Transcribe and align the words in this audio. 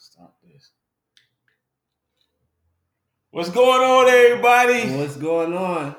Stop 0.00 0.36
this. 0.44 0.70
What's 3.32 3.50
going 3.50 3.82
on, 3.82 4.08
everybody? 4.08 4.96
What's 4.96 5.16
going 5.16 5.52
on? 5.54 5.96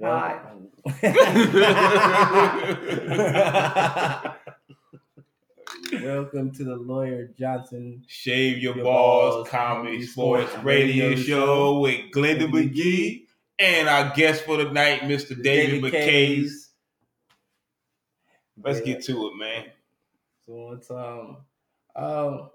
Hi. 0.00 0.40
Welcome 6.02 6.52
to 6.52 6.62
the 6.64 6.76
Lawyer 6.76 7.30
Johnson. 7.36 8.04
Shave 8.06 8.58
Your, 8.58 8.76
Your 8.76 8.84
Balls, 8.84 9.34
Balls 9.34 9.48
Comedy 9.48 9.88
Comedy 9.90 10.06
Sports 10.06 10.50
Sports 10.50 10.64
Radio 10.64 11.08
Radio 11.10 11.20
Show 11.22 11.80
with 11.80 12.12
Glendon 12.12 12.52
McGee 12.52 13.26
and 13.58 13.88
our 13.88 14.14
guest 14.14 14.44
for 14.44 14.56
the 14.56 14.70
night, 14.70 15.00
Mr. 15.02 15.40
David, 15.42 15.82
McKay. 15.82 16.48
Let's 18.62 18.78
Yeah. 18.78 18.84
get 18.84 19.02
to 19.06 19.26
it, 19.26 19.36
man. 19.36 19.64
So 20.46 20.70
it's 20.72 20.90
um 20.92 21.38
um 21.96 22.50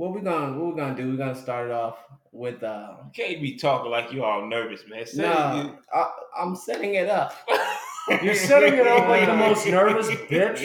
what 0.00 0.14
we 0.14 0.20
gonna 0.22 0.58
what 0.58 0.74
we 0.74 0.80
gonna 0.80 0.94
do? 0.96 1.10
We're 1.10 1.18
gonna 1.18 1.34
start 1.34 1.66
it 1.68 1.72
off 1.72 1.98
with 2.32 2.62
uh 2.62 2.94
You 3.04 3.10
can't 3.24 3.42
be 3.42 3.56
talking 3.56 3.90
like 3.90 4.12
you 4.12 4.24
all 4.24 4.46
nervous, 4.46 4.82
man. 4.88 5.04
Say 5.06 5.22
no 5.22 5.76
I, 5.92 6.10
I'm 6.38 6.56
setting 6.56 6.94
it 6.94 7.08
up. 7.10 7.34
You're 8.22 8.34
setting 8.34 8.74
it 8.74 8.86
up 8.86 9.06
like 9.08 9.26
the 9.26 9.36
most 9.36 9.66
nervous 9.78 10.08
bitch. 10.08 10.60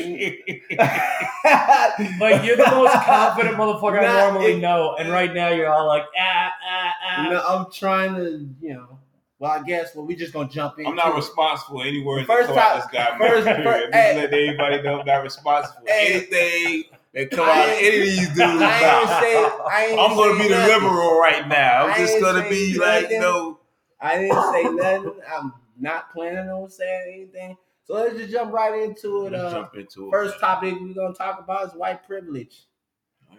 Like 2.20 2.44
you're 2.44 2.56
the 2.58 2.72
most 2.72 2.94
confident 2.94 3.56
motherfucker 3.58 4.00
I 4.00 4.30
normally 4.32 4.54
it- 4.54 4.60
know, 4.60 4.96
and 4.98 5.12
right 5.12 5.34
now 5.34 5.50
you're 5.50 5.70
all 5.72 5.86
like 5.88 6.04
ah 6.18 6.52
ah 6.68 6.94
ah. 7.06 7.28
no, 7.30 7.42
I'm 7.46 7.72
trying 7.72 8.16
to, 8.16 8.48
you 8.62 8.74
know. 8.74 9.00
Well, 9.38 9.52
I 9.52 9.62
guess 9.64 9.94
well 9.96 10.06
we 10.06 10.16
just 10.16 10.34
gonna 10.34 10.50
jump 10.50 10.80
in. 10.80 10.88
I'm 10.88 10.96
not 10.96 11.14
responsible 11.16 11.80
for 11.82 11.86
any 11.86 12.02
words 12.02 12.26
First 12.26 12.48
that 12.48 12.56
come 12.56 12.58
out 12.58 12.70
time- 12.72 12.80
this 12.80 12.88
guy. 12.92 13.18
first- 13.18 13.46
mouth, 13.46 13.56
period. 13.58 13.64
first- 13.66 13.94
hey. 13.94 14.16
let 14.16 14.34
everybody 14.34 14.82
know 14.82 15.00
I'm 15.02 15.06
not 15.06 15.24
responsible 15.24 15.82
for 15.86 15.92
Hey. 15.92 16.14
anything 16.14 16.84
that 17.16 17.32
come 17.32 17.48
out 17.50 17.70
of 17.70 17.76
any 17.80 17.98
of 17.98 18.04
these 18.04 18.28
dudes' 18.28 18.40
I 18.42 19.00
ain't 19.00 19.10
say, 19.10 19.36
I 19.72 19.86
ain't 19.90 20.00
I'm 20.00 20.16
gonna 20.16 20.38
be 20.38 20.50
the 20.50 20.56
nothing. 20.56 20.74
liberal 20.84 21.20
right 21.20 21.48
now. 21.48 21.86
I 21.88 21.92
I'm 21.92 21.98
just 21.98 22.22
gonna 22.22 22.48
be 22.50 22.78
like, 22.78 23.10
no. 23.10 23.60
I 24.00 24.18
didn't 24.20 24.54
say 24.54 24.64
nothing. 24.66 25.22
I'm 25.36 25.54
not 25.80 26.12
planning 26.14 26.50
on 26.50 26.70
saying 26.70 27.14
anything. 27.16 27.58
So 27.86 27.94
let's 27.94 28.18
just 28.18 28.32
jump 28.32 28.52
right 28.54 28.84
into 28.84 29.28
it. 29.28 29.34
Uh, 29.34 29.52
jump 29.52 29.76
into 29.76 30.08
it. 30.08 30.12
first 30.12 30.40
topic 30.40 30.76
we're 30.80 30.94
gonna 30.94 31.14
talk 31.14 31.40
about 31.40 31.68
is 31.68 31.74
white 31.74 32.06
privilege. 32.06 32.66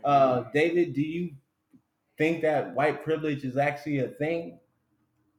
Uh, 0.03 0.45
David, 0.55 0.95
do 0.95 1.03
you 1.03 1.31
think 2.17 2.43
that 2.43 2.75
white 2.75 3.05
privilege 3.05 3.45
is 3.45 3.57
actually 3.57 3.99
a 3.99 4.09
thing? 4.09 4.59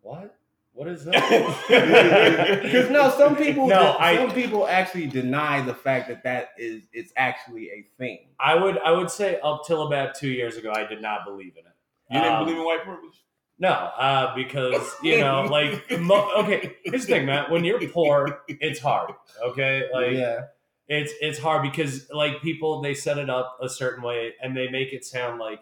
What? 0.01 0.36
What 0.77 0.87
is 0.89 1.05
that? 1.05 2.61
Because 2.63 2.89
no, 2.91 3.09
some 3.17 3.35
people, 3.35 3.67
No, 3.67 3.95
I- 3.99 4.15
some 4.17 4.31
people 4.31 4.67
actually 4.67 5.07
deny 5.07 5.59
the 5.61 5.73
fact 5.73 6.07
that 6.09 6.23
that 6.23 6.49
is 6.57 6.83
it's 6.93 7.11
actually 7.17 7.69
a 7.71 7.85
thing. 7.97 8.27
I 8.39 8.53
would 8.55 8.77
I 8.79 8.91
would 8.91 9.09
say 9.09 9.39
up 9.43 9.63
till 9.65 9.87
about 9.87 10.13
two 10.15 10.29
years 10.29 10.55
ago, 10.55 10.71
I 10.71 10.83
did 10.85 11.01
not 11.01 11.25
believe 11.25 11.53
in 11.53 11.65
it. 11.65 11.75
you 12.11 12.19
didn't 12.21 12.33
Um, 12.35 12.45
believe 12.45 12.59
in 12.59 12.65
white 12.65 12.83
privilege? 12.83 13.23
No, 13.59 13.69
uh, 13.69 14.35
because 14.35 14.95
you 15.01 15.19
know, 15.19 15.41
like, 15.51 15.99
mo- 15.99 16.31
okay. 16.43 16.75
Here's 16.83 17.07
the 17.07 17.13
thing, 17.13 17.25
man. 17.25 17.49
When 17.49 17.65
you're 17.65 17.81
poor, 17.89 18.41
it's 18.47 18.79
hard. 18.79 19.11
Okay, 19.43 19.85
like 19.91 20.11
yeah, 20.11 20.41
it's 20.87 21.11
it's 21.21 21.39
hard 21.39 21.63
because 21.63 22.07
like 22.11 22.39
people 22.43 22.81
they 22.83 22.93
set 22.93 23.17
it 23.17 23.31
up 23.31 23.57
a 23.61 23.67
certain 23.67 24.03
way 24.03 24.35
and 24.43 24.55
they 24.55 24.67
make 24.69 24.93
it 24.93 25.03
sound 25.05 25.39
like, 25.39 25.59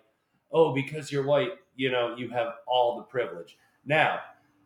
oh, 0.51 0.73
because 0.75 1.09
you're 1.09 1.25
white, 1.25 1.51
you 1.77 1.89
know, 1.89 2.15
you 2.17 2.27
have 2.31 2.49
all 2.67 2.97
the 2.97 3.03
privilege. 3.03 3.57
Now, 3.85 4.19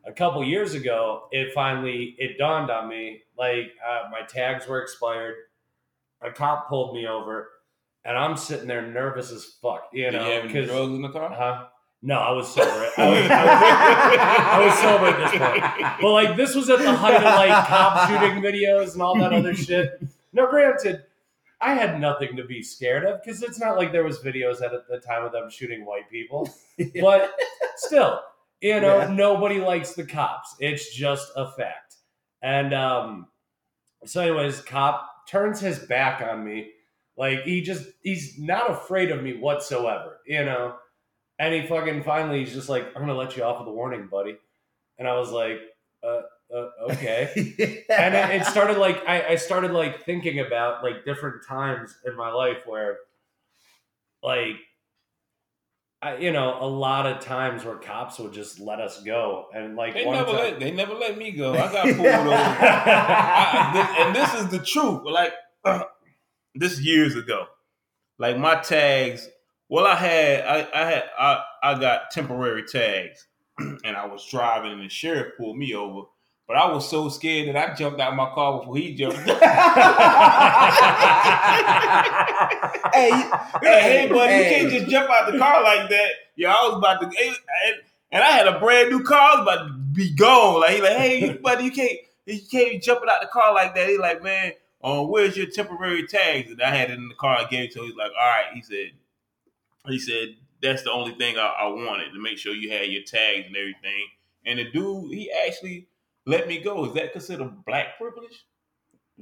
a 0.06 0.12
couple 0.12 0.44
years 0.44 0.74
ago, 0.74 1.28
it 1.32 1.54
finally 1.54 2.16
it 2.18 2.38
dawned 2.38 2.70
on 2.72 2.88
me 2.90 3.22
like 3.38 3.72
uh, 3.88 4.10
my 4.12 4.22
tags 4.28 4.68
were 4.68 4.82
expired. 4.82 5.36
A 6.22 6.32
cop 6.32 6.68
pulled 6.68 6.94
me 6.96 7.08
over, 7.08 7.50
and 8.04 8.18
I'm 8.18 8.36
sitting 8.36 8.68
there 8.68 8.82
nervous 8.86 9.32
as 9.32 9.46
fuck, 9.62 9.90
you 9.94 10.04
Did 10.06 10.14
know, 10.14 10.26
you 10.28 10.32
have 10.34 10.44
any 10.46 10.54
because 10.54 10.70
in 10.90 11.02
the 11.02 11.10
car? 11.10 11.30
Huh? 11.30 11.66
No, 12.02 12.16
I 12.18 12.32
was 12.32 12.48
sober. 12.54 12.70
I 12.98 13.10
was, 13.10 13.30
I 13.30 13.46
was- 13.46 14.20
I 14.50 14.66
was 14.66 14.80
sober 14.80 15.06
at 15.08 15.18
this 15.32 15.40
point. 15.82 16.02
But 16.02 16.12
like 16.12 16.36
this 16.38 16.56
was 16.56 16.70
at 16.70 16.80
the 16.80 16.92
height 16.94 17.16
of 17.18 17.24
like 17.24 17.68
cop 17.68 18.10
shooting 18.10 18.42
videos 18.42 18.94
and 18.94 19.02
all 19.02 19.18
that 19.20 19.32
other 19.34 19.54
shit. 19.56 20.02
Now, 20.32 20.48
granted, 20.50 21.04
I 21.62 21.74
had 21.74 22.00
nothing 22.00 22.38
to 22.38 22.46
be 22.46 22.62
scared 22.62 23.04
of 23.06 23.22
because 23.24 23.44
it's 23.44 23.60
not 23.60 23.76
like 23.78 23.92
there 23.92 24.04
was 24.06 24.20
videos 24.20 24.62
at 24.62 24.72
the 24.90 25.00
time 25.00 25.24
of 25.26 25.32
them 25.34 25.50
shooting 25.50 25.86
white 25.86 26.10
people. 26.10 26.50
But 27.02 27.34
still, 27.76 28.22
you 28.62 28.80
know, 28.80 29.00
Yeah. 29.00 29.08
nobody 29.14 29.60
likes 29.60 29.94
the 29.94 30.06
cops. 30.06 30.56
It's 30.60 30.94
just 30.94 31.32
a 31.36 31.50
fact. 31.52 31.96
And 32.42 32.74
um, 32.74 33.28
so, 34.06 34.22
anyways, 34.22 34.62
cop 34.62 35.28
turns 35.28 35.60
his 35.60 35.80
back 35.80 36.22
on 36.22 36.44
me. 36.44 36.72
Like 37.18 37.44
he 37.44 37.62
just 37.62 37.86
he's 38.02 38.40
not 38.40 38.72
afraid 38.72 39.12
of 39.12 39.22
me 39.22 39.34
whatsoever, 39.34 40.20
you 40.26 40.44
know. 40.46 40.76
And 41.38 41.54
he 41.54 41.68
fucking 41.68 42.04
finally 42.04 42.40
he's 42.40 42.54
just 42.54 42.70
like, 42.70 42.88
I'm 42.96 43.02
gonna 43.02 43.14
let 43.16 43.36
you 43.36 43.44
off 43.44 43.60
with 43.60 43.68
a 43.68 43.72
warning, 43.74 44.08
buddy. 44.08 44.38
And 44.98 45.08
I 45.08 45.18
was 45.18 45.32
like, 45.32 45.60
uh, 46.02 46.22
uh 46.54 46.70
okay. 46.92 47.32
and 47.90 48.16
it, 48.16 48.42
it 48.42 48.46
started 48.46 48.78
like 48.78 49.04
I, 49.06 49.30
I 49.30 49.36
started 49.36 49.72
like 49.72 50.06
thinking 50.06 50.40
about 50.40 50.82
like 50.82 51.04
different 51.06 51.46
times 51.46 51.98
in 52.06 52.16
my 52.16 52.32
life 52.32 52.60
where 52.66 52.98
like 54.24 54.56
I, 56.02 56.18
you 56.18 56.32
know 56.32 56.58
a 56.62 56.66
lot 56.66 57.06
of 57.06 57.20
times 57.20 57.66
where 57.66 57.76
cops 57.76 58.20
would 58.20 58.32
just 58.32 58.60
let 58.60 58.80
us 58.80 59.04
go 59.04 59.48
and 59.54 59.76
like 59.76 59.96
They 59.96 60.06
never 60.06 60.32
time, 60.32 60.36
let 60.36 60.60
they 60.60 60.72
never 60.72 60.94
let 60.94 61.18
me 61.18 61.32
go. 61.32 61.54
I 61.54 61.72
got 61.72 61.84
pulled 61.96 62.00
over. 62.00 62.30
I, 62.32 63.72
this, 63.74 64.06
and 64.06 64.16
this 64.16 64.34
is 64.36 64.48
the 64.50 64.66
truth. 64.66 65.02
Like 65.04 65.34
this 66.56 66.80
years 66.80 67.16
ago, 67.16 67.48
like 68.18 68.38
my 68.38 68.56
tags. 68.56 69.28
Well, 69.68 69.86
I 69.86 69.96
had 69.96 70.46
I, 70.46 70.70
I 70.74 70.86
had 70.90 71.04
I, 71.20 71.44
I 71.64 71.80
got 71.80 72.12
temporary 72.12 72.64
tags, 72.64 73.28
and 73.60 73.96
I 73.98 74.06
was 74.06 74.26
driving, 74.32 74.72
and 74.72 74.82
the 74.82 74.90
sheriff 74.90 75.34
pulled 75.38 75.58
me 75.58 75.76
over. 75.76 76.04
But 76.50 76.58
I 76.58 76.66
was 76.72 76.90
so 76.90 77.10
scared 77.10 77.48
that 77.48 77.56
I 77.56 77.76
jumped 77.76 78.02
out 78.02 78.10
of 78.10 78.18
my 78.18 78.32
car 78.32 78.58
before 78.58 78.76
he 78.76 78.96
jumped. 78.96 79.18
hey, 79.20 79.30
hey, 83.62 83.82
hey, 83.82 84.10
buddy, 84.10 84.34
hey. 84.34 84.64
you 84.64 84.70
can't 84.70 84.72
just 84.72 84.90
jump 84.90 85.12
out 85.12 85.32
the 85.32 85.38
car 85.38 85.62
like 85.62 85.92
that. 85.92 86.10
Yeah, 86.36 86.52
I 86.52 86.68
was 86.68 86.78
about 86.80 87.02
to, 87.02 87.06
and, 87.06 87.36
and 88.12 88.24
I 88.24 88.32
had 88.32 88.48
a 88.48 88.60
brand 88.60 88.90
new 88.90 89.04
car. 89.04 89.20
I 89.20 89.36
was 89.36 89.42
about 89.44 89.68
to 89.68 89.74
be 89.94 90.16
gone. 90.16 90.62
Like, 90.62 90.72
he 90.72 90.82
like, 90.82 90.98
hey, 90.98 91.34
buddy, 91.44 91.66
you 91.66 91.72
can't, 91.72 92.00
you 92.26 92.40
can't 92.50 92.72
be 92.72 92.80
jumping 92.80 93.10
out 93.12 93.22
the 93.22 93.28
car 93.28 93.54
like 93.54 93.76
that. 93.76 93.88
He 93.88 94.00
like, 94.00 94.24
man, 94.24 94.54
um, 94.84 95.08
where's 95.08 95.38
your 95.38 95.52
temporary 95.52 96.08
tags? 96.08 96.50
And 96.50 96.60
I 96.64 96.76
had 96.76 96.90
it 96.90 96.98
in 96.98 97.10
the 97.10 97.14
car. 97.14 97.38
I 97.38 97.44
gave 97.44 97.66
it 97.66 97.74
to 97.74 97.82
him. 97.82 97.86
He's 97.86 97.96
like, 97.96 98.12
all 98.20 98.28
right. 98.28 98.48
He 98.56 98.64
said, 98.64 98.94
he 99.86 100.00
said 100.00 100.30
that's 100.64 100.82
the 100.82 100.92
only 100.92 101.14
thing 101.14 101.38
I, 101.38 101.54
I 101.60 101.68
wanted 101.68 102.12
to 102.12 102.20
make 102.20 102.40
sure 102.40 102.56
you 102.56 102.72
had 102.72 102.88
your 102.88 103.04
tags 103.04 103.46
and 103.46 103.56
everything. 103.56 104.08
And 104.48 104.58
the 104.58 104.72
dude, 104.72 105.14
he 105.14 105.32
actually 105.46 105.89
let 106.30 106.48
me 106.48 106.60
go. 106.60 106.86
Is 106.86 106.94
that 106.94 107.12
considered 107.14 107.66
black 107.66 107.98
privilege? 107.98 108.46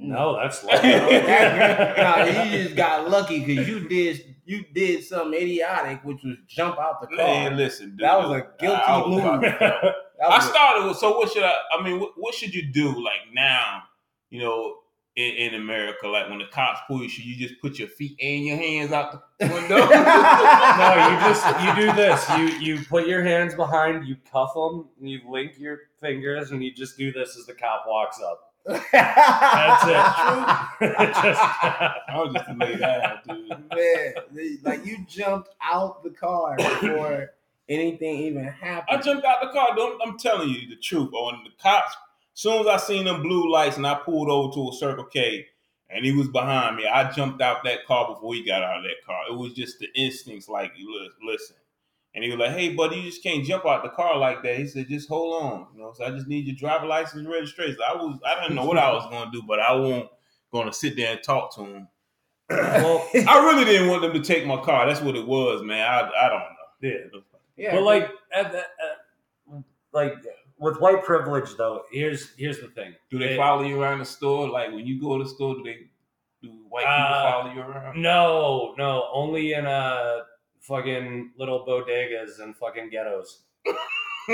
no 0.00 0.36
that's 0.40 0.62
no, 0.62 0.70
like 0.70 0.82
you 0.84 2.62
just 2.62 2.76
got 2.76 3.10
lucky 3.10 3.44
because 3.44 3.66
you 3.66 3.88
did 3.88 4.36
you 4.44 4.64
did 4.72 5.02
something 5.02 5.34
idiotic, 5.40 6.04
which 6.04 6.22
was 6.22 6.36
jump 6.46 6.78
out 6.78 7.00
the 7.00 7.08
car. 7.08 7.16
Man, 7.16 7.56
listen, 7.56 7.90
dude. 7.90 7.98
That 8.06 8.16
was 8.18 8.30
a 8.30 8.46
guilty 8.60 8.80
I 8.86 9.06
move. 9.06 9.40
to- 9.42 9.94
That 10.20 10.32
I 10.32 10.40
started 10.40 10.86
with 10.88 10.96
so 10.98 11.16
what 11.18 11.30
should 11.32 11.42
I 11.44 11.52
I 11.72 11.82
mean 11.82 12.00
what, 12.00 12.12
what 12.16 12.34
should 12.34 12.54
you 12.54 12.72
do 12.72 12.88
like 13.04 13.32
now 13.32 13.82
you 14.30 14.40
know 14.40 14.76
in, 15.18 15.54
in 15.54 15.54
America 15.60 16.06
like 16.06 16.28
when 16.30 16.38
the 16.38 16.46
cops 16.46 16.80
pull 16.86 17.02
you 17.02 17.08
you 17.08 17.36
just 17.48 17.60
put 17.60 17.78
your 17.78 17.88
feet 17.88 18.16
and 18.22 18.46
your 18.46 18.56
hands 18.56 18.92
out 18.92 19.10
the 19.38 19.46
window 19.52 19.76
no, 19.78 21.08
you 21.10 21.18
just 21.20 21.44
you 21.60 21.86
do 21.86 21.92
this. 21.94 22.28
You 22.30 22.44
you 22.76 22.84
put 22.84 23.06
your 23.06 23.22
hands 23.22 23.54
behind, 23.54 24.06
you 24.06 24.16
cuff 24.30 24.54
them, 24.54 24.86
and 25.00 25.10
you 25.10 25.20
link 25.28 25.58
your 25.58 25.78
fingers, 26.00 26.50
and 26.52 26.62
you 26.62 26.72
just 26.72 26.96
do 26.96 27.12
this 27.12 27.36
as 27.36 27.46
the 27.46 27.54
cop 27.54 27.84
walks 27.86 28.20
up. 28.20 28.52
That's 28.66 29.84
it. 29.84 29.96
just, 31.22 31.40
I 31.40 31.94
was 32.16 32.32
just 32.34 32.58
lay 32.58 32.76
down 32.76 33.18
dude 33.26 33.48
Man, 33.48 34.14
they- 34.32 34.58
like 34.62 34.84
you 34.84 35.04
jumped 35.08 35.50
out 35.62 36.02
the 36.04 36.10
car 36.10 36.56
before 36.56 37.32
anything 37.68 38.16
even 38.18 38.44
happened. 38.44 38.98
I 38.98 39.02
jumped 39.02 39.24
out 39.24 39.38
the 39.42 39.48
car 39.48 39.74
dude. 39.74 39.98
I'm 40.04 40.18
telling 40.18 40.48
you 40.50 40.68
the 40.68 40.76
truth 40.76 41.12
on 41.12 41.44
the 41.44 41.50
cops 41.62 41.96
soon 42.40 42.60
as 42.60 42.66
I 42.66 42.76
seen 42.76 43.04
them 43.04 43.22
blue 43.22 43.50
lights 43.50 43.76
and 43.76 43.86
I 43.86 43.94
pulled 43.94 44.28
over 44.28 44.52
to 44.54 44.68
a 44.70 44.72
Circle 44.72 45.04
K 45.04 45.46
and 45.90 46.04
he 46.04 46.12
was 46.12 46.28
behind 46.28 46.76
me 46.76 46.86
I 46.86 47.10
jumped 47.10 47.40
out 47.40 47.64
that 47.64 47.86
car 47.86 48.14
before 48.14 48.34
he 48.34 48.44
got 48.44 48.62
out 48.62 48.78
of 48.78 48.82
that 48.84 49.04
car 49.06 49.20
it 49.30 49.36
was 49.36 49.52
just 49.54 49.78
the 49.78 49.88
instincts 49.94 50.48
like 50.48 50.72
"Li- 50.76 51.10
listen 51.22 51.56
And 52.14 52.24
he 52.24 52.30
was 52.30 52.38
like, 52.38 52.52
"Hey, 52.56 52.74
buddy, 52.74 52.96
you 52.96 53.10
just 53.10 53.22
can't 53.22 53.44
jump 53.44 53.64
out 53.66 53.82
the 53.82 53.90
car 53.90 54.16
like 54.18 54.42
that." 54.42 54.56
He 54.56 54.66
said, 54.66 54.88
"Just 54.88 55.08
hold 55.08 55.42
on, 55.42 55.66
you 55.74 55.80
know. 55.80 55.92
So 55.92 56.04
I 56.04 56.10
just 56.10 56.26
need 56.26 56.46
your 56.46 56.56
driver 56.56 56.86
license 56.86 57.20
and 57.20 57.28
registration." 57.28 57.76
I 57.86 57.94
was, 57.94 58.18
I 58.26 58.40
didn't 58.40 58.56
know 58.56 58.64
what 58.64 58.78
I 58.78 58.90
was 58.92 59.06
gonna 59.10 59.30
do, 59.30 59.42
but 59.46 59.60
I 59.60 59.72
won't 59.74 60.08
gonna 60.52 60.72
sit 60.72 60.96
there 60.96 61.12
and 61.12 61.22
talk 61.22 61.54
to 61.56 61.64
him. 61.64 61.88
well, 62.50 63.06
I 63.14 63.44
really 63.46 63.64
didn't 63.66 63.88
want 63.88 64.02
them 64.02 64.14
to 64.14 64.20
take 64.20 64.46
my 64.46 64.60
car. 64.62 64.86
That's 64.86 65.00
what 65.02 65.16
it 65.16 65.26
was, 65.26 65.62
man. 65.62 65.86
I, 65.86 66.08
I 66.26 66.28
don't 66.28 66.38
know. 66.40 66.56
yeah. 66.80 67.20
yeah, 67.56 67.74
But 67.74 67.82
like, 67.82 68.10
at 68.32 68.52
the, 68.52 68.58
at, 68.58 69.62
like 69.92 70.14
with 70.58 70.80
white 70.80 71.04
privilege, 71.04 71.54
though, 71.56 71.82
here's 71.92 72.34
here's 72.36 72.60
the 72.60 72.68
thing. 72.68 72.94
Do 73.10 73.18
they 73.18 73.34
It- 73.34 73.36
follow 73.36 73.62
you 73.62 73.80
around 73.80 73.98
the 74.00 74.04
store? 74.04 74.48
Like 74.48 74.70
when 74.72 74.86
you 74.86 75.00
go 75.00 75.18
to 75.18 75.24
the 75.24 75.30
store, 75.30 75.54
do 75.54 75.62
they 75.62 75.78
do 76.42 76.50
white 76.68 76.82
people 76.82 76.94
Uh, 76.94 77.30
follow 77.32 77.52
you 77.52 77.60
around? 77.60 78.00
No, 78.02 78.74
no, 78.78 79.08
only 79.12 79.52
in 79.52 79.66
uh 79.66 80.20
fucking 80.60 81.32
little 81.38 81.64
bodegas 81.66 82.40
and 82.40 82.56
fucking 82.56 82.90
ghettos. 82.90 83.42
You 83.64 83.74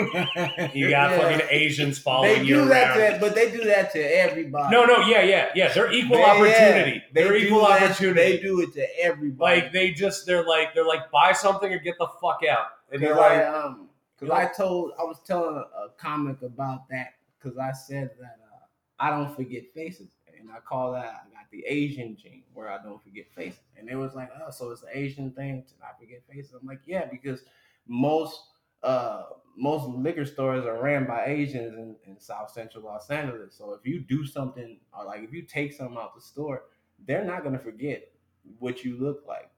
you 0.75 0.91
got 0.91 1.11
Yeah. 1.13 1.19
fucking 1.19 1.47
Asians 1.51 1.99
following 2.01 2.41
They 2.41 2.45
you 2.45 2.55
do 2.57 2.65
that, 2.67 2.99
around. 2.99 3.13
to, 3.15 3.21
but 3.21 3.35
they 3.37 3.51
do 3.53 3.63
that 3.65 3.93
to 3.93 4.01
everybody. 4.01 4.75
no, 4.75 4.85
no, 4.85 5.03
yeah, 5.07 5.23
yeah, 5.23 5.51
yeah. 5.55 5.73
They're 5.73 5.93
equal 5.93 6.17
They- 6.17 6.23
yeah, 6.23 6.31
opportunity. 6.33 7.05
they 7.13 7.23
They're 7.23 7.33
do 7.39 7.47
equal 7.47 7.61
that- 7.61 7.83
opportunity. 7.85 8.37
They 8.37 8.43
do 8.43 8.61
it 8.63 8.73
to 8.75 8.87
everybody. 9.01 9.61
like 9.63 9.73
they 9.73 9.91
just 9.93 10.27
they're 10.27 10.43
like 10.45 10.75
they're 10.75 10.85
like 10.87 11.11
buy 11.13 11.33
something 11.33 11.73
or 11.73 11.79
get 11.79 11.97
the 11.99 12.09
fuck 12.21 12.41
out. 12.51 12.67
And 12.91 13.01
Because 13.01 13.17
you're 13.17 13.21
I 13.25 13.37
like, 13.37 13.65
um, 13.65 13.89
because 14.19 14.33
I 14.33 14.47
told 14.47 14.93
I 14.99 15.05
was 15.05 15.21
telling 15.27 15.57
a, 15.57 15.89
comic 15.99 16.43
about 16.43 16.89
that 16.89 17.15
because 17.39 17.59
I 17.59 17.73
said 17.73 18.11
that 18.21 18.39
uh, 18.53 18.67
I 18.99 19.11
don't 19.11 19.35
forget 19.35 19.73
faces, 19.75 20.09
and 20.39 20.51
I 20.51 20.61
call 20.61 20.93
that 20.93 21.05
I 21.05 21.31
got 21.33 21.51
the 21.51 21.65
Asian 21.67 22.17
gene 22.17 22.45
where 22.53 22.71
I 22.71 22.83
don't 22.83 23.03
forget 23.03 23.27
faces, 23.35 23.61
and 23.79 23.89
it 23.89 23.97
was 23.97 24.15
like, 24.15 24.31
oh, 24.41 24.51
so 24.51 24.71
it's 24.71 24.83
an 24.83 24.89
Asian 24.93 25.33
thing 25.33 25.65
to 25.69 25.75
not 25.81 25.99
forget 25.99 26.23
faces. 26.31 26.55
I'm 26.61 26.67
like, 26.67 26.81
yeah, 26.87 27.07
because 27.11 27.43
most 27.87 28.41
uh 28.83 29.25
most 29.57 29.87
liquor 29.89 30.25
stores 30.25 30.65
are 30.65 30.83
ran 30.83 31.07
by 31.07 31.25
Asians 31.27 31.75
in, 31.75 31.97
in 32.07 32.19
South 32.19 32.51
Central 32.51 32.85
Los 32.85 33.09
Angeles. 33.11 33.55
So 33.57 33.73
if 33.75 33.87
you 33.87 34.01
do 34.01 34.27
something, 34.27 34.79
or 34.97 35.05
like 35.05 35.23
if 35.23 35.33
you 35.33 35.43
take 35.43 35.73
something 35.73 35.97
out 35.97 36.15
the 36.15 36.21
store, 36.21 36.65
they're 37.07 37.25
not 37.25 37.45
gonna 37.45 37.59
forget 37.59 38.11
what 38.59 38.85
you 38.85 38.97
look 38.99 39.25
like. 39.27 39.51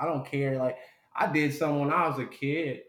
I 0.00 0.06
don't 0.06 0.26
care. 0.26 0.58
Like 0.58 0.76
I 1.14 1.30
did 1.30 1.54
some 1.54 1.78
when 1.80 1.92
I 1.92 2.08
was 2.08 2.18
a 2.18 2.26
kid, 2.26 2.82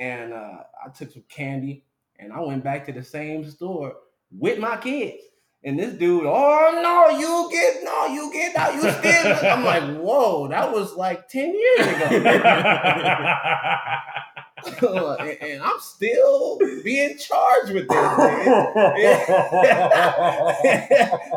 and 0.00 0.32
uh, 0.32 0.56
I 0.84 0.88
took 0.88 1.12
some 1.12 1.22
candy, 1.28 1.84
and 2.18 2.32
I 2.32 2.40
went 2.40 2.64
back 2.64 2.86
to 2.86 2.92
the 2.92 3.04
same 3.04 3.48
store 3.48 3.94
with 4.32 4.58
my 4.58 4.78
kids. 4.78 5.22
And 5.62 5.78
this 5.78 5.92
dude, 5.92 6.24
oh 6.24 6.80
no, 6.82 7.18
you 7.18 7.48
get 7.52 7.84
no, 7.84 8.06
you 8.06 8.32
get 8.32 8.56
out, 8.56 8.74
you 8.74 8.80
still. 8.80 9.50
I'm 9.52 9.62
like, 9.62 10.00
whoa, 10.00 10.48
that 10.48 10.72
was 10.72 10.96
like 10.96 11.28
ten 11.28 11.54
years 11.54 11.86
ago, 11.86 12.08
and, 15.20 15.38
and 15.40 15.62
I'm 15.62 15.80
still 15.80 16.58
being 16.82 17.16
charged 17.18 17.72
with 17.72 17.88
this. 17.88 17.96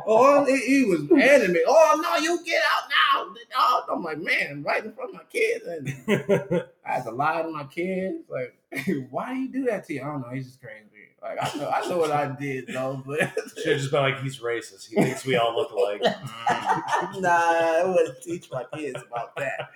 oh, 0.08 0.46
he, 0.48 0.58
he 0.58 0.86
was 0.86 1.02
animated. 1.12 1.64
Oh 1.68 2.00
no, 2.02 2.18
you 2.18 2.44
get 2.44 2.62
out 2.62 2.90
now. 2.90 3.34
Oh, 3.58 3.86
I'm 3.92 4.04
like, 4.04 4.20
man, 4.20 4.64
right 4.64 4.84
in 4.84 4.94
front 4.94 5.12
of 5.12 5.16
my 5.16 5.24
kids, 5.32 5.66
and 5.66 5.88
I 6.86 6.92
had 6.92 7.04
to 7.04 7.12
lie 7.12 7.42
to 7.42 7.50
my 7.50 7.66
kids. 7.66 8.24
Like, 8.30 8.56
why 9.10 9.34
do 9.34 9.40
you 9.40 9.48
do 9.50 9.66
that 9.66 9.86
to 9.88 9.94
you? 9.94 10.02
I 10.02 10.06
don't 10.06 10.22
know. 10.22 10.30
He's 10.30 10.48
just 10.48 10.62
crazy. 10.62 10.93
Like, 11.24 11.38
I 11.42 11.58
know, 11.58 11.70
I 11.70 11.88
know 11.88 11.98
what 12.00 12.12
I 12.12 12.36
did 12.38 12.68
though, 12.68 13.02
but 13.06 13.20
Should 13.58 13.72
have 13.74 13.80
just 13.80 13.92
been 13.92 14.02
like 14.02 14.20
he's 14.22 14.40
racist. 14.40 14.90
He 14.90 14.96
thinks 14.96 15.26
we 15.26 15.38
all 15.38 15.56
look 15.56 15.72
alike. 15.72 16.02
nah, 17.22 17.30
I 17.30 17.84
wouldn't 17.86 18.22
teach 18.22 18.52
my 18.52 18.66
kids 18.76 19.02
about 19.08 19.34
that. 19.38 19.70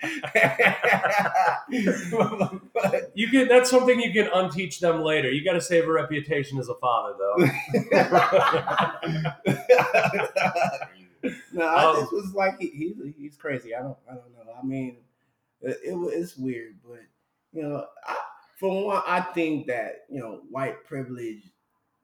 but, 2.73 3.11
You 3.15 3.29
can 3.29 3.47
that's 3.47 3.69
something 3.69 3.97
you 3.99 4.11
can 4.11 4.27
unteach 4.33 4.79
them 4.81 5.01
later. 5.01 5.31
You 5.31 5.41
gotta 5.45 5.61
save 5.61 5.85
a 5.87 5.91
reputation 5.91 6.59
as 6.59 6.67
a 6.67 6.75
father 6.75 7.13
though. 7.17 7.47
no, 11.53 11.65
I 11.65 11.85
Um, 11.85 11.95
just 12.01 12.13
was 12.13 12.33
like, 12.33 12.59
he, 12.59 12.67
he's 12.69 12.95
he's 13.17 13.37
crazy. 13.37 13.73
I 13.75 13.79
don't, 13.81 13.97
I 14.09 14.15
don't 14.15 14.31
know. 14.33 14.53
I 14.61 14.65
mean, 14.65 14.97
it, 15.61 15.77
it 15.83 15.95
it's 16.13 16.35
weird, 16.37 16.75
but 16.87 16.99
you 17.53 17.63
know, 17.63 17.85
I, 18.05 18.15
for 18.59 18.85
one, 18.85 19.03
I 19.07 19.21
think 19.21 19.67
that 19.67 20.05
you 20.09 20.19
know, 20.19 20.43
white 20.49 20.85
privilege, 20.85 21.43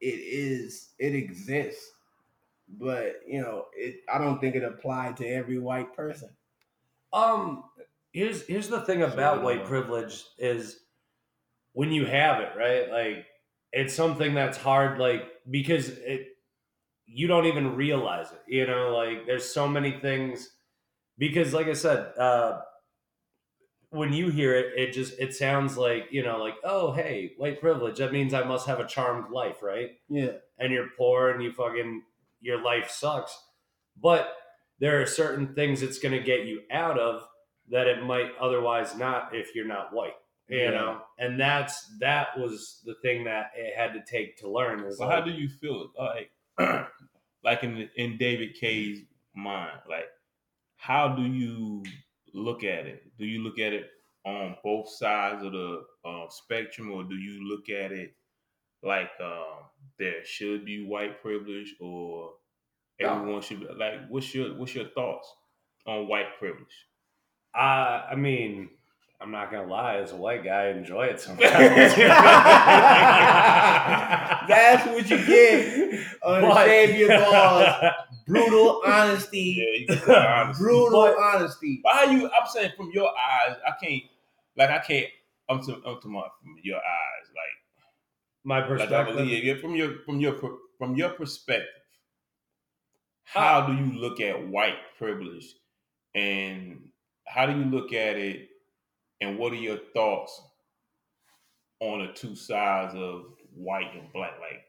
it 0.02 0.06
is, 0.20 0.94
it 1.00 1.16
exists, 1.16 1.92
but 2.68 3.22
you 3.28 3.42
know, 3.42 3.68
it. 3.76 4.02
I 4.14 4.18
don't 4.18 4.40
think 4.40 4.56
it 4.56 4.64
applied 4.64 5.18
to 5.18 5.28
every 5.28 5.60
white 5.60 5.96
person. 5.96 6.36
Um, 7.14 7.66
here's 8.14 8.46
here's 8.48 8.70
the 8.70 8.82
thing 8.82 9.04
about 9.04 9.44
So, 9.44 9.44
white 9.44 9.66
privilege 9.66 10.24
is 10.38 10.82
when 11.74 11.92
you 11.92 12.06
have 12.06 12.42
it, 12.42 12.58
right? 12.58 12.90
Like 12.90 13.28
it's 13.72 13.94
something 13.94 14.34
that's 14.34 14.58
hard, 14.58 15.00
like 15.00 15.24
because 15.50 15.90
it 15.90 16.30
you 17.06 17.28
don't 17.28 17.46
even 17.46 17.76
realize 17.76 18.32
it. 18.32 18.44
You 18.48 18.68
know, 18.68 18.96
like 18.96 19.26
there's 19.28 19.50
so 19.50 19.68
many 19.68 20.00
things 20.00 20.58
because, 21.18 21.54
like 21.54 21.68
I 21.68 21.74
said, 21.74 22.18
uh, 22.18 22.62
when 23.94 24.12
you 24.12 24.30
hear 24.30 24.56
it, 24.56 24.74
it 24.76 24.92
just 24.92 25.20
it 25.20 25.34
sounds 25.36 25.78
like 25.78 26.08
you 26.12 26.24
know, 26.24 26.38
like 26.38 26.56
oh 26.64 26.92
hey, 26.92 27.34
white 27.38 27.62
privilege. 27.62 28.00
That 28.00 28.12
means 28.12 28.34
I 28.34 28.44
must 28.44 28.68
have 28.68 28.80
a 28.80 28.88
charmed 28.88 29.32
life, 29.32 29.62
right? 29.62 29.92
Yeah, 30.10 30.34
and 30.58 30.74
you're 30.74 30.90
poor 30.98 31.30
and 31.30 31.42
you 31.44 31.52
fucking 31.54 32.04
your 32.42 32.62
life 32.62 32.90
sucks. 32.90 33.38
But 34.02 34.34
there 34.80 35.02
are 35.02 35.06
certain 35.06 35.54
things 35.54 35.82
it's 35.84 36.00
going 36.00 36.14
to 36.14 36.20
get 36.24 36.46
you 36.46 36.62
out 36.72 37.00
of 37.00 37.26
that 37.70 37.88
it 37.88 38.04
might 38.04 38.32
otherwise 38.40 38.96
not 38.98 39.34
if 39.36 39.56
you're 39.56 39.68
not 39.68 39.94
white. 39.94 40.16
You 40.50 40.58
Yeah. 40.60 40.72
know, 40.72 41.02
and 41.20 41.40
that's 41.40 41.88
that 42.00 42.38
was 42.38 42.82
the 42.86 42.96
thing 42.96 43.24
that 43.26 43.52
it 43.56 43.76
had 43.78 43.94
to 43.94 44.02
take 44.04 44.38
to 44.40 44.50
learn. 44.50 44.84
Is 44.84 44.98
So 44.98 45.06
like, 45.06 45.14
how 45.20 45.22
do 45.22 45.32
you 45.32 45.48
feel 45.48 45.92
like 45.98 46.32
like 47.44 47.64
in 47.64 47.90
in 47.96 48.18
David 48.18 48.56
Kays' 48.60 49.04
mind, 49.36 49.80
like 49.88 50.10
how 50.78 51.10
do 51.10 51.22
you 51.24 51.84
look 52.34 52.64
at 52.64 52.86
it? 52.88 53.18
Do 53.18 53.26
you 53.26 53.44
look 53.44 53.60
at 53.60 53.74
it 53.74 53.90
on 54.26 54.58
both 54.64 54.90
sides 54.90 55.44
of 55.44 55.52
the 55.52 55.84
uh, 56.06 56.30
spectrum, 56.30 56.92
or 56.92 57.04
do 57.04 57.16
you 57.16 57.48
look 57.48 57.70
at 57.70 57.92
it 57.92 58.16
like 58.84 59.12
um, 59.22 59.70
there 60.00 60.24
should 60.26 60.66
be 60.66 60.86
white 60.86 61.22
privilege, 61.22 61.76
or 61.80 62.36
everyone 63.00 63.42
should 63.42 63.62
be 63.62 63.68
like? 63.68 64.08
What's 64.10 64.34
your 64.34 64.56
what's 64.56 64.76
your 64.76 64.90
thoughts 64.90 65.34
on 65.86 66.08
white 66.08 66.38
privilege? 66.40 66.88
Uh, 67.56 68.08
I 68.12 68.16
mean, 68.16 68.70
I'm 69.22 69.32
not 69.32 69.52
gonna 69.52 69.68
lie. 69.68 69.98
As 69.98 70.12
a 70.12 70.16
white 70.18 70.44
guy, 70.44 70.66
I 70.66 70.70
enjoy 70.72 71.06
it 71.06 71.20
sometimes. 71.20 71.50
That's 74.48 74.86
what 74.88 75.10
you 75.10 75.18
get. 75.26 76.00
Unshave 76.24 76.98
your 77.00 77.10
balls. 77.20 77.94
Brutal 78.28 78.82
honesty. 78.86 79.56
Yeah, 79.58 79.80
you 79.80 79.88
can 79.88 80.06
be 80.08 80.14
honest. 80.16 80.60
Brutal 80.60 80.92
But- 80.92 81.18
honesty. 81.20 81.82
How 81.86 82.04
you? 82.06 82.26
I'm 82.28 82.48
saying 82.48 82.72
from 82.76 82.92
your 82.94 83.10
eyes, 83.10 83.56
I 83.66 83.72
can't. 83.84 84.04
Like 84.58 84.70
I 84.70 84.80
can't. 84.80 85.08
I'm 85.50 85.64
to 85.66 85.74
I'm 85.86 86.02
to 86.02 86.08
my 86.08 86.22
from 86.42 86.56
your 86.64 86.78
eyes, 86.78 87.28
like. 87.30 87.58
My 88.46 88.60
Like 88.60 88.68
perspective. 88.68 89.16
believe, 89.16 89.44
yeah, 89.46 89.56
from 89.56 89.74
your 89.76 90.00
from 90.06 90.20
your 90.20 90.36
from 90.78 90.96
your 90.96 91.10
perspective, 91.12 91.70
how 93.24 93.66
do 93.68 93.74
you 93.74 93.94
look 93.98 94.20
at 94.20 94.48
white 94.50 94.76
privilege, 94.98 95.56
and 96.14 96.90
how 97.26 97.46
do 97.46 97.54
you 97.58 97.64
look 97.64 97.94
at 97.94 98.18
it, 98.18 98.50
and 99.24 99.38
what 99.38 99.54
are 99.54 99.58
your 99.58 99.80
thoughts 99.94 100.42
on 101.80 102.06
the 102.06 102.14
two 102.14 102.36
sides 102.36 102.94
of 102.96 103.26
white 103.56 103.94
and 103.94 104.12
black? 104.14 104.34
Like, 104.40 104.64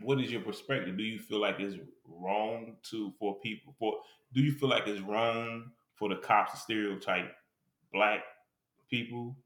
what 0.00 0.20
is 0.20 0.30
your 0.30 0.40
perspective? 0.40 0.96
Do 0.96 1.04
you 1.04 1.18
feel 1.18 1.40
like 1.40 1.60
it's 1.60 1.76
wrong 2.08 2.76
to 2.90 3.12
for 3.18 3.38
people 3.40 3.74
for? 3.78 3.98
Do 4.32 4.40
you 4.40 4.52
feel 4.52 4.68
like 4.68 4.86
it's 4.86 5.00
wrong 5.00 5.70
for 5.94 6.08
the 6.08 6.16
cops 6.16 6.52
to 6.52 6.58
stereotype 6.58 7.32
black 7.92 8.20
people? 8.90 9.36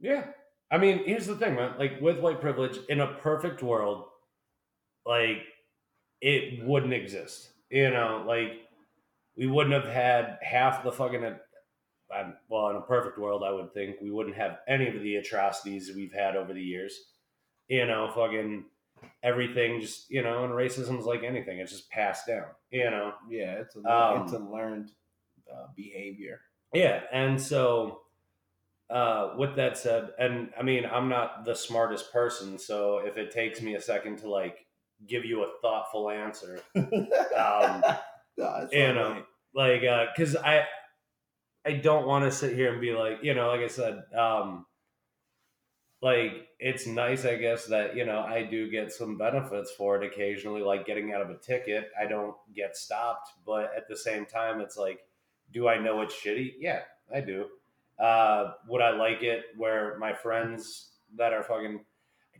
Yeah. 0.00 0.26
I 0.70 0.78
mean, 0.78 1.04
here's 1.04 1.26
the 1.26 1.36
thing, 1.36 1.54
man. 1.54 1.74
Like 1.78 2.00
with 2.00 2.18
white 2.18 2.40
privilege, 2.40 2.78
in 2.88 3.00
a 3.00 3.06
perfect 3.06 3.62
world, 3.62 4.06
like 5.06 5.42
it 6.20 6.64
wouldn't 6.64 6.92
exist. 6.92 7.50
You 7.70 7.90
know, 7.90 8.24
like 8.26 8.52
we 9.36 9.46
wouldn't 9.46 9.74
have 9.74 9.92
had 9.92 10.38
half 10.42 10.84
the 10.84 10.92
fucking. 10.92 11.36
I'm, 12.14 12.34
well, 12.48 12.70
in 12.70 12.76
a 12.76 12.80
perfect 12.80 13.18
world, 13.18 13.42
I 13.44 13.50
would 13.50 13.72
think 13.74 13.96
we 14.00 14.10
wouldn't 14.10 14.36
have 14.36 14.58
any 14.68 14.88
of 14.88 15.02
the 15.02 15.16
atrocities 15.16 15.90
we've 15.94 16.12
had 16.12 16.36
over 16.36 16.52
the 16.52 16.62
years. 16.62 16.98
You 17.68 17.86
know, 17.86 18.10
fucking 18.14 18.66
everything 19.22 19.80
just 19.80 20.10
you 20.10 20.22
know, 20.22 20.44
and 20.44 20.52
racism's 20.52 21.06
like 21.06 21.22
anything; 21.22 21.58
it's 21.58 21.72
just 21.72 21.90
passed 21.90 22.26
down. 22.26 22.46
You 22.70 22.90
know, 22.90 23.12
Yeah, 23.28 23.60
it's 23.60 23.76
a 23.76 23.80
Um, 23.80 24.22
it's 24.22 24.32
a 24.32 24.38
learned 24.38 24.90
uh, 25.52 25.66
behavior. 25.74 26.40
Yeah, 26.72 27.02
and 27.12 27.40
so 27.40 28.02
uh, 28.90 29.34
with 29.38 29.56
that 29.56 29.78
said, 29.78 30.10
and 30.18 30.50
I 30.58 30.62
mean, 30.62 30.84
I'm 30.84 31.08
not 31.08 31.44
the 31.44 31.54
smartest 31.54 32.12
person, 32.12 32.58
so 32.58 32.98
if 32.98 33.16
it 33.16 33.30
takes 33.30 33.62
me 33.62 33.74
a 33.74 33.80
second 33.80 34.18
to 34.18 34.28
like 34.30 34.66
give 35.06 35.24
you 35.24 35.42
a 35.44 35.48
thoughtful 35.62 36.10
answer, 36.10 36.60
um, 36.76 37.82
No, 38.36 38.68
you 38.72 38.92
know, 38.92 39.12
right. 39.54 39.82
like, 39.82 40.12
because 40.16 40.36
I, 40.36 40.64
I 41.66 41.72
don't 41.72 42.06
want 42.06 42.24
to 42.24 42.30
sit 42.30 42.54
here 42.54 42.70
and 42.72 42.80
be 42.80 42.92
like, 42.92 43.20
you 43.22 43.34
know, 43.34 43.48
like 43.48 43.60
I 43.60 43.68
said, 43.68 44.02
um, 44.16 44.66
like 46.02 46.48
it's 46.58 46.86
nice, 46.86 47.24
I 47.24 47.36
guess, 47.36 47.64
that 47.66 47.96
you 47.96 48.04
know 48.04 48.20
I 48.20 48.42
do 48.42 48.70
get 48.70 48.92
some 48.92 49.16
benefits 49.16 49.72
for 49.72 49.96
it 49.96 50.06
occasionally, 50.06 50.60
like 50.60 50.86
getting 50.86 51.14
out 51.14 51.22
of 51.22 51.30
a 51.30 51.38
ticket. 51.38 51.90
I 51.98 52.06
don't 52.06 52.36
get 52.54 52.76
stopped, 52.76 53.30
but 53.46 53.72
at 53.74 53.88
the 53.88 53.96
same 53.96 54.26
time, 54.26 54.60
it's 54.60 54.76
like, 54.76 55.00
do 55.52 55.66
I 55.66 55.78
know 55.78 56.02
it's 56.02 56.14
shitty? 56.14 56.54
Yeah, 56.58 56.80
I 57.12 57.22
do. 57.22 57.46
Uh, 57.98 58.52
would 58.68 58.82
I 58.82 58.90
like 58.90 59.22
it 59.22 59.44
where 59.56 59.96
my 59.98 60.12
friends 60.12 60.90
that 61.16 61.32
are 61.32 61.42
fucking 61.42 61.84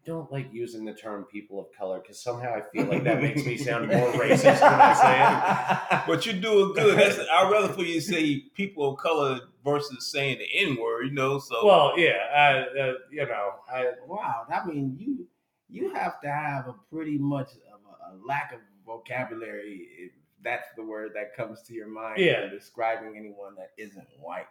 don't 0.04 0.30
like 0.30 0.52
using 0.52 0.84
the 0.84 0.92
term 0.94 1.24
people 1.24 1.58
of 1.60 1.66
color 1.76 2.00
because 2.00 2.20
somehow 2.22 2.54
I 2.54 2.60
feel 2.72 2.86
like 2.86 3.04
that 3.04 3.22
makes 3.22 3.44
me 3.44 3.56
sound 3.56 3.88
more 3.88 4.12
racist 4.12 4.60
when 4.60 4.80
I 4.80 4.94
say 4.94 5.96
it. 5.96 6.02
But 6.06 6.26
you're 6.26 6.34
doing 6.34 6.74
good. 6.74 6.98
That's, 6.98 7.18
I'd 7.18 7.50
rather 7.50 7.72
for 7.72 7.82
you 7.82 7.94
to 7.94 8.00
say 8.00 8.40
people 8.54 8.92
of 8.92 8.98
color 8.98 9.40
versus 9.64 10.10
saying 10.12 10.38
the 10.38 10.48
N 10.66 10.76
word, 10.80 11.04
you 11.06 11.12
know. 11.14 11.38
So 11.38 11.64
Well, 11.64 11.98
yeah, 11.98 12.12
I, 12.34 12.78
uh, 12.80 12.92
you 13.10 13.26
know, 13.26 13.50
I 13.72 13.92
wow, 14.06 14.46
I 14.52 14.66
mean 14.66 14.96
you 14.98 15.26
you 15.68 15.94
have 15.94 16.20
to 16.20 16.30
have 16.30 16.68
a 16.68 16.74
pretty 16.92 17.18
much 17.18 17.48
of 17.72 17.80
a, 17.90 18.14
a 18.14 18.26
lack 18.26 18.52
of 18.52 18.60
vocabulary 18.86 19.88
if 19.98 20.12
that's 20.42 20.68
the 20.76 20.82
word 20.82 21.12
that 21.14 21.34
comes 21.34 21.62
to 21.62 21.72
your 21.74 21.88
mind 21.88 22.18
Yeah. 22.18 22.42
when 22.42 22.50
describing 22.50 23.16
anyone 23.16 23.54
that 23.56 23.70
isn't 23.78 24.06
white. 24.20 24.46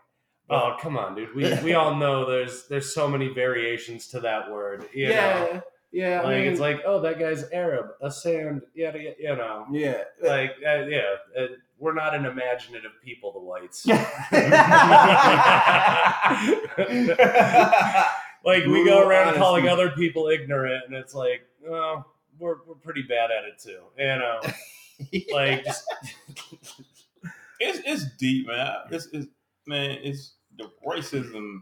Oh 0.49 0.77
come 0.79 0.97
on, 0.97 1.15
dude. 1.15 1.35
We 1.35 1.53
we 1.61 1.73
all 1.73 1.95
know 1.95 2.29
there's 2.29 2.67
there's 2.67 2.93
so 2.93 3.07
many 3.07 3.29
variations 3.29 4.07
to 4.09 4.19
that 4.21 4.51
word. 4.51 4.87
You 4.93 5.07
know? 5.09 5.13
yeah, 5.13 5.61
yeah. 5.91 6.21
I 6.21 6.23
like 6.23 6.37
mean, 6.37 6.47
it's 6.47 6.59
like 6.59 6.81
oh 6.85 7.01
that 7.01 7.19
guy's 7.19 7.43
Arab, 7.51 7.87
a 8.01 8.11
sand, 8.11 8.63
yada 8.73 8.99
yada. 8.99 9.15
You 9.19 9.35
know, 9.35 9.67
yeah. 9.71 10.03
like 10.21 10.51
uh, 10.65 10.85
yeah, 10.85 11.01
uh, 11.37 11.47
we're 11.77 11.93
not 11.93 12.15
an 12.15 12.25
imaginative 12.25 12.93
people, 13.03 13.33
the 13.33 13.39
whites. 13.39 13.85
like 18.45 18.65
we 18.65 18.85
go 18.85 18.87
Brutal 19.01 19.01
around 19.01 19.35
calling 19.35 19.67
other 19.67 19.91
people 19.91 20.29
ignorant, 20.29 20.85
and 20.87 20.95
it's 20.95 21.13
like, 21.13 21.41
well, 21.61 22.05
we're 22.39 22.55
we're 22.67 22.75
pretty 22.75 23.03
bad 23.03 23.31
at 23.31 23.43
it 23.43 23.59
too. 23.59 23.81
You 23.97 24.05
know, 24.05 24.39
like 25.33 25.65
just 25.65 25.83
it's 27.59 27.79
it's 27.85 28.05
deep, 28.17 28.47
man. 28.47 28.75
It's, 28.91 29.09
it's 29.11 29.27
man. 29.67 29.97
It's 30.01 30.33
the 30.57 30.69
racism 30.85 31.61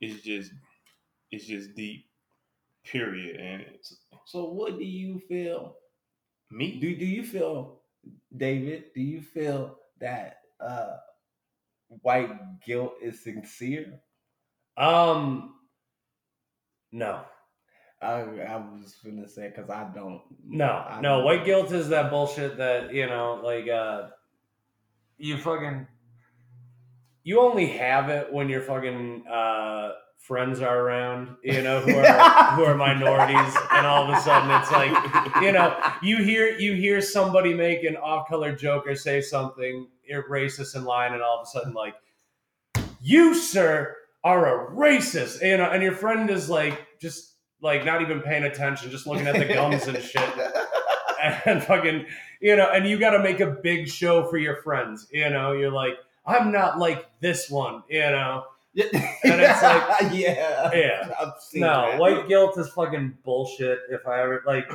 is 0.00 0.22
just 0.22 0.52
it's 1.30 1.46
just 1.46 1.74
deep. 1.74 2.04
Period. 2.84 3.36
And 3.40 3.62
it's 3.74 3.96
so 4.24 4.44
what 4.44 4.78
do 4.78 4.84
you 4.84 5.18
feel? 5.28 5.76
me. 6.50 6.78
Do 6.80 6.96
do 6.96 7.04
you 7.04 7.22
feel, 7.22 7.80
David? 8.36 8.84
Do 8.94 9.02
you 9.02 9.20
feel 9.20 9.76
that 10.00 10.38
uh 10.60 10.96
white 12.02 12.30
guilt 12.64 12.94
is 13.02 13.22
sincere? 13.22 14.00
um, 14.76 15.54
no. 16.92 17.22
I 18.00 18.20
I 18.20 18.56
was 18.56 18.94
gonna 19.04 19.28
say 19.28 19.48
because 19.54 19.68
I 19.70 19.90
don't. 19.94 20.22
No, 20.46 20.66
I 20.70 21.00
no, 21.02 21.16
don't- 21.16 21.24
white 21.24 21.44
guilt 21.44 21.72
is 21.72 21.88
that 21.88 22.10
bullshit 22.10 22.56
that, 22.56 22.94
you 22.94 23.06
know, 23.06 23.40
like 23.44 23.68
uh 23.68 24.08
you 25.18 25.36
fucking 25.36 25.86
you 27.24 27.40
only 27.40 27.66
have 27.66 28.08
it 28.08 28.32
when 28.32 28.48
your 28.48 28.62
fucking 28.62 29.26
uh 29.26 29.92
friends 30.18 30.60
are 30.60 30.80
around, 30.80 31.36
you 31.42 31.62
know, 31.62 31.80
who 31.80 31.96
are 31.96 32.04
who 32.54 32.64
are 32.64 32.74
minorities 32.74 33.54
and 33.72 33.86
all 33.86 34.04
of 34.04 34.10
a 34.10 34.20
sudden 34.20 34.50
it's 34.50 34.70
like, 34.70 35.42
you 35.42 35.52
know, 35.52 35.74
you 36.02 36.18
hear 36.18 36.58
you 36.58 36.74
hear 36.74 37.00
somebody 37.00 37.54
make 37.54 37.82
an 37.84 37.96
off-color 37.96 38.54
joke 38.54 38.86
or 38.86 38.94
say 38.94 39.20
something 39.20 39.88
racist 40.30 40.74
in 40.74 40.84
line 40.84 41.12
and 41.12 41.22
all 41.22 41.38
of 41.38 41.46
a 41.46 41.50
sudden 41.50 41.72
like 41.74 41.94
you 43.00 43.34
sir 43.34 43.96
are 44.24 44.66
a 44.66 44.74
racist, 44.74 45.42
you 45.42 45.56
know, 45.56 45.70
and 45.70 45.82
your 45.82 45.92
friend 45.92 46.28
is 46.28 46.50
like 46.50 46.86
just 47.00 47.36
like 47.62 47.84
not 47.84 48.02
even 48.02 48.20
paying 48.20 48.44
attention, 48.44 48.90
just 48.90 49.06
looking 49.06 49.26
at 49.26 49.38
the 49.38 49.52
gums 49.52 49.86
and 49.86 50.02
shit. 50.02 50.28
And 51.44 51.64
fucking 51.64 52.06
you 52.40 52.54
know 52.54 52.68
and 52.72 52.86
you 52.86 52.96
got 52.96 53.10
to 53.10 53.18
make 53.18 53.40
a 53.40 53.46
big 53.46 53.88
show 53.88 54.28
for 54.28 54.38
your 54.38 54.62
friends 54.62 55.08
you 55.10 55.28
know 55.28 55.50
you're 55.50 55.72
like 55.72 55.94
i'm 56.28 56.52
not 56.52 56.78
like 56.78 57.08
this 57.20 57.50
one 57.50 57.82
you 57.88 58.00
know? 58.00 58.44
And 58.76 59.40
it's 59.40 59.62
like- 59.62 60.12
yeah, 60.12 60.70
yeah. 60.72 61.08
No 61.54 61.90
that. 61.90 61.98
white 61.98 62.28
guilt 62.28 62.56
is 62.58 62.68
fucking 62.70 63.18
bullshit 63.24 63.80
if 63.90 64.06
i 64.06 64.20
ever 64.22 64.42
like 64.46 64.70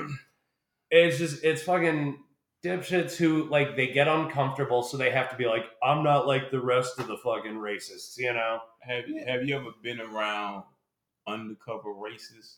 it's 0.92 1.18
just 1.18 1.44
it's 1.44 1.62
fucking 1.64 2.20
dipshits 2.64 3.16
who 3.16 3.44
like 3.50 3.76
they 3.76 3.88
get 3.88 4.08
uncomfortable 4.08 4.84
so 4.84 4.96
they 4.98 5.12
have 5.12 5.30
to 5.30 5.36
be 5.36 5.46
like 5.46 5.66
i'm 5.84 6.04
not 6.04 6.26
like 6.28 6.50
the 6.52 6.60
rest 6.62 6.98
of 7.00 7.08
the 7.08 7.18
fucking 7.18 7.54
racists 7.56 8.18
you 8.18 8.34
know? 8.34 8.60
Have 8.82 9.08
you 9.08 9.24
have 9.26 9.44
you 9.48 9.56
ever 9.56 9.70
been 9.82 10.02
around 10.02 10.64
undercover 11.26 11.90
racists? 11.94 12.56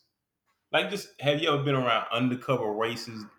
Like, 0.72 0.90
just 0.90 1.10
have 1.22 1.40
you 1.42 1.54
ever 1.54 1.62
been 1.64 1.76
around 1.76 2.08
undercover 2.12 2.66
racists, 2.66 3.30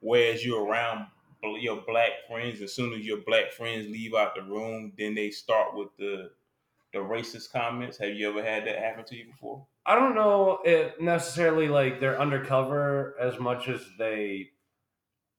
whereas 0.00 0.44
you're 0.44 0.62
around 0.64 0.98
bl- 0.98 1.12
your 1.60 1.82
black 1.86 2.12
friends? 2.28 2.60
As 2.60 2.74
soon 2.74 2.92
as 2.92 3.04
your 3.04 3.18
black 3.26 3.52
friends 3.52 3.88
leave 3.88 4.14
out 4.14 4.34
the 4.34 4.42
room, 4.42 4.92
then 4.98 5.14
they 5.14 5.30
start 5.30 5.76
with 5.76 5.88
the 5.98 6.30
the 6.92 7.00
racist 7.00 7.52
comments. 7.52 7.98
Have 7.98 8.14
you 8.14 8.28
ever 8.28 8.42
had 8.42 8.66
that 8.66 8.78
happen 8.78 9.04
to 9.06 9.16
you 9.16 9.26
before? 9.26 9.66
I 9.84 9.96
don't 9.96 10.14
know 10.14 10.60
if 10.64 10.98
necessarily 11.00 11.68
like 11.68 12.00
they're 12.00 12.20
undercover 12.20 13.14
as 13.20 13.38
much 13.38 13.68
as 13.68 13.82
they 13.98 14.50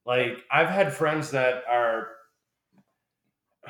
like 0.06 0.38
I've 0.52 0.70
had 0.70 0.94
friends 0.94 1.32
that 1.32 1.64
are 1.70 2.10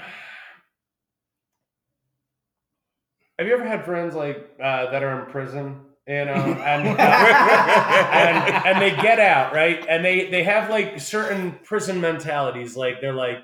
Have 3.38 3.48
you 3.48 3.54
ever 3.54 3.65
had 3.65 3.86
friends 3.86 4.15
like 4.15 4.50
uh, 4.62 4.92
that 4.92 5.04
are 5.04 5.25
in 5.25 5.32
prison, 5.32 5.85
you 6.08 6.26
know, 6.26 6.34
and, 6.34 6.88
um, 6.88 6.96
and 7.00 8.66
and 8.66 8.82
they 8.82 8.92
get 9.02 9.20
out, 9.20 9.54
right? 9.54 9.84
And 9.90 10.04
they 10.06 10.30
they 10.30 10.44
have 10.44 10.70
like 10.70 11.00
certain 11.00 11.54
prison 11.64 12.00
mentalities 12.02 12.76
like 12.78 13.02
they're 13.02 13.14
like 13.14 13.40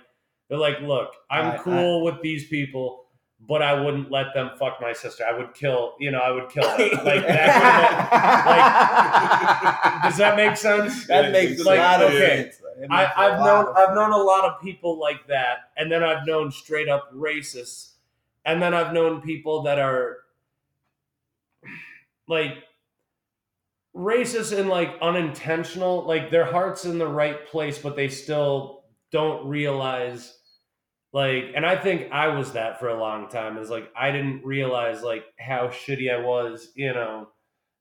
they're 0.50 0.60
like, 0.60 0.82
"Look, 0.82 1.14
I'm 1.30 1.52
I- 1.54 1.58
cool 1.58 2.04
with 2.04 2.22
these 2.22 2.48
people, 2.48 3.06
but 3.48 3.62
I 3.62 3.80
wouldn't 3.82 4.12
let 4.12 4.34
them 4.34 4.52
fuck 4.60 4.80
my 4.82 4.92
sister. 4.94 5.24
I 5.26 5.38
would 5.38 5.54
kill, 5.54 5.96
you 6.00 6.12
know, 6.12 6.20
I 6.20 6.32
would 6.32 6.50
kill 6.50 6.64
them." 6.64 6.90
Like 7.06 7.26
that 7.28 8.02
Does 10.04 10.18
that 10.18 10.36
make 10.36 10.58
sense? 10.58 11.06
that 11.08 11.32
makes 11.32 11.62
a 11.62 11.64
Like, 11.64 11.80
lot 11.80 12.02
of 12.02 12.10
okay, 12.12 12.44
sense. 12.44 12.62
It 12.82 12.88
I, 12.90 13.04
makes 13.04 13.12
a 13.20 13.20
I've 13.20 13.40
known 13.44 13.68
of 13.68 13.76
I've 13.76 13.96
known 13.96 14.12
a 14.12 14.18
lot 14.18 14.46
of 14.46 14.62
people 14.62 15.00
like 15.00 15.28
that, 15.28 15.70
and 15.78 15.92
then 15.92 16.04
I've 16.04 16.26
known 16.26 16.52
straight 16.52 16.90
up 16.90 17.14
racists, 17.14 17.92
and 18.46 18.62
then 18.62 18.74
I've 18.74 18.94
known 18.94 19.22
people 19.22 19.64
that 19.64 19.80
are 19.80 20.18
like 22.32 22.64
racist 23.96 24.58
and 24.58 24.70
like 24.70 24.96
unintentional, 25.02 26.06
like 26.08 26.32
their 26.32 26.46
heart's 26.46 26.86
in 26.86 26.98
the 26.98 27.08
right 27.08 27.46
place, 27.46 27.78
but 27.78 27.96
they 27.98 28.08
still 28.08 28.86
don't 29.12 29.46
realize 29.48 30.38
like 31.12 31.52
and 31.56 31.66
I 31.66 31.76
think 31.76 32.10
I 32.14 32.30
was 32.30 32.54
that 32.54 32.80
for 32.80 32.88
a 32.88 32.98
long 32.98 33.28
time. 33.28 33.58
Is 33.58 33.70
like 33.70 33.92
I 33.96 34.12
didn't 34.12 34.46
realize 34.46 35.04
like 35.04 35.26
how 35.38 35.68
shitty 35.68 36.10
I 36.12 36.26
was, 36.26 36.70
you 36.74 36.94
know, 36.94 37.28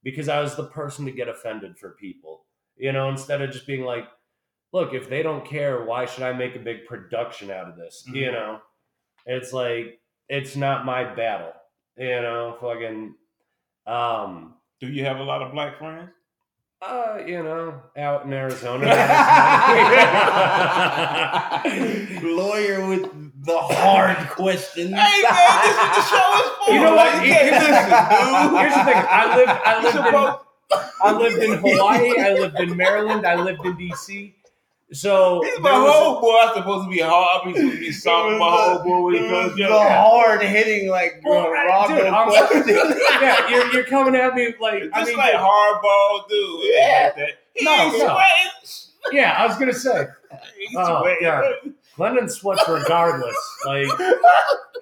because 0.02 0.28
I 0.28 0.40
was 0.40 0.56
the 0.56 0.66
person 0.66 1.04
to 1.04 1.12
get 1.12 1.28
offended 1.28 1.78
for 1.78 1.90
people. 1.90 2.44
You 2.76 2.92
know, 2.92 3.08
instead 3.08 3.40
of 3.40 3.52
just 3.52 3.68
being 3.68 3.84
like, 3.84 4.08
look, 4.72 4.94
if 4.94 5.08
they 5.08 5.22
don't 5.22 5.46
care, 5.46 5.84
why 5.84 6.06
should 6.06 6.24
I 6.24 6.32
make 6.32 6.56
a 6.56 6.58
big 6.60 6.86
production 6.86 7.52
out 7.52 7.68
of 7.68 7.76
this? 7.76 8.04
You 8.08 8.28
Mhm. 8.28 8.32
know? 8.32 8.60
It's 9.26 9.52
like 9.52 10.00
it's 10.28 10.56
not 10.56 10.84
my 10.84 11.04
battle. 11.14 11.52
You 11.96 12.20
know, 12.22 12.56
fucking 12.60 13.14
um 13.90 14.54
Do 14.80 14.88
you 14.88 15.04
have 15.04 15.18
a 15.18 15.24
lot 15.24 15.42
of 15.42 15.52
black 15.52 15.78
friends? 15.78 16.10
uh, 16.82 17.18
you 17.26 17.42
know, 17.42 17.74
out 17.96 18.24
in 18.24 18.32
Arizona. 18.32 18.86
lawyer 22.22 22.86
with 22.88 23.02
the 23.44 23.58
hard 23.58 24.16
questions. 24.30 24.90
Hey 24.90 25.22
man, 25.22 25.60
this 25.62 25.70
is 25.70 25.76
what 25.76 25.94
the 25.94 26.02
show 26.02 26.32
is 26.36 26.50
for. 26.56 26.72
You 26.72 26.80
know 26.80 26.94
what? 26.94 27.24
You 27.24 27.32
can't 27.32 27.52
listen, 27.52 27.84
dude. 27.84 28.60
Here's 28.60 28.74
the 28.74 28.84
thing. 28.84 29.04
I 29.10 29.36
lived 29.36 29.52
I 29.64 29.82
lived 29.82 30.06
in 30.06 30.14
I 31.02 31.12
lived 31.12 31.42
in 31.42 31.52
Hawaii, 31.58 32.18
I 32.20 32.32
lived 32.34 32.60
in 32.60 32.76
Maryland, 32.76 33.26
I 33.26 33.34
lived 33.34 33.64
in 33.64 33.76
DC. 33.76 34.34
So 34.92 35.40
He's 35.44 35.60
my 35.60 35.70
whole 35.70 36.20
boy. 36.20 36.36
I'm 36.42 36.54
supposed 36.54 36.86
to 36.86 36.90
be 36.90 36.98
hard. 37.00 37.46
I'm 37.46 37.54
supposed 37.54 37.74
to 37.74 37.78
be 37.80 37.92
soft 37.92 38.38
my 38.38 38.46
homeboy 38.46 39.04
when 39.04 39.14
he 39.14 39.28
comes 39.28 39.56
the 39.56 39.66
hard 39.68 40.42
hitting 40.42 40.88
like 40.90 41.20
Well, 41.24 41.46
uh, 41.46 41.50
Rondo 41.50 41.96
dude, 41.96 42.06
I'm- 42.06 42.62
yeah, 43.22 43.48
you're, 43.48 43.72
you're 43.72 43.84
coming 43.84 44.16
at 44.16 44.34
me 44.34 44.52
like 44.60 44.82
Just 44.82 44.94
I 44.94 45.04
mean, 45.04 45.16
like 45.16 45.34
hardball, 45.34 46.28
dude. 46.28 46.64
Ain't 46.64 47.04
like 47.04 47.16
that. 47.16 47.30
No, 47.62 47.70
ain't 47.72 47.92
no. 47.98 47.98
sweating. 47.98 49.16
yeah, 49.16 49.34
I 49.38 49.46
was 49.46 49.56
gonna 49.58 49.72
say 49.74 50.06
He's 50.58 50.76
Oh, 50.76 51.02
sweating. 51.02 51.18
yeah. 51.22 51.50
Glendon 51.96 52.28
sweats 52.28 52.62
regardless. 52.68 53.36
Like 53.66 53.86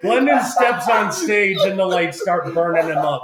Glendon 0.00 0.43
steps 0.45 0.88
on 0.88 1.11
stage 1.12 1.59
and 1.62 1.79
the 1.79 1.85
lights 1.85 2.21
start 2.21 2.53
burning 2.55 2.87
him 2.87 2.99
up. 2.99 3.23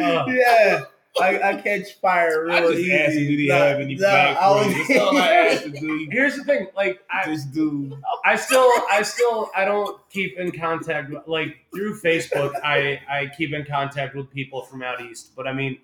Uh, 0.00 0.24
yeah. 0.28 0.84
I, 1.20 1.50
I 1.50 1.54
catch 1.60 1.94
fire 2.00 2.44
real 2.44 2.54
I 2.54 2.60
just 2.60 2.78
easy. 2.78 2.92
asked 2.94 3.14
him, 3.16 3.26
did 3.26 3.38
he 3.38 3.48
Nah, 3.48 3.54
have 3.56 3.80
any 3.80 3.94
nah, 3.94 4.00
black 4.00 4.36
I 4.36 4.50
was- 4.50 4.64
friends? 4.72 4.88
That's 4.88 5.00
all 5.00 5.16
I 5.18 5.28
asked 5.32 5.64
him, 5.66 5.72
dude. 5.72 6.12
here's 6.12 6.36
the 6.36 6.44
thing, 6.44 6.66
like 6.76 7.00
I, 7.10 7.28
This 7.30 7.44
dude. 7.44 7.94
I 8.24 8.36
still, 8.36 8.70
I 8.90 9.02
still, 9.02 9.50
I 9.56 9.64
don't 9.64 10.00
keep 10.10 10.38
in 10.38 10.52
contact 10.52 11.10
like 11.26 11.56
through 11.74 12.00
Facebook. 12.00 12.52
I, 12.64 13.00
I 13.10 13.30
keep 13.36 13.52
in 13.52 13.64
contact 13.64 14.14
with 14.14 14.30
people 14.30 14.62
from 14.62 14.82
out 14.82 15.00
east, 15.00 15.34
but 15.36 15.46
I 15.46 15.52
mean, 15.52 15.78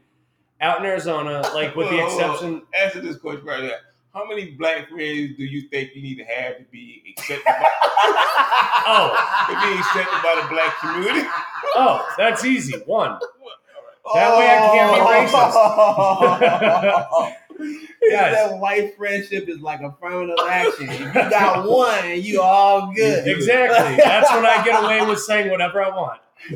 out 0.61 0.79
in 0.81 0.87
Arizona, 0.87 1.43
like 1.55 1.75
with 1.77 1.91
the 1.91 1.97
Hold 1.99 2.13
on, 2.13 2.21
on. 2.25 2.31
exception, 2.33 2.63
Answer 2.81 3.01
this 3.01 3.17
question 3.17 3.45
right 3.47 3.61
there. 3.61 3.81
How 4.15 4.25
many 4.29 4.53
black 4.53 4.89
friends 4.89 5.37
do 5.37 5.45
you 5.45 5.69
think 5.71 5.91
you 5.97 6.01
need 6.03 6.17
to 6.19 6.25
have 6.25 6.59
to 6.59 6.65
be 6.71 7.03
accepted 7.19 7.45
by, 7.45 7.65
oh, 8.87 9.47
to 9.51 9.55
be 9.67 9.79
accepted 9.81 10.23
by 10.23 10.41
the 10.41 10.49
black 10.49 10.79
community? 10.79 11.27
oh, 11.75 12.07
that's 12.17 12.45
easy. 12.45 12.79
One, 12.87 13.19
That 14.13 14.39
way 14.39 14.47
I 14.47 14.59
can't 14.75 14.95
be 14.95 15.01
racist. 15.33 15.55
Yes. 18.03 18.51
That 18.51 18.59
white 18.59 18.97
friendship 18.97 19.49
is 19.49 19.61
like 19.61 19.81
affirmative 19.81 20.37
action. 20.47 20.89
If 20.91 21.01
you 21.01 21.13
got 21.13 21.67
one, 21.69 22.21
you 22.23 22.43
all 22.43 22.93
good. 22.93 23.27
exactly. 23.37 23.97
That's 23.97 24.31
when 24.33 24.45
I 24.45 24.63
get 24.65 24.85
away 24.85 25.07
with 25.07 25.21
saying 25.21 25.51
whatever 25.51 25.83
I 25.83 25.89
want. 25.89 26.21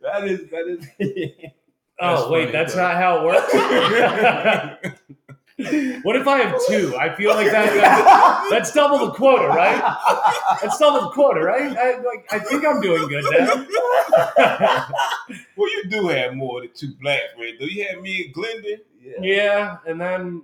that 0.00 0.24
is 0.24 0.48
that 0.50 0.66
is. 0.66 0.86
Oh, 2.02 2.08
that's 2.08 2.22
oh 2.22 2.30
wait, 2.32 2.46
funny, 2.46 2.52
that's 2.52 2.72
though. 2.74 2.80
not 2.80 2.96
how 2.96 3.18
it 3.18 3.24
works. 3.26 3.52
what 6.02 6.16
if 6.16 6.26
I 6.26 6.38
have 6.38 6.58
two? 6.66 6.96
I 6.96 7.14
feel 7.14 7.30
like 7.34 7.50
that, 7.50 7.72
that 7.74 8.46
that's 8.50 8.72
double 8.72 8.98
the 9.06 9.12
quota, 9.12 9.48
right? 9.48 9.78
That's 10.62 10.78
double 10.78 11.02
the 11.02 11.10
quota, 11.10 11.40
right? 11.40 11.76
I, 11.76 11.98
like, 11.98 12.26
I 12.32 12.38
think 12.38 12.64
I'm 12.64 12.80
doing 12.80 13.06
good 13.08 13.24
now. 13.30 13.66
well, 15.56 15.70
you 15.70 15.84
do 15.88 16.08
have 16.08 16.34
more 16.34 16.60
than 16.60 16.70
two 16.74 16.94
black 17.00 17.20
friends. 17.36 17.58
though. 17.60 17.66
you 17.66 17.86
have 17.88 18.00
me 18.00 18.24
and 18.24 18.34
Glendon? 18.34 18.78
yeah, 19.20 19.76
and 19.86 20.00
then 20.00 20.42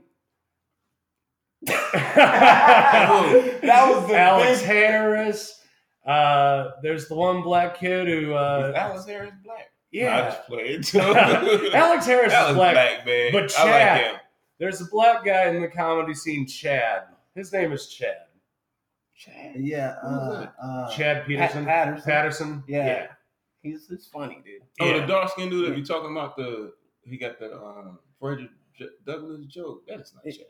that 1.66 3.87
was 3.90 4.06
the 4.08 4.18
Alex 4.18 4.61
big- 4.61 4.66
Harris. 4.68 5.61
Uh, 6.06 6.70
there's 6.82 7.08
the 7.08 7.14
one 7.16 7.42
black 7.42 7.78
kid 7.78 8.06
who, 8.06 8.32
uh, 8.35 8.73
Alex 8.76 9.06
Harris 9.06 9.32
black. 9.44 9.58
I 9.58 9.99
yeah, 9.99 10.28
just 10.30 10.46
played 10.46 10.85
too. 10.85 10.99
Alex 11.75 12.06
Harris 12.06 12.32
Alex 12.32 12.50
is 12.50 12.56
black. 12.56 12.75
black 12.75 13.06
man. 13.06 13.32
but 13.32 13.44
I 13.44 13.49
Chad- 13.64 13.96
like 13.96 14.04
him. 14.12 14.20
There's 14.59 14.81
a 14.81 14.87
black 14.87 15.25
guy 15.25 15.49
in 15.49 15.61
the 15.61 15.69
comedy 15.69 16.15
scene, 16.15 16.47
Chad. 16.47 17.03
His 17.35 17.53
name 17.53 17.73
is 17.73 17.89
Chad. 17.89 18.17
Chad. 19.15 19.57
Yeah, 19.57 19.97
Who 20.03 20.09
uh, 20.09 20.47
uh, 20.63 20.91
Chad 20.91 21.19
Pat- 21.19 21.27
Peterson. 21.27 21.65
Patterson. 21.65 22.05
Patterson. 22.05 22.65
Yeah. 22.69 23.07
He's 23.63 23.87
he's 23.89 24.07
funny, 24.07 24.43
dude. 24.45 24.63
Oh, 24.81 24.87
Yeah. 24.87 25.01
the 25.01 25.07
dark 25.07 25.31
skinned 25.31 25.51
dude 25.51 25.71
that 25.71 25.77
you're 25.77 25.87
talking 25.87 26.11
about 26.13 26.37
the 26.37 26.73
he 27.03 27.17
got 27.17 27.39
the 27.39 27.55
um 27.57 27.99
Frederick 28.21 28.51
J- 28.79 28.89
Douglass 29.07 29.47
joke. 29.47 29.87
That 29.89 30.01
is 30.01 30.13
not 30.15 30.25
It- 30.27 30.33
Chad. 30.39 30.47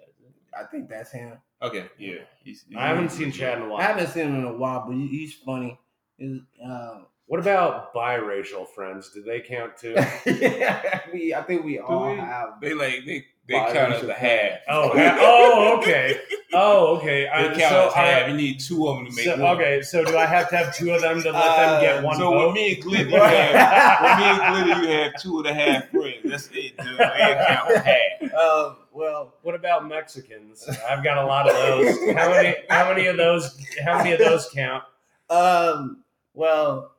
I 0.59 0.65
think 0.65 0.89
that's 0.89 1.13
him. 1.13 1.37
Okay, 1.61 1.87
yeah. 1.99 2.15
He's, 2.43 2.65
he's- 2.69 2.77
I 2.81 2.87
haven't 2.89 3.11
seen 3.11 3.31
Chad 3.31 3.59
in 3.59 3.65
a 3.65 3.69
while. 3.69 3.81
I 3.81 3.85
haven't 3.85 4.09
seen 4.09 4.29
him 4.29 4.37
in 4.37 4.45
a 4.45 4.57
while, 4.57 4.85
but 4.87 4.95
he- 4.97 5.07
he's 5.09 5.35
funny. 5.35 5.79
He's, 6.17 6.41
uh, 6.67 7.03
What 7.29 7.41
about 7.41 7.93
biracial 7.93 8.69
friends? 8.69 9.11
Do 9.13 9.21
they 9.23 9.41
count 9.41 9.77
too? 9.77 9.95
yeah, 10.27 11.01
we, 11.13 11.35
I 11.35 11.43
think 11.43 11.65
we 11.65 11.79
all 11.81 12.13
we? 12.13 12.19
have. 12.19 12.61
They 12.61 12.73
like 12.73 13.05
they 13.05 13.25
they 13.49 13.55
count 13.55 13.95
as 13.95 14.05
a 14.05 14.13
half. 14.13 14.59
Oh, 14.69 14.91
oh, 14.95 15.79
okay. 15.79 16.21
Oh, 16.53 16.97
okay. 16.99 17.23
They 17.25 17.29
Uh, 17.29 17.49
count 17.49 17.59
so, 17.61 17.87
as 17.89 17.95
half. 17.95 18.25
uh, 18.25 18.31
You 18.31 18.37
need 18.37 18.61
two 18.61 18.87
of 18.89 18.97
them 18.97 19.07
to 19.07 19.13
make 19.13 19.25
so- 19.25 19.37
one. 19.43 19.57
okay, 19.57 19.83
so 19.83 20.05
do 20.05 20.17
I 20.17 20.25
have 20.27 20.49
to 20.51 20.57
have 20.57 20.75
two 20.77 20.93
of 20.93 21.01
them 21.01 21.21
to 21.23 21.33
let 21.33 21.43
Uh, 21.43 21.71
them 21.73 21.81
get 21.83 22.03
one 22.05 22.17
so 22.17 22.31
vote? 22.31 22.47
with 22.47 22.55
me 22.55 22.75
and 22.75 22.83
Gliddy, 22.85 23.11
you 23.11 23.21
have 23.21 24.01
with 24.03 24.19
me 24.19 24.25
and 24.25 24.67
Gliddy, 24.67 24.89
you 24.93 24.99
have 25.03 25.13
two 25.21 25.39
and 25.39 25.47
a 25.49 25.55
half 25.55 25.89
friends. 25.91 26.17
That's 26.25 26.49
it, 26.53 26.77
dude. 26.77 26.99
They 26.99 27.45
count 27.49 27.71
as 27.73 27.85
half. 27.85 28.33
Um, 28.37 28.77
well, 28.93 29.35
What 29.43 29.55
about 29.55 29.87
Mexicans? 29.89 30.69
I've 30.89 31.03
got 31.03 31.17
a 31.19 31.25
lot 31.27 31.49
of 31.49 31.55
those. 31.57 31.97
How 32.15 32.31
many? 32.31 32.55
How 32.69 32.89
many 32.93 33.07
of 33.07 33.17
those? 33.17 33.57
How 33.85 33.99
many 33.99 34.13
of 34.13 34.19
those 34.19 34.49
count? 34.53 34.83
um, 35.31 36.03
well, 36.35 36.93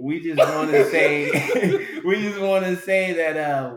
we 0.00 0.20
just 0.20 0.38
want 0.38 0.70
to 0.70 0.90
say 0.90 1.30
we 2.04 2.22
just 2.22 2.40
want 2.40 2.64
to 2.64 2.76
say 2.76 3.12
that 3.12 3.36
uh, 3.36 3.76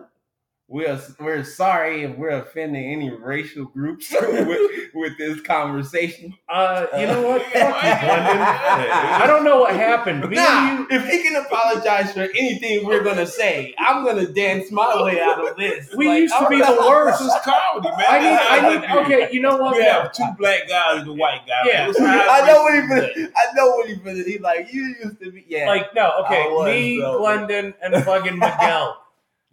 we're 0.73 0.99
we're 1.19 1.43
sorry 1.43 2.01
if 2.03 2.17
we're 2.17 2.29
offending 2.31 2.83
any 2.91 3.11
racial 3.11 3.65
groups 3.65 4.11
with, 4.21 4.71
with 4.95 5.17
this 5.19 5.39
conversation. 5.41 6.33
Uh, 6.49 6.87
you 6.97 7.05
know 7.05 7.21
what? 7.21 7.41
Fuck 7.53 7.53
you, 7.53 7.61
Yeah. 7.61 9.19
I 9.21 9.27
don't 9.27 9.43
know 9.43 9.59
what 9.59 9.75
happened. 9.75 10.27
Me 10.27 10.35
Nah, 10.35 10.43
and 10.71 10.79
you. 10.79 10.87
if 10.97 11.07
he 11.07 11.21
can 11.21 11.35
apologize 11.45 12.11
for 12.13 12.21
anything 12.23 12.85
we're 12.87 13.03
gonna 13.03 13.27
say, 13.27 13.75
I'm 13.77 14.03
gonna 14.03 14.25
dance 14.33 14.71
my 14.71 15.03
way 15.03 15.21
out 15.21 15.47
of 15.47 15.55
this. 15.57 15.93
We 15.95 16.07
Like, 16.07 16.21
used 16.21 16.35
to 16.39 16.49
be 16.49 16.57
the 16.57 16.63
not- 16.65 16.87
worst. 16.89 17.19
This 17.19 17.27
is 17.33 17.39
comedy, 17.43 17.89
man. 17.95 18.05
I 18.09 18.19
need. 18.19 18.25
That's 18.29 18.49
I 18.49 18.69
need. 19.05 19.05
Okay, 19.05 19.29
you 19.31 19.41
know 19.41 19.57
what? 19.57 19.75
You 19.77 19.83
have 19.83 20.11
two 20.11 20.25
black 20.39 20.67
guys 20.67 21.01
and 21.01 21.09
a 21.09 21.13
white 21.13 21.41
guy. 21.45 21.61
Yeah. 21.65 21.91
I 21.99 22.45
know 22.47 22.63
what 22.63 22.73
he 22.73 22.81
be. 22.81 22.87
finna, 22.87 23.31
I 23.37 23.53
know 23.55 23.67
what 23.69 23.87
he 23.87 23.95
finna. 23.95 24.25
He 24.25 24.39
like 24.39 24.73
you 24.73 24.95
used 25.03 25.19
to 25.21 25.31
be. 25.31 25.45
Yeah, 25.47 25.67
Like 25.67 25.93
no, 25.93 26.23
okay, 26.25 26.47
was, 26.49 26.65
me, 26.67 26.99
though. 26.99 27.19
Glendon, 27.19 27.75
and 27.83 28.03
fucking 28.03 28.39
Miguel. 28.39 28.97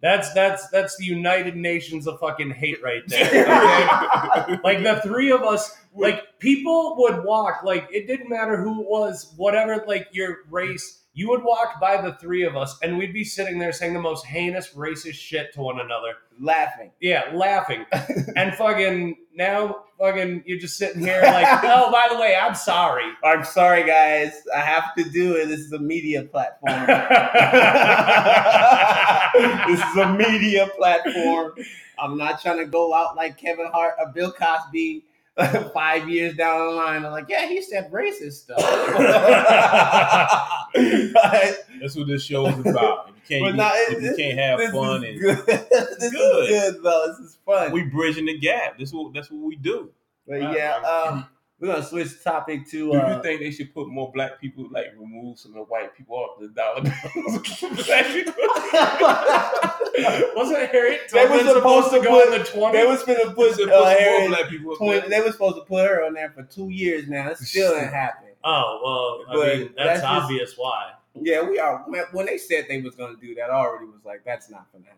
That's 0.01 0.33
that's 0.33 0.67
that's 0.69 0.97
the 0.97 1.05
United 1.05 1.55
Nations 1.55 2.07
of 2.07 2.19
fucking 2.19 2.51
hate 2.51 2.81
right 2.81 3.03
there. 3.07 3.27
Okay? 3.27 4.57
like 4.63 4.83
the 4.83 4.99
three 5.03 5.31
of 5.31 5.43
us, 5.43 5.77
like 5.95 6.39
people 6.39 6.95
would 6.99 7.23
walk, 7.23 7.61
like 7.63 7.87
it 7.91 8.07
didn't 8.07 8.29
matter 8.29 8.61
who 8.61 8.81
it 8.81 8.89
was, 8.89 9.31
whatever, 9.37 9.83
like 9.87 10.07
your 10.11 10.39
race. 10.49 11.00
You 11.13 11.27
would 11.29 11.43
walk 11.43 11.79
by 11.81 12.01
the 12.01 12.13
three 12.13 12.43
of 12.43 12.55
us, 12.55 12.77
and 12.81 12.97
we'd 12.97 13.13
be 13.13 13.25
sitting 13.25 13.59
there 13.59 13.73
saying 13.73 13.93
the 13.93 13.99
most 13.99 14.25
heinous, 14.25 14.69
racist 14.73 15.15
shit 15.15 15.53
to 15.53 15.61
one 15.61 15.79
another. 15.81 16.13
laughing. 16.39 16.91
Yeah, 17.01 17.31
laughing. 17.33 17.85
and 18.37 18.55
fucking 18.55 19.17
now, 19.35 19.83
fucking, 19.99 20.43
you're 20.45 20.57
just 20.57 20.77
sitting 20.77 21.01
here 21.01 21.21
like, 21.21 21.47
oh, 21.63 21.91
by 21.91 22.07
the 22.09 22.17
way, 22.19 22.33
I'm 22.35 22.55
sorry. 22.55 23.11
I'm 23.25 23.43
sorry, 23.43 23.85
guys. 23.85 24.33
I 24.55 24.59
have 24.59 24.95
to 24.95 25.03
do 25.03 25.35
it. 25.35 25.47
This 25.47 25.59
is 25.59 25.73
a 25.73 25.79
media 25.79 26.23
platform. 26.23 26.85
this 29.67 29.79
is 29.85 29.97
a 29.97 30.13
media 30.13 30.69
platform. 30.77 31.53
I'm 31.99 32.17
not 32.17 32.41
trying 32.41 32.57
to 32.59 32.65
go 32.65 32.93
out 32.93 33.17
like 33.17 33.37
Kevin 33.37 33.67
Hart 33.67 33.95
or 33.99 34.11
Bill 34.13 34.31
Cosby. 34.31 35.03
Five 35.73 36.09
years 36.09 36.35
down 36.35 36.67
the 36.67 36.73
line, 36.73 37.05
I'm 37.05 37.11
like, 37.11 37.25
yeah, 37.29 37.47
he 37.47 37.61
said 37.61 37.91
racist 37.91 38.33
stuff. 38.43 38.59
That's 40.73 41.95
what 41.95 42.07
this 42.07 42.23
show 42.23 42.47
is 42.47 42.59
about. 42.59 43.09
If 43.09 43.29
you 43.31 43.39
can't, 43.45 43.55
nah, 43.55 43.71
get- 43.71 43.91
it- 43.91 43.97
if 43.97 44.03
you 44.03 44.15
can't 44.23 44.39
have 44.39 44.71
fun, 44.71 45.03
and 45.03 45.19
good. 45.19 45.37
this 45.45 46.11
Good. 46.11 46.49
is 46.49 46.73
good, 46.73 46.83
though. 46.83 47.15
This 47.17 47.27
is 47.29 47.37
fun. 47.45 47.71
we 47.71 47.83
bridging 47.83 48.25
the 48.25 48.37
gap. 48.37 48.77
This 48.77 48.91
what 48.93 49.13
that's 49.13 49.31
what 49.31 49.41
we 49.41 49.55
do. 49.55 49.89
but 50.27 50.41
yeah, 50.41 50.75
um, 50.77 51.25
we're 51.61 51.67
gonna 51.67 51.83
switch 51.83 52.21
topic 52.23 52.67
to. 52.71 52.91
Do 52.91 52.99
Uh, 52.99 53.15
you 53.17 53.23
think 53.23 53.39
they 53.39 53.51
should 53.51 53.73
put 53.73 53.87
more 53.87 54.11
black 54.11 54.41
people, 54.41 54.67
like 54.71 54.87
remove 54.99 55.37
some 55.39 55.51
of 55.51 55.55
the 55.57 55.63
white 55.63 55.95
people 55.95 56.15
off 56.17 56.39
the 56.39 56.49
dollar 56.49 56.81
bills? 56.81 57.61
Wasn't 60.35 60.71
Harriet 60.71 61.01
They 61.11 61.23
Tubman 61.27 61.45
were 61.45 61.53
supposed 61.53 61.53
supposed 61.53 61.89
to 61.91 61.97
to 61.99 62.03
go 62.03 62.25
put- 62.25 62.33
in 62.33 62.39
the 62.41 62.47
20s? 62.47 62.71
they 62.73 62.85
was 62.85 63.03
put 63.03 63.17
They 63.17 63.23
uh, 63.23 63.33
put 63.33 63.67
more 63.67 63.85
Harriet 63.85 64.29
black 64.29 64.49
people 64.49 64.71
up 64.71 64.77
Twain- 64.77 64.99
there. 65.01 65.09
they 65.09 65.21
were 65.21 65.31
supposed 65.31 65.55
to 65.57 65.61
put 65.63 65.87
her 65.87 66.05
on 66.05 66.13
there 66.13 66.31
for 66.31 66.43
two 66.43 66.69
years 66.69 67.07
now. 67.07 67.29
It 67.29 67.37
still 67.37 67.73
didn't 67.75 67.93
happen. 67.93 68.29
Oh 68.43 69.21
well, 69.27 69.43
I 69.43 69.57
mean 69.57 69.73
that's 69.77 69.87
that's, 69.87 70.01
just- 70.01 70.23
obvious 70.23 70.53
why. 70.57 70.91
Yeah, 71.21 71.47
we 71.47 71.59
are. 71.59 71.83
when- 72.11 72.25
they 72.25 72.37
said 72.37 72.65
they 72.69 72.81
was 72.81 72.95
gonna 72.95 73.17
do 73.17 73.35
that, 73.35 73.49
I 73.51 73.55
already 73.55 73.85
was 73.85 74.03
like, 74.05 74.23
that's 74.25 74.49
not 74.49 74.67
gonna 74.71 74.85
happen. 74.85 74.97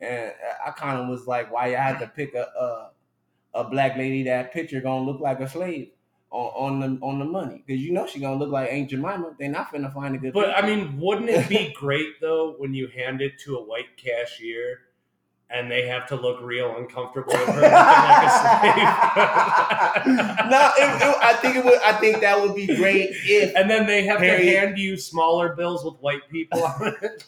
And 0.00 0.32
I 0.66 0.70
kind 0.72 0.98
of 1.00 1.08
was 1.08 1.26
like, 1.26 1.52
why 1.52 1.68
you 1.68 1.76
had 1.76 1.98
to 2.00 2.06
pick 2.08 2.34
a, 2.34 2.42
a 2.58 2.90
a 3.56 3.64
black 3.64 3.96
lady 3.96 4.22
that 4.24 4.52
picture 4.52 4.80
gonna 4.80 5.04
look 5.04 5.20
like 5.20 5.40
a 5.40 5.48
slave 5.48 5.88
on, 6.30 6.46
on 6.56 6.80
the 6.80 6.98
on 7.06 7.18
the 7.18 7.24
money 7.24 7.62
because 7.66 7.80
you 7.82 7.92
know 7.92 8.06
she 8.06 8.20
gonna 8.20 8.36
look 8.36 8.50
like 8.50 8.70
Aunt 8.70 8.90
Jemima. 8.90 9.34
They're 9.38 9.50
not 9.50 9.72
finna 9.72 9.92
find 9.92 10.14
a 10.14 10.18
good. 10.18 10.32
But 10.32 10.56
I 10.56 10.66
mean, 10.66 10.98
wouldn't 11.00 11.30
it 11.30 11.48
be 11.48 11.72
great 11.76 12.20
though 12.20 12.54
when 12.58 12.74
you 12.74 12.88
hand 12.88 13.20
it 13.22 13.38
to 13.44 13.56
a 13.56 13.62
white 13.64 13.96
cashier 13.96 14.80
and 15.48 15.70
they 15.70 15.86
have 15.86 16.06
to 16.08 16.16
look 16.16 16.40
real 16.42 16.76
uncomfortable 16.76 17.32
with 17.32 17.46
her 17.46 17.54
looking 17.54 17.70
like 17.70 18.26
a 18.26 18.30
slave? 20.04 20.06
no, 20.50 20.70
it, 20.76 21.02
it, 21.02 21.16
I 21.22 21.32
think 21.40 21.56
it 21.56 21.64
would. 21.64 21.78
I 21.82 21.92
think 21.92 22.20
that 22.20 22.40
would 22.40 22.54
be 22.54 22.66
great 22.66 23.10
if 23.12 23.54
and 23.54 23.70
then 23.70 23.86
they 23.86 24.04
have 24.04 24.18
Harriet- 24.20 24.42
to 24.52 24.58
hand 24.58 24.78
you 24.78 24.96
smaller 24.96 25.54
bills 25.54 25.84
with 25.84 25.94
white 26.00 26.28
people 26.30 26.64
on 26.64 26.94
it. 27.02 27.24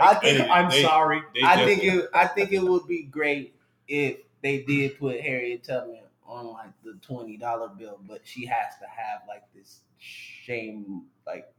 I 0.00 0.14
think- 0.14 0.48
I'm 0.50 0.70
They- 0.70 0.82
sorry. 0.82 1.22
They 1.34 1.42
I 1.42 1.64
think 1.64 1.84
it. 1.84 2.08
I 2.14 2.26
think 2.26 2.52
it 2.52 2.62
would 2.62 2.86
be 2.88 3.04
great 3.04 3.54
if 3.88 4.16
they 4.42 4.62
did 4.62 4.98
put 4.98 5.20
Harriet 5.20 5.64
Tubman 5.64 6.02
on 6.26 6.46
like 6.52 6.72
the 6.84 6.98
twenty 7.02 7.36
dollar 7.36 7.68
bill, 7.68 8.00
but 8.08 8.20
she 8.24 8.46
has 8.46 8.74
to 8.80 8.86
have 8.86 9.22
like 9.28 9.42
this 9.54 9.80
shame, 9.98 11.04
like 11.26 11.52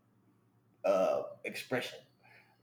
uh 0.85 1.23
expression, 1.45 1.99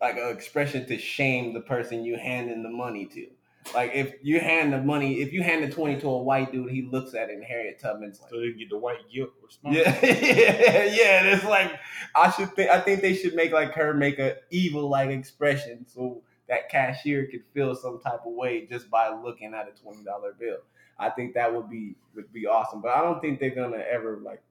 like 0.00 0.16
an 0.16 0.28
expression 0.28 0.86
to 0.86 0.98
shame 0.98 1.54
the 1.54 1.60
person 1.60 2.04
you 2.04 2.16
handing 2.16 2.62
the 2.62 2.70
money 2.70 3.06
to. 3.06 3.26
Like 3.74 3.92
if 3.94 4.14
you 4.22 4.40
hand 4.40 4.72
the 4.72 4.82
money, 4.82 5.20
if 5.20 5.32
you 5.32 5.42
hand 5.42 5.62
the 5.62 5.70
twenty 5.70 6.00
to 6.00 6.08
a 6.08 6.22
white 6.22 6.50
dude, 6.50 6.70
he 6.70 6.82
looks 6.82 7.14
at 7.14 7.28
it 7.28 7.34
and 7.34 7.44
Harriet 7.44 7.78
Tubman's 7.78 8.20
like. 8.20 8.30
so 8.30 8.40
they 8.40 8.52
get 8.52 8.70
the 8.70 8.78
white 8.78 9.08
guilt 9.12 9.30
response. 9.42 9.76
Yeah, 9.76 9.98
yeah, 10.02 10.84
yeah. 10.84 11.34
It's 11.34 11.44
like 11.44 11.70
I 12.16 12.30
should 12.30 12.52
think. 12.54 12.70
I 12.70 12.80
think 12.80 13.00
they 13.02 13.14
should 13.14 13.34
make 13.34 13.52
like 13.52 13.72
her 13.74 13.94
make 13.94 14.18
a 14.18 14.36
evil 14.50 14.88
like 14.88 15.10
expression 15.10 15.86
so 15.86 16.22
that 16.50 16.68
cashier 16.68 17.26
could 17.30 17.44
feel 17.54 17.74
some 17.74 18.00
type 18.00 18.20
of 18.26 18.34
way 18.34 18.66
just 18.66 18.90
by 18.90 19.08
looking 19.08 19.54
at 19.54 19.68
a 19.68 19.80
twenty 19.80 20.04
dollar 20.04 20.34
bill. 20.38 20.58
I 20.98 21.08
think 21.08 21.32
that 21.34 21.54
would 21.54 21.70
be 21.70 21.94
would 22.14 22.30
be 22.32 22.46
awesome. 22.46 22.82
But 22.82 22.90
I 22.90 23.00
don't 23.00 23.20
think 23.20 23.40
they're 23.40 23.54
gonna 23.54 23.78
ever 23.78 24.18
like 24.22 24.42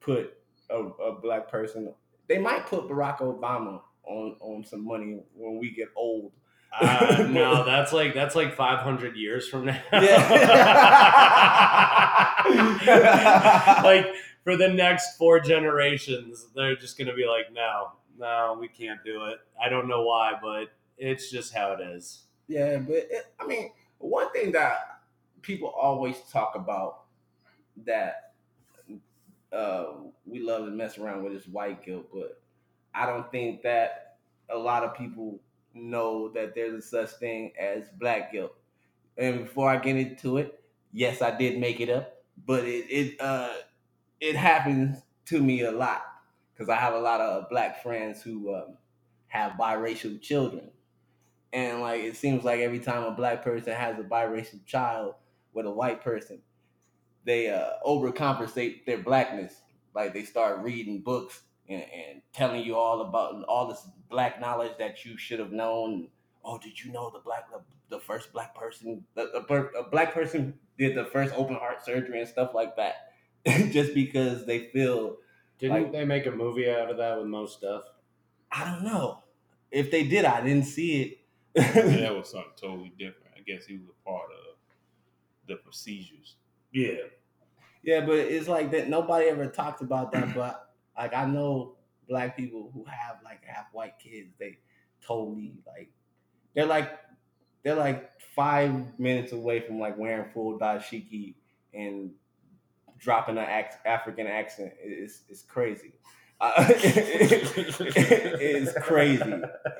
put 0.00 0.34
a, 0.70 0.76
a 0.76 1.20
black 1.20 1.48
person. 1.48 1.92
They 2.28 2.38
might 2.38 2.66
put 2.66 2.88
Barack 2.88 3.18
Obama 3.18 3.82
on 4.04 4.36
on 4.40 4.64
some 4.64 4.84
money 4.84 5.20
when 5.34 5.58
we 5.58 5.70
get 5.70 5.88
old. 5.94 6.32
Uh, 6.80 7.28
no, 7.30 7.62
that's 7.66 7.92
like 7.92 8.14
that's 8.14 8.34
like 8.34 8.56
500 8.56 9.14
years 9.14 9.46
from 9.46 9.66
now. 9.66 9.80
Yeah. 9.92 10.00
like 13.84 14.06
for 14.44 14.56
the 14.56 14.68
next 14.68 15.16
four 15.18 15.40
generations, 15.40 16.46
they're 16.56 16.76
just 16.76 16.96
gonna 16.98 17.14
be 17.14 17.26
like, 17.26 17.52
no, 17.52 17.92
no, 18.18 18.56
we 18.58 18.68
can't 18.68 19.04
do 19.04 19.26
it. 19.26 19.38
I 19.62 19.68
don't 19.68 19.88
know 19.88 20.02
why, 20.02 20.32
but 20.42 20.72
it's 20.96 21.30
just 21.30 21.54
how 21.54 21.72
it 21.72 21.80
is. 21.80 22.24
Yeah, 22.46 22.78
but 22.78 22.94
it, 22.96 23.26
I 23.38 23.46
mean, 23.46 23.72
one 23.98 24.30
thing 24.32 24.52
that 24.52 25.02
people 25.42 25.68
always 25.68 26.20
talk 26.30 26.54
about 26.54 27.04
that 27.84 28.34
uh, 29.52 29.86
we 30.26 30.40
love 30.40 30.66
to 30.66 30.70
mess 30.70 30.98
around 30.98 31.22
with 31.22 31.32
is 31.32 31.46
white 31.48 31.82
guilt, 31.84 32.06
but 32.12 32.42
I 32.94 33.06
don't 33.06 33.30
think 33.30 33.62
that 33.62 34.18
a 34.48 34.58
lot 34.58 34.84
of 34.84 34.94
people 34.96 35.40
know 35.74 36.28
that 36.30 36.54
there's 36.54 36.74
a 36.74 36.82
such 36.82 37.10
thing 37.18 37.52
as 37.58 37.88
black 37.98 38.32
guilt. 38.32 38.52
And 39.16 39.40
before 39.44 39.70
I 39.70 39.78
get 39.78 39.96
into 39.96 40.38
it, 40.38 40.62
yes, 40.92 41.22
I 41.22 41.36
did 41.36 41.58
make 41.60 41.80
it 41.80 41.90
up, 41.90 42.24
but 42.46 42.64
it 42.64 42.86
it 42.90 43.20
uh 43.20 43.54
it 44.20 44.36
happens 44.36 45.02
to 45.26 45.42
me 45.42 45.62
a 45.62 45.72
lot 45.72 46.04
because 46.52 46.68
I 46.68 46.76
have 46.76 46.94
a 46.94 47.00
lot 47.00 47.20
of 47.20 47.48
black 47.50 47.82
friends 47.82 48.22
who 48.22 48.54
um, 48.54 48.78
have 49.28 49.52
biracial 49.52 50.20
children, 50.20 50.70
and 51.54 51.80
like 51.80 52.02
it 52.02 52.16
seems 52.16 52.44
like 52.44 52.60
every 52.60 52.80
time 52.80 53.04
a 53.04 53.12
black 53.12 53.44
person 53.44 53.74
has 53.74 53.98
a 53.98 54.02
biracial 54.04 54.64
child 54.66 55.14
with 55.54 55.66
a 55.66 55.70
white 55.70 56.02
person, 56.02 56.42
they 57.24 57.48
uh, 57.50 57.70
overcompensate 57.86 58.84
their 58.86 58.98
blackness. 58.98 59.62
Like 59.94 60.12
they 60.12 60.24
start 60.24 60.60
reading 60.62 61.02
books 61.02 61.42
and, 61.68 61.82
and 61.82 62.22
telling 62.32 62.64
you 62.64 62.76
all 62.76 63.02
about 63.02 63.44
all 63.44 63.68
this 63.68 63.86
black 64.10 64.40
knowledge 64.40 64.72
that 64.78 65.04
you 65.04 65.16
should 65.16 65.38
have 65.38 65.52
known. 65.52 66.08
Oh, 66.44 66.58
did 66.58 66.78
you 66.82 66.92
know 66.92 67.10
the 67.10 67.20
black 67.20 67.50
the, 67.50 67.60
the 67.90 68.00
first 68.00 68.32
black 68.32 68.54
person 68.54 69.04
the, 69.14 69.30
the 69.32 69.70
a 69.78 69.88
black 69.90 70.12
person 70.12 70.58
did 70.78 70.96
the 70.96 71.04
first 71.06 71.32
open 71.36 71.56
heart 71.56 71.84
surgery 71.84 72.20
and 72.20 72.28
stuff 72.28 72.52
like 72.54 72.76
that, 72.76 73.12
just 73.70 73.94
because 73.94 74.44
they 74.46 74.70
feel 74.70 75.18
Didn't 75.58 75.82
Like- 75.84 75.92
they 75.92 76.04
make 76.04 76.26
a 76.26 76.32
movie 76.32 76.68
out 76.68 76.90
of 76.90 76.96
that 76.98 77.18
with 77.18 77.26
most 77.28 77.58
stuff? 77.58 77.84
I 78.50 78.64
don't 78.64 78.84
know 78.84 79.22
if 79.70 79.90
they 79.90 80.04
did. 80.04 80.24
I 80.24 80.40
didn't 80.42 80.64
see 80.66 81.02
it. 81.02 81.18
Yeah, 81.54 81.72
that 81.72 82.14
was 82.14 82.30
something 82.30 82.52
totally 82.60 82.92
different. 82.98 83.32
I 83.36 83.40
guess 83.40 83.66
he 83.66 83.76
was 83.76 83.88
a 83.88 84.08
part 84.08 84.30
of 84.30 84.56
the 85.46 85.56
procedures. 85.56 86.36
Yeah. 86.72 86.94
Yeah, 87.82 88.00
but 88.00 88.16
it's 88.16 88.48
like 88.48 88.70
that. 88.72 88.88
Nobody 88.88 89.26
ever 89.26 89.46
talks 89.46 89.82
about 89.82 90.10
that. 90.12 90.34
But 90.34 90.70
like, 90.96 91.14
I 91.14 91.26
know 91.26 91.76
black 92.08 92.36
people 92.36 92.70
who 92.72 92.84
have 92.84 93.18
like 93.22 93.44
half 93.44 93.66
white 93.72 93.98
kids. 93.98 94.32
They 94.38 94.58
totally 95.06 95.52
like 95.66 95.90
they're 96.54 96.66
like 96.66 96.98
they're 97.62 97.74
like 97.74 98.10
five 98.34 98.98
minutes 98.98 99.32
away 99.32 99.60
from 99.60 99.78
like 99.78 99.98
wearing 99.98 100.30
full 100.32 100.58
dashiki 100.58 101.34
and 101.72 102.10
dropping 102.98 103.38
an 103.38 103.64
African 103.84 104.26
accent. 104.26 104.72
It's 104.82 105.22
it's 105.28 105.42
crazy. 105.42 105.92
Uh, 106.40 106.52
it 106.68 108.40
is 108.40 108.72
crazy. 108.80 109.22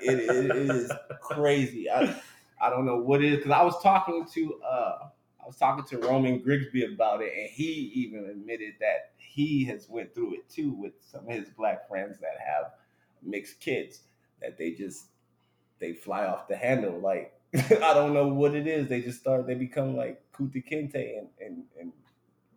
It, 0.01 0.19
it, 0.21 0.57
it 0.57 0.71
is 0.71 0.93
crazy. 1.21 1.91
I, 1.91 2.15
I 2.61 2.71
don't 2.71 2.87
know 2.87 2.97
what 2.99 3.23
it 3.23 3.33
is 3.33 3.37
because 3.39 3.53
I 3.53 3.63
was 3.63 3.81
talking 3.83 4.27
to 4.33 4.55
uh 4.63 4.99
I 5.43 5.47
was 5.47 5.57
talking 5.57 5.85
to 5.87 5.99
Roman 6.07 6.39
Grigsby 6.41 6.85
about 6.95 7.21
it, 7.21 7.33
and 7.37 7.51
he 7.51 7.93
even 7.95 8.27
admitted 8.31 8.75
that 8.81 9.13
he 9.19 9.65
has 9.67 9.89
went 9.91 10.15
through 10.15 10.35
it 10.35 10.49
too 10.49 10.71
with 10.73 10.95
some 11.03 11.29
of 11.29 11.35
his 11.35 11.51
black 11.51 11.87
friends 11.89 12.19
that 12.21 12.39
have 12.47 12.73
mixed 13.23 13.61
kids. 13.61 14.03
That 14.41 14.57
they 14.59 14.73
just 14.73 15.07
they 15.81 15.93
fly 15.95 16.27
off 16.27 16.49
the 16.49 16.57
handle. 16.57 16.99
Like 17.01 17.35
I 17.55 17.95
don't 17.95 18.15
know 18.15 18.29
what 18.29 18.55
it 18.55 18.67
is. 18.67 18.89
They 18.89 19.03
just 19.03 19.21
start. 19.21 19.47
They 19.47 19.55
become 19.55 19.97
like 19.97 20.23
Kunta 20.33 20.65
Kinte 20.69 21.19
and 21.19 21.29
and 21.41 21.65
and 21.81 21.93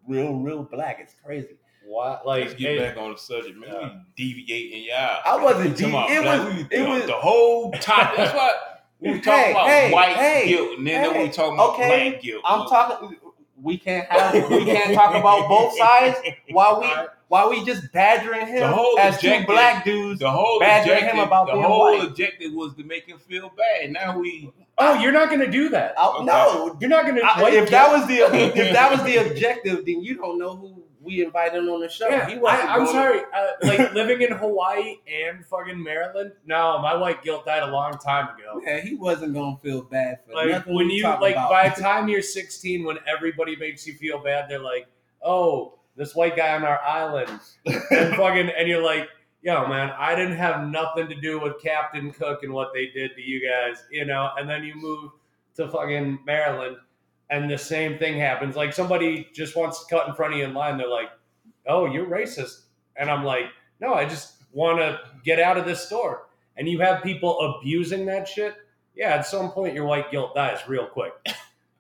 real 0.08 0.36
real 0.36 0.64
black. 0.64 1.00
It's 1.02 1.16
crazy. 1.24 1.58
What? 1.88 2.28
Let's 2.28 2.50
Like, 2.50 2.58
get 2.58 2.68
hey, 2.72 2.78
back 2.80 2.98
on 2.98 3.14
the 3.14 3.18
subject, 3.18 3.58
man. 3.58 3.70
Yeah. 3.72 3.90
We 4.18 4.34
deviating, 4.34 4.84
y'all. 4.84 5.20
I 5.26 5.42
wasn't. 5.42 5.78
deviating. 5.78 6.08
deep. 6.08 6.18
It 6.18 6.26
was. 6.26 6.54
we- 6.54 6.62
It 6.62 6.84
the, 6.84 6.90
was. 6.90 7.06
the 7.06 7.14
whole 7.14 7.72
topic. 7.72 8.18
That's 8.18 8.34
why 8.36 8.52
we 9.00 9.10
were 9.12 9.18
talking 9.20 9.32
Hey, 9.32 9.52
about 9.52 9.68
hey, 9.70 9.92
white 9.94 10.16
hey, 10.18 10.48
guilt, 10.50 10.78
and 10.80 10.88
then, 10.88 11.04
then 11.04 11.14
hey, 11.14 11.24
we 11.24 11.30
talking 11.32 11.54
about 11.54 11.74
okay, 11.76 12.10
black 12.12 12.22
guilt. 12.22 12.42
I'm 12.46 12.68
talking. 12.68 13.18
We 13.62 13.78
can't 13.78 14.08
have. 14.12 14.50
We 14.52 14.66
can't 14.66 14.94
talk 14.94 15.16
about 15.16 15.48
both 15.48 15.78
sides 15.78 16.18
while 16.52 16.82
we 16.82 16.88
while 17.30 17.50
we 17.50 17.64
just 17.66 17.92
badgering 17.92 18.46
him 18.48 18.60
The 18.60 18.68
whole 18.68 19.00
as 19.00 19.18
two 19.20 19.28
objective- 19.28 19.48
black 19.48 19.84
dudes. 19.86 20.20
The 20.20 20.30
whole 20.30 20.60
badgering 20.60 21.06
him 21.06 21.20
about 21.20 21.48
the 21.48 21.54
being 21.54 21.64
whole 21.66 21.98
white. 21.98 22.08
objective 22.08 22.52
was 22.54 22.76
to 22.76 22.84
make 22.84 23.06
him 23.08 23.18
feel 23.18 23.52
bad. 23.58 23.92
Now 23.92 24.18
we 24.20 24.52
oh, 24.78 25.00
you're 25.00 25.12
not 25.12 25.30
gonna 25.30 25.50
do 25.50 25.70
that. 25.70 25.96
Oh, 25.98 26.18
okay. 26.18 26.26
No, 26.26 26.78
You're 26.80 26.90
not 26.90 27.06
gonna. 27.08 27.22
I- 27.24 27.42
white 27.42 27.54
if 27.56 27.70
that 27.72 27.90
was 27.92 28.08
the 28.08 28.18
if 28.60 28.74
that 28.74 28.92
was 28.92 29.04
the 29.04 29.18
objective, 29.18 29.86
then 29.86 30.04
you 30.04 30.16
don't 30.18 30.38
know 30.38 30.56
who 30.56 30.77
we 31.08 31.24
invited 31.24 31.68
on 31.68 31.80
the 31.82 31.90
show. 31.90 32.08
Yeah, 32.10 32.30
he 32.30 32.38
wasn't 32.38 32.70
I, 32.70 32.74
I'm 32.74 32.80
going- 32.84 32.92
sorry. 32.92 33.20
Uh, 33.34 33.48
like 33.64 33.94
living 33.94 34.22
in 34.22 34.32
Hawaii 34.34 34.98
and 35.12 35.44
fucking 35.46 35.82
Maryland. 35.82 36.34
No, 36.46 36.78
my 36.80 36.94
white 36.96 37.24
guilt 37.24 37.46
died 37.46 37.64
a 37.64 37.72
long 37.72 37.94
time 37.98 38.26
ago. 38.36 38.62
Yeah, 38.64 38.82
he 38.82 38.94
wasn't 38.96 39.34
gonna 39.34 39.58
feel 39.64 39.82
bad 39.82 40.20
for 40.28 40.34
Like 40.36 40.50
nothing 40.50 40.76
when 40.76 40.90
you 40.92 41.04
like 41.04 41.34
about. 41.36 41.50
by 41.50 41.70
the 41.70 41.82
time 41.82 42.08
you're 42.08 42.22
16, 42.22 42.84
when 42.84 42.98
everybody 43.08 43.56
makes 43.56 43.88
you 43.88 43.94
feel 43.96 44.20
bad, 44.22 44.50
they're 44.50 44.60
like, 44.60 44.88
"Oh, 45.24 45.80
this 45.96 46.14
white 46.16 46.36
guy 46.36 46.54
on 46.56 46.64
our 46.64 46.80
island," 46.82 47.40
and 47.66 47.80
fucking, 48.16 48.50
and 48.50 48.68
you're 48.68 48.84
like, 48.84 49.08
"Yo, 49.42 49.66
man, 49.68 49.92
I 49.98 50.14
didn't 50.16 50.36
have 50.38 50.68
nothing 50.68 51.08
to 51.10 51.16
do 51.16 51.40
with 51.40 51.62
Captain 51.62 52.12
Cook 52.12 52.44
and 52.44 52.54
what 52.54 52.74
they 52.74 52.88
did 52.88 53.16
to 53.16 53.22
you 53.22 53.42
guys," 53.48 53.84
you 53.92 54.06
know. 54.06 54.30
And 54.38 54.48
then 54.50 54.64
you 54.64 54.76
move 54.76 55.12
to 55.56 55.68
fucking 55.70 56.20
Maryland, 56.26 56.78
and 57.30 57.50
the 57.50 57.58
same 57.58 57.98
thing 57.98 58.18
happens. 58.20 58.56
Like 58.56 58.74
somebody 58.74 59.28
just 59.34 59.56
wants 59.56 59.86
to 59.86 59.96
cut 59.96 60.08
in 60.08 60.16
front 60.16 60.34
of 60.34 60.40
you 60.40 60.46
in 60.46 60.54
line. 60.54 60.78
They're 60.78 60.88
like, 60.90 61.10
"Oh, 61.66 61.86
you're 61.86 62.06
racist," 62.06 62.62
and 62.96 63.10
I'm 63.10 63.24
like, 63.24 63.46
"No, 63.80 63.94
I 63.94 64.06
just 64.06 64.44
want 64.54 64.80
to 64.80 65.00
get 65.24 65.40
out 65.40 65.58
of 65.58 65.66
this 65.66 65.86
store." 65.86 66.28
And 66.56 66.68
you 66.68 66.80
have 66.80 67.04
people 67.04 67.40
abusing 67.40 68.06
that 68.08 68.28
shit. 68.28 68.56
Yeah, 68.96 69.14
at 69.16 69.28
some 69.28 69.52
point 69.52 69.76
your 69.76 69.86
white 69.86 70.10
guilt 70.10 70.34
dies 70.34 70.68
real 70.68 70.88
quick. 70.88 71.14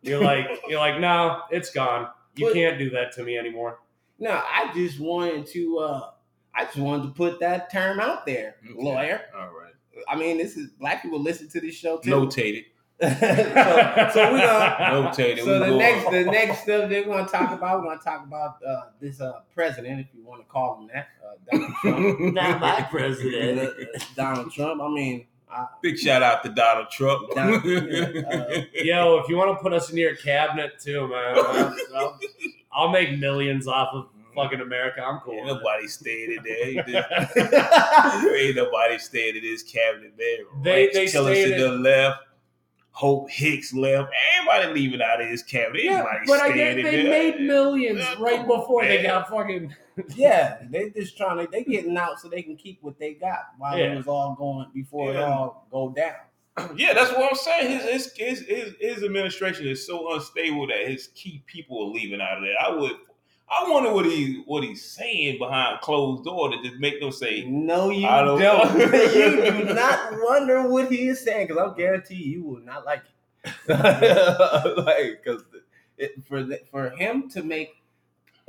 You're 0.04 0.24
like, 0.24 0.46
you're 0.68 0.80
like, 0.80 1.00
no, 1.00 1.42
it's 1.50 1.72
gone. 1.72 2.10
You 2.36 2.46
But- 2.48 2.54
can't 2.54 2.78
do 2.78 2.92
that 2.92 3.12
to 3.14 3.24
me 3.24 3.38
anymore. 3.40 3.80
No, 4.20 4.32
I 4.32 4.72
just 4.76 5.00
wanted 5.00 5.46
to. 5.48 5.80
uh 5.80 6.10
I 6.54 6.66
just 6.66 6.78
wanted 6.78 7.04
to 7.04 7.10
put 7.10 7.40
that 7.40 7.72
term 7.72 8.00
out 8.00 8.26
there, 8.26 8.56
Okay. 8.68 8.74
lawyer. 8.82 9.22
all 9.36 9.48
right. 9.50 9.74
I 10.10 10.16
mean, 10.16 10.38
this 10.40 10.58
is 10.58 10.70
black 10.80 11.02
people 11.04 11.20
listen 11.22 11.48
to 11.50 11.60
this 11.62 11.76
show 11.76 11.98
too. 12.00 12.10
Notated. 12.12 12.66
so, 13.02 13.08
so 13.10 14.34
we 14.34 14.40
gonna. 14.40 14.76
Notated. 15.12 15.44
So 15.44 15.62
we 15.62 15.72
the 15.72 15.78
next, 15.78 16.06
on. 16.08 16.14
the 16.14 16.24
next 16.26 16.64
stuff 16.64 16.90
they're 16.90 17.04
gonna 17.06 17.28
talk 17.28 17.52
about, 17.52 17.80
we're 17.82 17.90
gonna 17.90 18.02
talk 18.02 18.24
about 18.26 18.58
uh, 18.68 18.82
this 19.00 19.22
uh, 19.22 19.34
president, 19.54 20.00
if 20.00 20.08
you 20.16 20.24
want 20.26 20.42
to 20.42 20.48
call 20.48 20.80
him 20.80 20.90
that, 20.94 21.08
uh, 21.24 21.36
Donald 21.52 21.74
Trump. 21.82 22.34
Not 22.34 22.60
my 22.60 22.82
president. 22.90 23.60
Uh, 23.60 24.00
Donald 24.16 24.52
Trump. 24.52 24.82
I 24.82 24.88
mean, 24.90 25.28
I, 25.50 25.68
Big 25.82 25.98
shout 26.00 26.24
out 26.24 26.44
to 26.44 26.50
Donald 26.50 26.90
Trump. 26.90 27.30
Don- 27.36 27.62
yeah, 27.64 28.22
uh, 28.30 28.62
Yo, 28.74 29.18
if 29.20 29.30
you 29.30 29.38
want 29.38 29.56
to 29.58 29.62
put 29.62 29.74
us 29.74 29.92
in 29.92 29.98
your 29.98 30.16
cabinet 30.16 30.80
too, 30.80 31.08
man, 31.08 31.36
I'll, 31.38 31.76
I'll, 31.96 32.20
I'll 32.74 32.90
make 32.90 33.18
millions 33.20 33.68
off 33.68 33.90
of 33.94 34.08
fucking 34.36 34.60
America. 34.62 35.02
I'm 35.02 35.20
cool. 35.20 35.34
Ain't 35.36 35.46
with 35.46 35.52
it. 35.56 35.58
nobody 35.60 35.88
stayed 35.88 36.30
in 36.30 36.44
there. 36.44 36.84
Just- 36.84 37.38
Ain't 38.28 38.56
nobody 38.56 38.98
stayed 38.98 39.36
in 39.36 39.44
his 39.44 39.64
cabinet 39.64 40.14
man. 40.18 40.64
They- 40.64 40.86
Rex 40.86 40.94
they 40.96 41.06
Tillerson 41.06 41.32
stayed 41.32 41.58
to 41.58 41.64
the 41.64 41.72
left. 41.72 42.24
Hope 42.98 43.30
Hicks 43.30 43.76
left. 43.76 44.10
Everybody 44.40 44.74
leaving 44.74 45.04
out 45.04 45.22
of 45.22 45.28
his 45.28 45.44
cabinet. 45.44 45.84
Yeah, 45.84 46.00
Everybody 46.00 46.20
but 46.26 46.40
I 46.42 46.50
staying 46.50 46.78
get 46.78 46.84
they 46.84 47.04
there. 47.04 47.10
made 47.12 47.42
millions 47.42 48.00
Yeah, 48.00 48.16
right 48.18 48.38
come 48.38 48.50
on, 48.50 48.60
before 48.62 48.84
they 48.86 49.04
got 49.04 49.30
fucking. 49.30 49.76
yeah, 50.16 50.64
they 50.72 50.90
just 50.90 51.16
trying 51.16 51.38
to 51.46 51.52
they 51.52 51.64
getting 51.64 51.96
out 51.96 52.20
so 52.20 52.28
they 52.28 52.42
can 52.42 52.56
keep 52.56 52.80
what 52.82 52.98
they 52.98 53.14
got 53.14 53.50
while 53.60 53.78
Yeah. 53.78 53.94
it 53.94 53.98
was 53.98 54.08
all 54.08 54.34
going 54.34 54.66
before 54.74 55.12
it 55.12 55.18
all 55.18 55.68
go 55.72 55.90
down. 55.96 56.14
Yeah, 56.76 56.94
that's 56.96 57.12
what 57.12 57.30
I'm 57.30 57.36
saying. 57.38 57.70
His, 57.82 57.84
his 57.84 58.14
his 58.16 58.40
his 58.48 58.74
his 58.80 59.04
administration 59.04 59.68
is 59.68 59.86
so 59.86 60.12
unstable 60.16 60.66
that 60.66 60.88
his 60.88 61.10
key 61.14 61.44
people 61.46 61.84
are 61.84 61.94
leaving 61.94 62.20
out 62.20 62.38
of 62.40 62.44
there. 62.44 62.56
I 62.60 62.72
would, 62.76 62.94
I 63.50 63.70
wonder 63.70 63.94
what 63.94 64.06
he 64.06 64.44
what 64.46 64.64
he's 64.64 64.84
saying 64.84 65.38
behind 65.40 65.80
closed 65.82 66.26
door 66.26 66.50
to 66.52 66.62
just 66.64 66.76
make 66.80 67.00
them 67.00 67.12
say, 67.12 67.46
No, 67.46 67.90
you 67.90 68.06
I 68.08 68.22
don't- 68.22 68.40
don't. 68.40 68.80
you 68.80 69.66
do 69.68 69.74
not 69.74 70.14
wonder 70.22 70.68
what 70.68 70.92
he 70.92 71.08
is 71.08 71.22
saying 71.22 71.48
because 71.48 71.62
I'll 71.62 71.74
guarantee 71.74 72.16
you, 72.16 72.32
you 72.32 72.44
will 72.44 72.60
not 72.62 72.86
like 72.86 73.04
it. 73.06 73.54
like 74.86 75.24
because 75.24 75.44
for 76.28 76.44
the, 76.44 76.60
for 76.70 76.90
him 76.90 77.30
to 77.30 77.42
make 77.44 77.82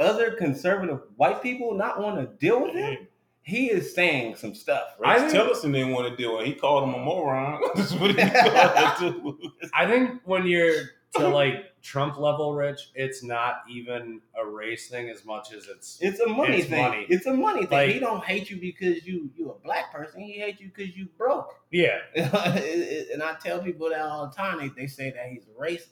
other 0.01 0.33
conservative 0.33 1.01
white 1.17 1.43
people 1.43 1.75
not 1.75 2.01
want 2.01 2.19
to 2.19 2.27
deal 2.45 2.63
with 2.63 2.75
him, 2.75 2.95
mm-hmm. 2.95 3.05
he 3.43 3.71
is 3.71 3.95
saying 3.95 4.35
some 4.35 4.55
stuff. 4.55 4.97
Rex 4.99 5.23
I 5.23 5.29
think- 5.29 5.33
Tillerson 5.49 5.73
didn't 5.73 5.91
want 5.93 6.09
to 6.11 6.17
do 6.17 6.41
it. 6.41 6.47
He 6.47 6.55
called 6.55 6.89
him 6.89 6.95
a 6.95 6.99
moron. 6.99 7.61
That's 7.77 7.93
what 7.93 8.11
he 8.11 8.17
called 8.17 8.77
him 8.99 9.23
too. 9.23 9.53
I 9.75 9.87
think 9.87 10.21
when 10.25 10.45
you're 10.47 10.75
to 11.16 11.29
like 11.40 11.81
Trump 11.83 12.18
level 12.18 12.55
rich, 12.55 12.90
it's 12.94 13.23
not 13.23 13.62
even 13.71 14.21
a 14.38 14.44
race 14.47 14.88
thing 14.88 15.09
as 15.09 15.25
much 15.25 15.53
as 15.53 15.66
it's 15.68 15.99
It's 16.01 16.21
a 16.21 16.27
money 16.29 16.59
It's 16.59 16.68
thing. 16.68 16.83
money. 16.83 17.07
It's 17.09 17.27
a 17.27 17.33
money 17.33 17.61
thing. 17.66 17.71
Like- 17.71 17.90
he 17.90 17.99
don't 17.99 18.25
hate 18.25 18.51
you 18.51 18.61
because 18.61 19.07
you 19.07 19.31
you 19.37 19.51
a 19.51 19.59
black 19.64 19.92
person. 19.92 20.21
He 20.21 20.33
hates 20.40 20.61
you 20.61 20.71
because 20.75 20.97
you 20.97 21.09
broke. 21.16 21.55
yeah. 21.71 21.99
and 22.14 23.23
I 23.23 23.35
tell 23.42 23.61
people 23.61 23.90
that 23.90 24.01
all 24.01 24.27
the 24.27 24.35
time. 24.35 24.59
They, 24.59 24.68
they 24.83 24.87
say 24.87 25.11
that 25.11 25.29
he's 25.31 25.44
racist. 25.61 25.88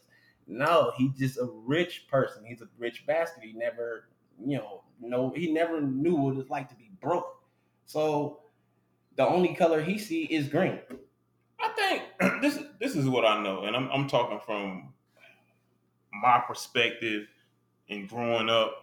No, 0.48 0.92
he's 0.96 1.12
just 1.18 1.38
a 1.38 1.48
rich 1.64 2.06
person. 2.08 2.44
He's 2.46 2.60
a 2.62 2.68
rich 2.78 3.04
bastard. 3.06 3.42
He 3.42 3.52
never, 3.52 4.08
you 4.44 4.58
know, 4.58 4.82
no, 5.00 5.32
he 5.34 5.52
never 5.52 5.80
knew 5.80 6.14
what 6.14 6.36
it's 6.36 6.50
like 6.50 6.68
to 6.68 6.74
be 6.76 6.90
broke. 7.00 7.36
So 7.84 8.40
the 9.16 9.26
only 9.26 9.54
color 9.54 9.82
he 9.82 9.98
see 9.98 10.22
is 10.24 10.48
green. 10.48 10.78
I 11.60 11.68
think 11.70 12.02
this 12.42 12.58
this 12.78 12.94
is 12.96 13.08
what 13.08 13.24
I 13.24 13.42
know, 13.42 13.64
and 13.64 13.74
I'm 13.74 13.88
I'm 13.90 14.06
talking 14.08 14.38
from 14.44 14.92
my 16.12 16.42
perspective 16.46 17.26
and 17.88 18.08
growing 18.08 18.48
up. 18.48 18.74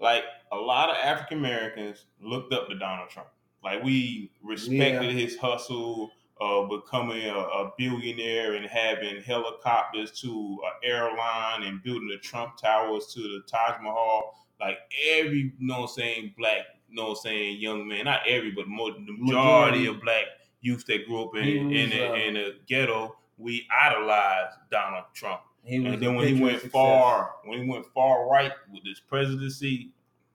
Like 0.00 0.24
a 0.52 0.56
lot 0.56 0.90
of 0.90 0.96
African 0.96 1.38
Americans 1.38 2.04
looked 2.20 2.52
up 2.52 2.68
to 2.68 2.78
Donald 2.78 3.10
Trump. 3.10 3.28
Like 3.64 3.82
we 3.82 4.30
respected 4.42 5.10
his 5.12 5.36
hustle 5.36 6.10
of 6.40 6.70
becoming 6.70 7.24
a, 7.26 7.34
a 7.34 7.72
billionaire 7.76 8.54
and 8.54 8.66
having 8.66 9.20
helicopters 9.22 10.12
to 10.20 10.58
an 10.64 10.88
airline 10.88 11.64
and 11.64 11.82
building 11.82 12.08
the 12.08 12.18
Trump 12.18 12.56
Towers 12.56 13.06
to 13.14 13.20
the 13.20 13.42
Taj 13.48 13.80
Mahal. 13.82 14.34
Like 14.60 14.78
every, 15.10 15.52
you 15.58 15.66
know 15.66 15.80
what 15.80 15.90
I'm 15.90 15.94
saying, 15.96 16.34
black, 16.38 16.62
you 16.88 16.96
know 16.96 17.08
what 17.08 17.10
I'm 17.10 17.16
saying, 17.16 17.60
young 17.60 17.86
man, 17.86 18.04
not 18.04 18.20
every, 18.26 18.52
but 18.52 18.68
more, 18.68 18.92
the 18.92 19.16
majority, 19.18 19.86
of 19.86 20.00
black 20.00 20.24
youth 20.60 20.84
that 20.86 21.06
grew 21.06 21.24
up 21.24 21.36
in, 21.36 21.68
was, 21.68 21.76
in, 21.76 21.90
the, 21.90 22.10
uh, 22.10 22.14
in 22.14 22.34
the 22.34 22.54
ghetto, 22.66 23.16
we 23.36 23.66
idolized 23.76 24.56
Donald 24.70 25.04
Trump. 25.14 25.40
He 25.64 25.80
was 25.80 25.94
And 25.94 26.02
then 26.02 26.14
when 26.14 26.34
he 26.34 26.42
went 26.42 26.62
far, 26.62 27.34
when 27.44 27.62
he 27.62 27.68
went 27.70 27.86
far 27.92 28.28
right 28.28 28.52
with 28.72 28.84
his 28.84 29.00
presidency, 29.00 29.90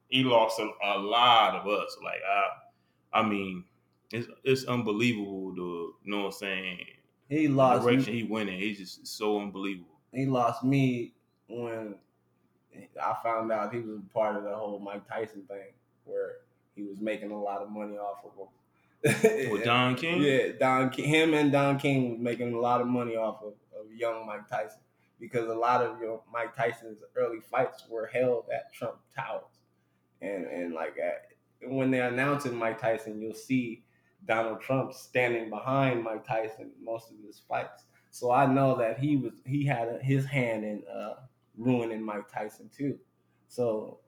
he 0.10 0.24
lost 0.24 0.60
a, 0.60 0.70
a 0.84 0.98
lot 1.00 1.56
of 1.56 1.68
us. 1.68 1.98
Like 2.04 2.22
I, 2.28 3.20
I 3.20 3.28
mean, 3.28 3.64
it's 4.12 4.28
it's 4.44 4.66
unbelievable. 4.66 5.54
The 5.56 5.62
you 5.62 6.12
know 6.12 6.20
what 6.20 6.26
I'm 6.26 6.32
saying. 6.34 6.80
he 7.30 7.48
The 7.48 7.54
lost. 7.54 7.84
direction 7.84 8.14
he 8.14 8.24
went 8.24 8.50
in, 8.50 8.60
he's 8.60 8.78
just 8.80 9.08
so 9.08 9.40
unbelievable. 9.40 9.98
he 10.12 10.26
lost 10.26 10.64
me 10.64 11.14
when 11.48 11.96
I 13.02 13.16
found 13.24 13.52
out 13.52 13.74
he 13.74 13.80
was 13.80 14.02
part 14.14 14.36
of 14.36 14.44
the 14.44 14.56
whole 14.56 14.80
Mike 14.80 15.08
Tyson 15.08 15.44
thing, 15.48 15.74
where 16.06 16.38
he 16.76 16.84
was 16.84 17.00
making 17.00 17.32
a 17.32 17.42
lot 17.42 17.62
of 17.62 17.70
money 17.70 17.98
off 17.98 18.24
of 18.26 18.32
him. 18.38 18.48
With 19.52 19.64
Don 19.66 19.96
King, 19.96 20.22
Yeah, 20.22 20.54
Don 20.60 20.90
King, 20.90 21.06
him 21.10 21.34
and 21.34 21.52
Don 21.52 21.78
King 21.78 22.12
was 22.12 22.20
making 22.20 22.54
a 22.54 22.60
lot 22.60 22.82
of 22.82 22.88
money 22.88 23.16
off 23.16 23.42
of, 23.44 23.54
of 23.78 23.92
young 23.92 24.26
Mike 24.26 24.48
Tyson 24.48 24.80
because 25.24 25.48
a 25.48 25.54
lot 25.54 25.82
of 25.82 26.02
you 26.02 26.06
know, 26.06 26.24
Mike 26.34 26.54
Tyson's 26.54 27.00
early 27.16 27.40
fights 27.40 27.86
were 27.90 28.08
held 28.08 28.44
at 28.54 28.74
Trump 28.74 28.98
Towers, 29.16 29.62
and 30.22 30.46
and 30.48 30.74
like 30.74 30.98
at, 30.98 31.28
when 31.72 31.92
they're 31.92 32.10
announcing 32.10 32.54
Mike 32.54 32.82
Tyson, 32.82 33.22
you'll 33.22 33.34
see 33.34 33.86
Donald 34.28 34.60
Trump 34.60 34.92
standing 34.92 35.50
behind 35.50 36.04
Mike 36.04 36.28
Tyson 36.28 36.72
most 36.84 37.10
of 37.10 37.16
his 37.26 37.42
fights. 37.48 37.86
So 38.12 38.32
I 38.34 38.46
know 38.46 38.76
that 38.76 39.00
he 39.00 39.16
was 39.16 39.32
he 39.46 39.66
had 39.66 39.88
a, 39.88 39.98
his 40.04 40.26
hand 40.26 40.66
in 40.66 40.84
uh, 40.94 41.14
ruining 41.58 42.04
Mike 42.04 42.30
Tyson 42.30 42.70
too. 42.76 43.00
So 43.48 44.00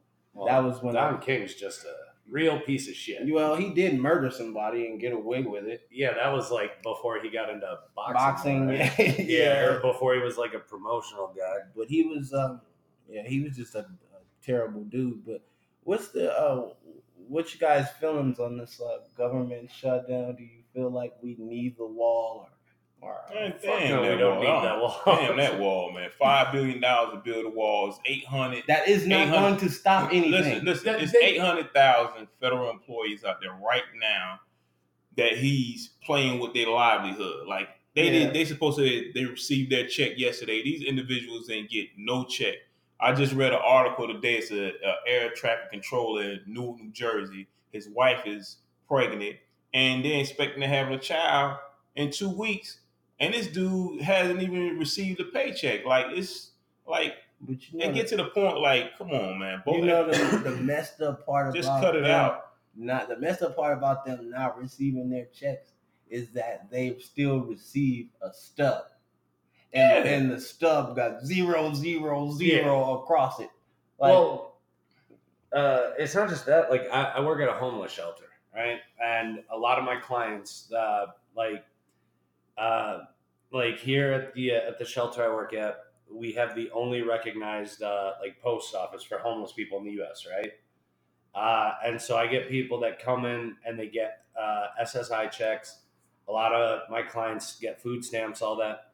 that 0.48 0.62
was 0.62 0.84
when 0.84 0.96
Don 0.96 1.22
King's 1.22 1.56
just 1.56 1.86
a 1.86 1.96
real 2.30 2.60
piece 2.60 2.88
of 2.90 2.96
shit. 2.96 3.22
well 3.32 3.56
he 3.56 3.74
did 3.74 4.00
murder 4.00 4.32
somebody 4.32 4.88
and 4.88 5.00
get 5.00 5.14
away 5.14 5.44
with 5.44 5.66
it. 5.66 5.88
Yeah, 5.92 6.14
that 6.14 6.32
was 6.32 6.50
like 6.52 6.82
before 6.84 7.20
he 7.22 7.30
got 7.30 7.50
into 7.50 7.78
boxing. 7.96 8.66
Boxing, 8.66 8.68
right? 8.68 9.00
yeah, 9.00 9.16
yeah, 9.20 9.60
or 9.62 9.80
before 9.82 10.16
he 10.16 10.22
was 10.22 10.38
like 10.38 10.54
a 10.54 10.60
promotional 10.60 11.34
guy. 11.38 11.58
but 11.76 11.88
he 11.88 12.04
was 12.04 12.34
um 12.34 12.62
yeah 13.08 13.24
he 13.28 13.42
was 13.42 13.56
just 13.56 13.76
a, 13.76 13.80
a 13.80 13.86
terrible 14.44 14.84
dude 14.86 15.26
but 15.26 15.42
what's 15.84 16.10
the 16.10 16.32
uh 16.38 16.70
what 17.28 17.54
you 17.54 17.60
guys 17.60 17.88
feelings 18.00 18.40
on 18.40 18.58
this 18.58 18.80
uh, 18.82 19.00
government 19.18 19.70
shutdown 19.72 20.36
do 20.36 20.44
you 20.44 20.62
feel 20.74 20.90
like 20.92 21.14
we 21.22 21.36
need 21.40 21.78
the 21.78 21.86
wall 21.86 22.48
or 22.48 22.50
or 23.06 23.34
Man, 23.34 23.54
damn, 23.62 23.90
no, 23.90 24.02
we 24.02 24.08
that 24.08 24.18
don't 24.18 24.36
wall. 24.44 24.62
need 24.62 24.68
that 24.68 24.80
wall. 24.82 25.02
Damn 25.06 25.38
that 25.38 25.60
wall, 25.60 25.92
man. 25.92 26.10
Five 26.18 26.52
billion 26.52 26.80
dollars 26.82 27.14
to 27.14 27.20
build 27.20 27.46
a 27.46 27.50
wall 27.50 27.90
is 27.90 27.96
eight 28.06 28.26
hundred. 28.26 28.64
that 28.68 28.88
is 28.88 29.06
not 29.08 29.30
going 29.32 29.58
to 29.58 29.70
stop 29.70 30.12
anything 30.12 30.32
Listen, 30.32 30.66
listen. 30.66 30.86
That- 30.86 31.02
It's 31.02 31.14
eight 31.16 31.40
hundred 31.40 31.74
thousand 31.74 32.28
federal 32.42 32.70
employees 32.70 33.24
out 33.24 33.42
there 33.42 33.52
right 33.64 33.84
now 34.00 34.40
that 35.18 35.38
he's 35.38 35.90
playing 36.04 36.40
with 36.40 36.54
their 36.54 36.68
livelihood. 36.68 37.48
Like 37.48 37.70
they 37.96 38.06
Yeah. 38.06 38.12
did, 38.26 38.34
they 38.34 38.46
supposed 38.46 38.78
to 38.80 39.12
they 39.14 39.26
received 39.26 39.72
their 39.72 39.88
check 39.88 40.14
yesterday. 40.18 40.64
These 40.64 40.84
individuals 40.84 41.48
didn't 41.48 41.70
get 41.70 41.88
no 41.98 42.26
check. 42.26 42.56
I 43.00 43.14
just 43.14 43.34
read 43.34 43.54
an 43.54 43.60
article 43.64 44.08
today. 44.08 44.36
It's 44.36 44.52
a, 44.52 44.68
a 44.70 44.96
air 45.08 45.30
traffic 45.36 45.70
controller 45.72 46.24
in 46.24 46.40
Newark, 46.48 46.80
New 46.80 46.92
Jersey. 46.92 47.48
His 47.72 47.90
wife 47.90 48.26
is 48.26 48.58
pregnant, 48.88 49.36
and 49.74 50.04
they're 50.04 50.22
expecting 50.22 50.62
to 50.62 50.68
have 50.68 50.90
a 50.92 50.98
child 50.98 51.58
in 51.98 52.10
two 52.12 52.30
weeks. 52.30 52.80
And 53.20 53.34
this 53.34 53.48
dude 53.48 54.02
hasn't 54.02 54.42
even 54.42 54.78
received 54.78 55.20
a 55.20 55.26
paycheck. 55.26 55.86
Like 55.86 56.08
it's 56.10 56.52
like 56.88 57.14
but 57.42 57.56
you 57.72 57.80
know, 57.80 57.86
and 57.86 57.96
get 57.96 58.08
to 58.10 58.18
the 58.18 58.26
point. 58.26 58.60
Like, 58.60 58.98
come 58.98 59.12
on, 59.12 59.40
man. 59.40 59.62
the, 59.66 59.72
you 59.74 59.86
know 59.86 60.10
the, 60.10 60.38
the 60.50 60.56
messed 60.58 61.02
up 61.02 61.26
part 61.26 61.54
Just 61.56 61.68
about 61.68 61.82
cut 61.82 61.96
it 61.96 62.02
them 62.02 62.12
out. 62.12 62.46
not 62.76 63.08
the 63.08 63.18
messed 63.18 63.42
up 63.42 63.56
part 63.56 63.78
about 63.78 64.06
them 64.06 64.30
not 64.30 64.60
receiving 64.60 65.10
their 65.10 65.26
checks 65.34 65.72
is 66.10 66.30
that 66.32 66.70
they 66.70 66.98
still 67.00 67.40
receive 67.40 68.10
a 68.22 68.32
stub 68.34 68.84
and, 69.74 70.06
Yeah. 70.06 70.12
and 70.12 70.32
the 70.32 70.40
stub 70.40 70.96
got 70.96 71.22
zero 71.26 71.74
zero 71.74 72.32
zero 72.32 73.02
across 73.02 73.40
it 73.40 73.50
like 74.00 74.12
well, 74.12 74.58
uh, 75.54 75.92
it's 75.98 76.14
not 76.16 76.28
just 76.28 76.46
that. 76.48 76.70
Like, 76.70 76.88
I, 76.92 77.04
I 77.04 77.20
work 77.22 77.42
at 77.42 77.48
a 77.48 77.54
homeless 77.54 77.92
shelter, 77.92 78.26
right? 78.54 78.80
And 79.02 79.40
a 79.50 79.58
lot 79.58 79.78
of 79.80 79.86
my 79.86 79.96
clients, 79.96 80.70
uh, 80.74 81.06
like, 81.36 81.64
uh, 82.58 83.00
like 83.52 83.78
here 83.80 84.12
at 84.12 84.34
the 84.34 84.52
uh, 84.52 84.68
at 84.70 84.80
the 84.80 84.86
shelter 84.86 85.24
I 85.24 85.28
work 85.34 85.54
at, 85.54 85.78
we 86.12 86.34
have 86.34 86.56
the 86.56 86.70
only 86.72 87.02
recognized 87.02 87.82
uh, 87.82 88.14
like 88.22 88.42
post 88.42 88.76
office 88.76 89.04
for 89.04 89.18
homeless 89.18 89.52
people 89.52 89.78
in 89.80 89.86
the 89.86 89.92
U.S. 89.94 90.26
Right? 90.30 90.54
Uh, 91.34 91.74
and 91.86 92.02
so 92.02 92.18
I 92.18 92.28
get 92.28 92.50
people 92.50 92.80
that 92.82 93.00
come 93.04 93.26
in 93.26 93.56
and 93.66 93.78
they 93.78 93.88
get 93.88 94.22
uh, 94.40 94.68
SSI 94.82 95.30
checks. 95.32 95.80
A 96.28 96.32
lot 96.32 96.54
of 96.54 96.90
my 96.90 97.02
clients 97.04 97.60
get 97.60 97.82
food 97.82 98.04
stamps, 98.04 98.42
all 98.42 98.56
that. 98.58 98.92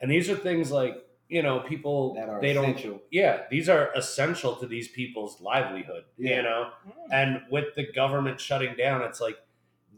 And 0.00 0.10
these 0.10 0.28
are 0.30 0.36
things 0.36 0.70
like 0.70 1.02
you 1.28 1.42
know 1.42 1.60
people 1.60 2.14
that 2.14 2.28
are 2.28 2.40
they 2.40 2.52
don't 2.52 2.78
yeah, 3.10 3.42
these 3.50 3.68
are 3.68 3.90
essential 3.94 4.56
to 4.56 4.66
these 4.66 4.88
people's 4.88 5.40
livelihood, 5.40 6.04
Yeah. 6.16 6.36
you 6.36 6.42
know? 6.42 6.70
And 7.10 7.42
with 7.50 7.74
the 7.74 7.90
government 7.92 8.40
shutting 8.40 8.74
down, 8.76 9.02
it's 9.02 9.20
like 9.20 9.36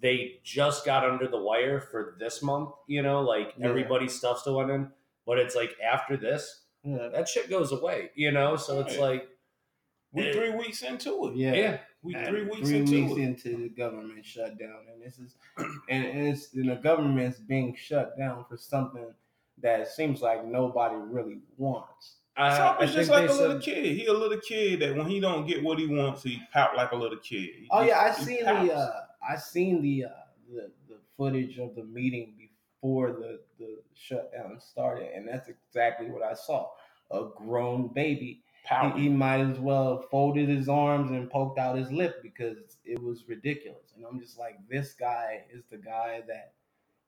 they 0.00 0.40
just 0.44 0.84
got 0.84 1.04
under 1.04 1.26
the 1.28 1.38
wire 1.40 1.80
for 1.80 2.16
this 2.18 2.42
month, 2.42 2.70
you 2.86 3.02
know, 3.02 3.20
like 3.22 3.54
Yeah. 3.58 3.68
everybody's 3.68 4.14
stuff 4.14 4.38
still 4.40 4.56
went 4.56 4.70
in. 4.70 4.90
But 5.26 5.38
it's 5.38 5.54
like 5.56 5.74
after 5.82 6.16
this, 6.16 6.62
yeah, 6.84 7.08
that 7.08 7.28
shit 7.28 7.50
goes 7.50 7.72
away, 7.72 8.10
you 8.14 8.30
know? 8.30 8.56
So 8.56 8.80
it's 8.80 8.96
Right. 8.96 9.10
like, 9.10 9.28
We 10.12 10.32
three 10.32 10.50
weeks 10.50 10.82
into 10.82 11.28
it. 11.28 11.36
yeah. 11.36 11.52
yeah, 11.52 11.78
We 12.02 12.14
And 12.14 12.26
three 12.28 12.44
weeks 12.44 12.68
three 12.68 12.78
into 12.78 12.92
weeks 12.92 13.12
it. 13.18 13.22
into 13.22 13.56
the 13.62 13.68
government 13.68 14.24
shutdown, 14.24 14.86
and 14.92 15.02
this 15.02 15.18
is, 15.18 15.36
and, 15.56 15.66
and 16.06 16.28
it's 16.28 16.54
and 16.54 16.70
the 16.70 16.76
government's 16.76 17.38
being 17.40 17.74
shut 17.76 18.16
down 18.16 18.44
for 18.48 18.56
something 18.56 19.12
that 19.60 19.88
seems 19.88 20.22
like 20.22 20.44
nobody 20.46 20.94
really 20.96 21.40
wants. 21.56 22.14
uh, 22.36 22.56
Trump 22.56 22.80
I 22.80 22.84
is 22.84 22.94
just 22.94 23.10
like 23.10 23.28
a 23.28 23.32
little 23.32 23.60
said- 23.60 23.62
kid. 23.62 23.84
He 23.96 24.06
a 24.06 24.12
little 24.12 24.38
kid 24.38 24.78
that 24.80 24.94
when 24.96 25.06
he 25.06 25.18
don't 25.18 25.44
get 25.44 25.60
what 25.62 25.76
he 25.80 25.88
wants, 25.88 26.22
he 26.22 26.40
pout 26.52 26.76
like 26.76 26.92
a 26.92 26.96
little 26.96 27.18
kid. 27.18 27.50
He 27.58 27.66
Oh 27.72 27.78
just- 27.84 27.88
yeah, 27.88 27.98
I 28.00 28.12
he 28.16 28.24
seen 28.24 28.44
pouts. 28.44 28.68
the 28.68 28.74
uh, 28.74 29.00
I 29.26 29.36
seen 29.36 29.82
the, 29.82 30.04
uh, 30.04 30.08
the 30.52 30.70
the 30.88 30.98
footage 31.16 31.58
of 31.58 31.74
the 31.74 31.84
meeting 31.84 32.34
before 32.38 33.12
the 33.12 33.40
the 33.58 33.78
shutdown 33.94 34.60
started, 34.60 35.10
and 35.14 35.26
that's 35.28 35.48
exactly 35.48 36.10
what 36.10 36.22
I 36.22 36.34
saw. 36.34 36.68
A 37.10 37.28
grown 37.36 37.88
baby. 37.88 38.42
He, 38.94 39.02
he 39.02 39.08
might 39.08 39.40
as 39.40 39.58
well 39.58 39.96
have 39.96 40.10
folded 40.10 40.48
his 40.48 40.68
arms 40.68 41.10
and 41.10 41.30
poked 41.30 41.58
out 41.58 41.78
his 41.78 41.90
lip 41.90 42.22
because 42.22 42.58
it 42.84 43.02
was 43.02 43.24
ridiculous. 43.26 43.94
And 43.96 44.04
I'm 44.04 44.20
just 44.20 44.38
like, 44.38 44.56
this 44.68 44.92
guy 44.92 45.44
is 45.50 45.64
the 45.70 45.78
guy 45.78 46.22
that 46.28 46.52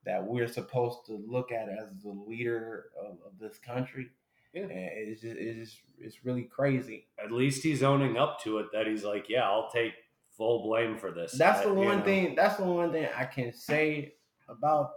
that 0.06 0.24
we're 0.24 0.48
supposed 0.48 1.04
to 1.06 1.22
look 1.28 1.52
at 1.52 1.68
as 1.68 1.90
the 2.02 2.10
leader 2.26 2.86
of, 2.98 3.18
of 3.26 3.38
this 3.38 3.58
country. 3.58 4.08
Yeah. 4.54 4.62
And 4.62 4.72
it's 4.72 5.20
just 5.20 5.36
it's 5.36 5.58
just 5.58 5.82
it's 5.98 6.24
really 6.24 6.44
crazy. 6.44 7.06
At 7.22 7.30
least 7.30 7.62
he's 7.62 7.82
owning 7.82 8.16
up 8.16 8.42
to 8.44 8.58
it 8.58 8.66
that 8.72 8.86
he's 8.86 9.04
like, 9.04 9.26
yeah, 9.28 9.42
I'll 9.42 9.70
take 9.70 9.92
full 10.40 10.62
blame 10.62 10.96
for 10.96 11.12
this. 11.12 11.32
That's 11.32 11.60
I- 11.60 11.64
the 11.66 11.74
one 11.74 11.98
know. 11.98 12.04
thing. 12.04 12.34
That's 12.34 12.56
the 12.56 12.64
one 12.64 12.90
thing 12.92 13.06
I 13.14 13.26
can 13.26 13.52
say 13.52 14.14
about. 14.48 14.92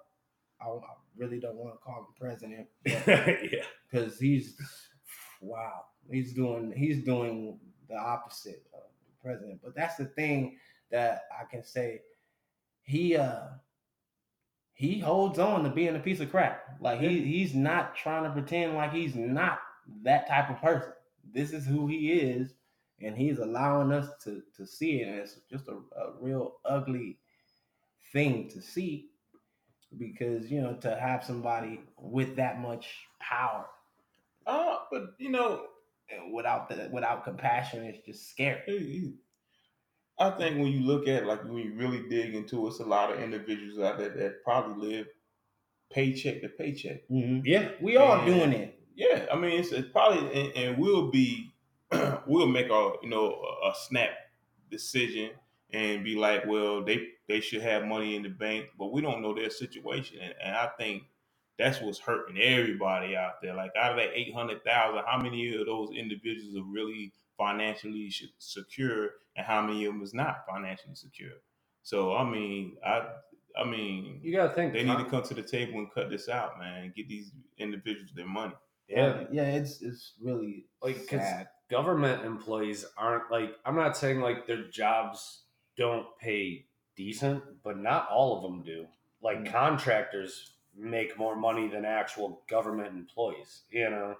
I, 0.61 0.67
I 0.69 0.79
really 1.17 1.41
don't 1.41 1.57
want 1.57 1.73
to 1.73 1.79
call 1.79 1.99
him 1.99 2.05
president 2.17 2.67
yeah. 2.85 3.63
because 3.91 4.17
he's 4.17 4.55
wow. 5.41 5.83
He's 6.09 6.33
doing 6.33 6.73
he's 6.75 7.03
doing 7.03 7.59
the 7.89 7.97
opposite 7.97 8.63
of 8.73 8.83
the 9.05 9.21
president. 9.21 9.59
But 9.61 9.75
that's 9.75 9.97
the 9.97 10.05
thing 10.05 10.57
that 10.91 11.23
I 11.37 11.43
can 11.51 11.63
say. 11.63 12.01
He 12.83 13.17
uh 13.17 13.47
he 14.73 14.99
holds 14.99 15.39
on 15.39 15.63
to 15.63 15.69
being 15.69 15.95
a 15.95 15.99
piece 15.99 16.21
of 16.21 16.31
crap. 16.31 16.77
Like 16.79 17.01
he 17.01 17.21
he's 17.21 17.53
not 17.53 17.95
trying 17.95 18.23
to 18.23 18.29
pretend 18.31 18.75
like 18.75 18.93
he's 18.93 19.15
not 19.15 19.59
that 20.03 20.27
type 20.27 20.49
of 20.49 20.61
person. 20.61 20.93
This 21.33 21.51
is 21.51 21.65
who 21.65 21.87
he 21.87 22.11
is, 22.13 22.53
and 23.05 23.17
he's 23.17 23.39
allowing 23.39 23.91
us 23.91 24.07
to 24.23 24.41
to 24.57 24.65
see 24.65 25.01
it. 25.01 25.07
And 25.07 25.17
it's 25.19 25.39
just 25.51 25.67
a, 25.67 25.73
a 25.99 26.13
real 26.19 26.55
ugly 26.65 27.17
thing 28.11 28.49
to 28.49 28.61
see 28.61 29.09
because 29.97 30.49
you 30.51 30.61
know 30.61 30.73
to 30.75 30.95
have 30.99 31.23
somebody 31.23 31.81
with 31.97 32.35
that 32.35 32.59
much 32.59 32.87
power 33.19 33.65
Uh, 34.45 34.77
but 34.91 35.03
you 35.19 35.29
know, 35.29 35.65
without 36.31 36.67
the 36.69 36.89
without 36.91 37.23
compassion 37.23 37.83
it's 37.85 38.05
just 38.05 38.29
scary. 38.29 38.61
he- 38.65 38.77
he- 38.79 39.13
I 40.19 40.29
think 40.29 40.57
when 40.57 40.67
you 40.71 40.81
look 40.81 41.07
at 41.07 41.25
like 41.25 41.43
when 41.43 41.57
you 41.57 41.73
really 41.73 42.07
dig 42.07 42.35
into 42.35 42.65
it, 42.65 42.69
it's 42.69 42.79
a 42.79 42.85
lot 42.85 43.11
of 43.11 43.19
individuals 43.19 43.79
out 43.79 43.97
there 43.97 44.09
that 44.09 44.43
probably 44.43 44.89
live 44.95 45.07
paycheck 45.91 46.41
to 46.41 46.49
paycheck. 46.49 47.07
Mhm. 47.09 47.41
Yeah. 47.45 47.71
We 47.81 47.97
all 47.97 48.17
And- 48.19 48.25
doing 48.27 48.53
it. 48.53 48.79
Yeah, 48.95 49.25
I 49.31 49.35
mean 49.37 49.59
it's, 49.59 49.71
it's 49.71 49.89
probably 49.89 50.19
and, 50.39 50.55
and 50.55 50.77
we'll 50.77 51.09
be 51.09 51.52
we'll 52.27 52.47
make 52.47 52.67
a 52.69 52.91
you 53.01 53.09
know 53.09 53.41
a, 53.63 53.69
a 53.69 53.73
snap 53.87 54.11
decision 54.69 55.31
and 55.71 56.03
be 56.03 56.15
like, 56.15 56.45
well 56.45 56.83
they 56.83 57.07
they 57.27 57.39
should 57.39 57.61
have 57.61 57.85
money 57.85 58.15
in 58.15 58.23
the 58.23 58.29
bank, 58.29 58.67
but 58.77 58.91
we 58.91 59.01
don't 59.01 59.21
know 59.21 59.33
their 59.33 59.49
situation, 59.49 60.19
and, 60.21 60.33
and 60.43 60.55
I 60.55 60.69
think 60.77 61.03
that's 61.59 61.79
what's 61.81 61.99
hurting 61.99 62.37
everybody 62.41 63.15
out 63.15 63.33
there. 63.41 63.53
Like 63.55 63.71
out 63.79 63.91
of 63.91 63.97
that 63.97 64.09
eight 64.13 64.33
hundred 64.33 64.63
thousand, 64.63 65.03
how 65.07 65.19
many 65.21 65.55
of 65.55 65.65
those 65.65 65.89
individuals 65.95 66.55
are 66.57 66.63
really 66.63 67.11
financially 67.37 68.09
sh- 68.09 68.25
secure, 68.39 69.11
and 69.35 69.45
how 69.45 69.61
many 69.61 69.85
of 69.85 69.93
them 69.93 70.01
is 70.03 70.13
not 70.13 70.45
financially 70.49 70.95
secure? 70.95 71.33
So 71.83 72.15
I 72.15 72.23
mean, 72.29 72.77
I 72.85 73.07
I 73.59 73.63
mean, 73.65 74.19
You 74.23 74.35
gotta 74.35 74.53
think. 74.53 74.73
they 74.73 74.83
need 74.83 74.97
to 74.97 75.05
come 75.05 75.21
to 75.23 75.33
the 75.33 75.43
table 75.43 75.77
and 75.79 75.91
cut 75.93 76.09
this 76.09 76.27
out, 76.27 76.57
man, 76.57 76.91
get 76.95 77.07
these 77.07 77.31
individuals 77.57 78.09
their 78.15 78.25
money. 78.27 78.53
Yeah. 78.89 79.25
yeah. 79.31 79.43
It's 79.43 79.81
it's 79.81 80.13
really 80.21 80.65
Like, 80.81 80.97
'cause 81.07 81.19
sad. 81.21 81.47
Government 81.77 82.23
employees 82.23 82.85
aren't 82.97 83.31
like 83.31 83.51
I'm 83.65 83.75
not 83.75 83.97
saying 83.97 84.21
like 84.21 84.45
their 84.47 84.63
jobs 84.69 85.43
don't 85.75 86.05
pay 86.19 86.65
decent, 86.95 87.41
but 87.63 87.77
not 87.79 88.07
all 88.09 88.29
of 88.37 88.43
them 88.43 88.61
do. 88.63 88.85
Like 89.21 89.39
Mm. 89.39 89.51
contractors 89.51 90.31
make 90.75 91.17
more 91.17 91.35
money 91.35 91.67
than 91.67 91.85
actual 91.85 92.29
government 92.47 92.91
employees, 93.03 93.51
you 93.71 93.89
know? 93.89 94.15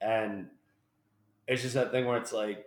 And 0.00 0.48
it's 1.46 1.62
just 1.62 1.74
that 1.74 1.90
thing 1.92 2.06
where 2.06 2.18
it's 2.18 2.32
like 2.32 2.66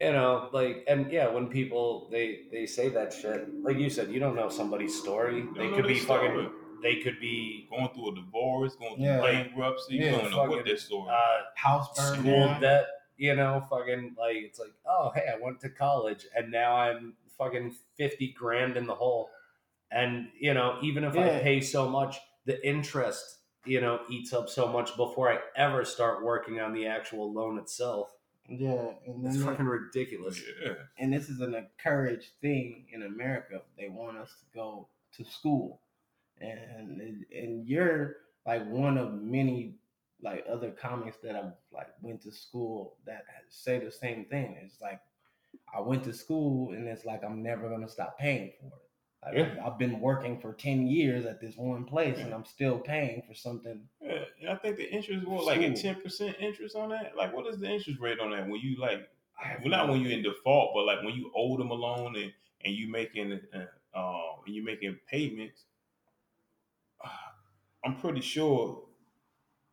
you 0.00 0.12
know, 0.12 0.48
like 0.52 0.84
and 0.86 1.10
yeah, 1.10 1.28
when 1.28 1.46
people 1.48 2.08
they 2.10 2.26
they 2.52 2.66
say 2.66 2.88
that 2.90 3.12
shit, 3.12 3.40
like 3.62 3.78
you 3.78 3.90
said, 3.90 4.10
you 4.12 4.20
don't 4.20 4.36
know 4.36 4.48
somebody's 4.48 4.96
story. 5.04 5.42
don't 5.42 5.54
They 5.58 5.68
could 5.74 5.86
be 5.88 5.98
fucking 5.98 6.50
they 6.82 6.96
could 6.96 7.18
be 7.20 7.66
Going 7.70 7.88
through 7.94 8.12
a 8.12 8.14
divorce, 8.14 8.76
going 8.76 8.96
through 8.96 9.04
Yeah. 9.04 9.20
bankruptcy, 9.20 9.96
Yeah, 9.96 10.04
you 10.04 10.10
don't 10.22 10.30
know 10.30 10.38
what 10.42 10.48
fucking, 10.50 10.64
their 10.64 10.76
story. 10.76 11.10
uh 11.10 11.40
House 11.56 11.96
burned 11.96 12.20
school 12.20 12.46
down. 12.46 12.60
debt, 12.60 12.86
you 13.16 13.34
know, 13.34 13.64
fucking 13.70 14.14
like 14.18 14.36
it's 14.36 14.58
like, 14.58 14.72
oh 14.86 15.10
hey, 15.14 15.26
I 15.34 15.38
went 15.42 15.60
to 15.60 15.68
college 15.70 16.26
and 16.36 16.50
now 16.50 16.76
I'm 16.76 17.14
fucking 17.36 17.74
fifty 17.96 18.32
grand 18.32 18.76
in 18.76 18.86
the 18.86 18.94
hole. 18.94 19.30
And 19.90 20.28
you 20.38 20.54
know, 20.54 20.78
even 20.82 21.04
if 21.04 21.16
I 21.16 21.40
pay 21.40 21.60
so 21.60 21.88
much, 21.88 22.18
the 22.44 22.66
interest, 22.66 23.38
you 23.64 23.80
know, 23.80 24.00
eats 24.10 24.32
up 24.32 24.48
so 24.48 24.66
much 24.68 24.96
before 24.96 25.32
I 25.32 25.38
ever 25.56 25.84
start 25.84 26.22
working 26.24 26.60
on 26.60 26.72
the 26.74 26.86
actual 26.86 27.32
loan 27.32 27.58
itself. 27.58 28.10
Yeah, 28.50 28.92
and 29.06 29.26
It's 29.26 29.36
then 29.36 29.44
fucking 29.46 29.66
ridiculous. 29.66 30.40
yeah. 30.64 30.72
and 30.98 31.12
this 31.12 31.28
is 31.28 31.40
an 31.40 31.54
encouraged 31.54 32.30
thing 32.40 32.86
in 32.92 33.02
America. 33.02 33.60
They 33.78 33.88
want 33.88 34.16
us 34.16 34.30
to 34.40 34.44
go 34.58 34.88
to 35.16 35.24
school, 35.24 35.80
and 36.40 37.24
and 37.32 37.66
you're 37.66 38.16
like 38.46 38.66
one 38.68 38.98
of 38.98 39.14
many 39.14 39.74
like 40.22 40.44
other 40.50 40.70
comics 40.70 41.16
that 41.22 41.34
have 41.34 41.54
like 41.72 41.88
went 42.02 42.22
to 42.22 42.32
school 42.32 42.96
that 43.06 43.24
say 43.48 43.78
the 43.78 43.90
same 43.90 44.24
thing. 44.26 44.58
It's 44.64 44.80
like 44.80 45.00
I 45.74 45.80
went 45.80 46.04
to 46.04 46.12
school, 46.12 46.72
and 46.72 46.86
it's 46.88 47.04
like 47.04 47.22
I'm 47.24 47.42
never 47.42 47.68
gonna 47.68 47.88
stop 47.88 48.18
paying 48.18 48.52
for 48.60 48.66
it. 48.66 48.82
Like, 49.24 49.34
Yeah. 49.34 49.66
I've 49.66 49.78
been 49.78 50.00
working 50.00 50.40
for 50.40 50.52
ten 50.52 50.86
years 50.86 51.26
at 51.26 51.40
this 51.40 51.56
one 51.56 51.84
place, 51.84 52.18
and 52.18 52.32
I'm 52.32 52.44
still 52.44 52.78
paying 52.78 53.22
for 53.26 53.34
something. 53.34 53.88
Yeah, 54.00 54.24
and 54.40 54.50
I 54.50 54.56
think 54.56 54.76
the 54.76 54.90
interest 54.90 55.26
was 55.26 55.46
like 55.46 55.60
a 55.60 55.72
ten 55.74 56.00
percent 56.00 56.36
interest 56.40 56.76
on 56.76 56.90
that. 56.90 57.16
Like, 57.16 57.34
what 57.34 57.46
is 57.46 57.58
the 57.58 57.68
interest 57.68 58.00
rate 58.00 58.20
on 58.20 58.30
that 58.30 58.48
when 58.48 58.60
you 58.60 58.76
like? 58.76 59.08
Well, 59.60 59.70
not 59.70 59.88
when 59.88 60.00
you're 60.00 60.12
in 60.12 60.22
default, 60.22 60.72
but 60.74 60.84
like 60.84 61.04
when 61.04 61.14
you 61.14 61.30
owe 61.36 61.56
them 61.56 61.70
a 61.70 61.74
loan 61.74 62.16
and 62.16 62.32
and 62.64 62.74
you 62.74 62.90
making 62.90 63.40
uh, 63.54 63.96
uh 63.96 64.36
and 64.46 64.54
you 64.54 64.64
making 64.64 64.98
payments. 65.10 65.64
I'm 67.88 67.96
pretty 67.96 68.20
sure 68.20 68.82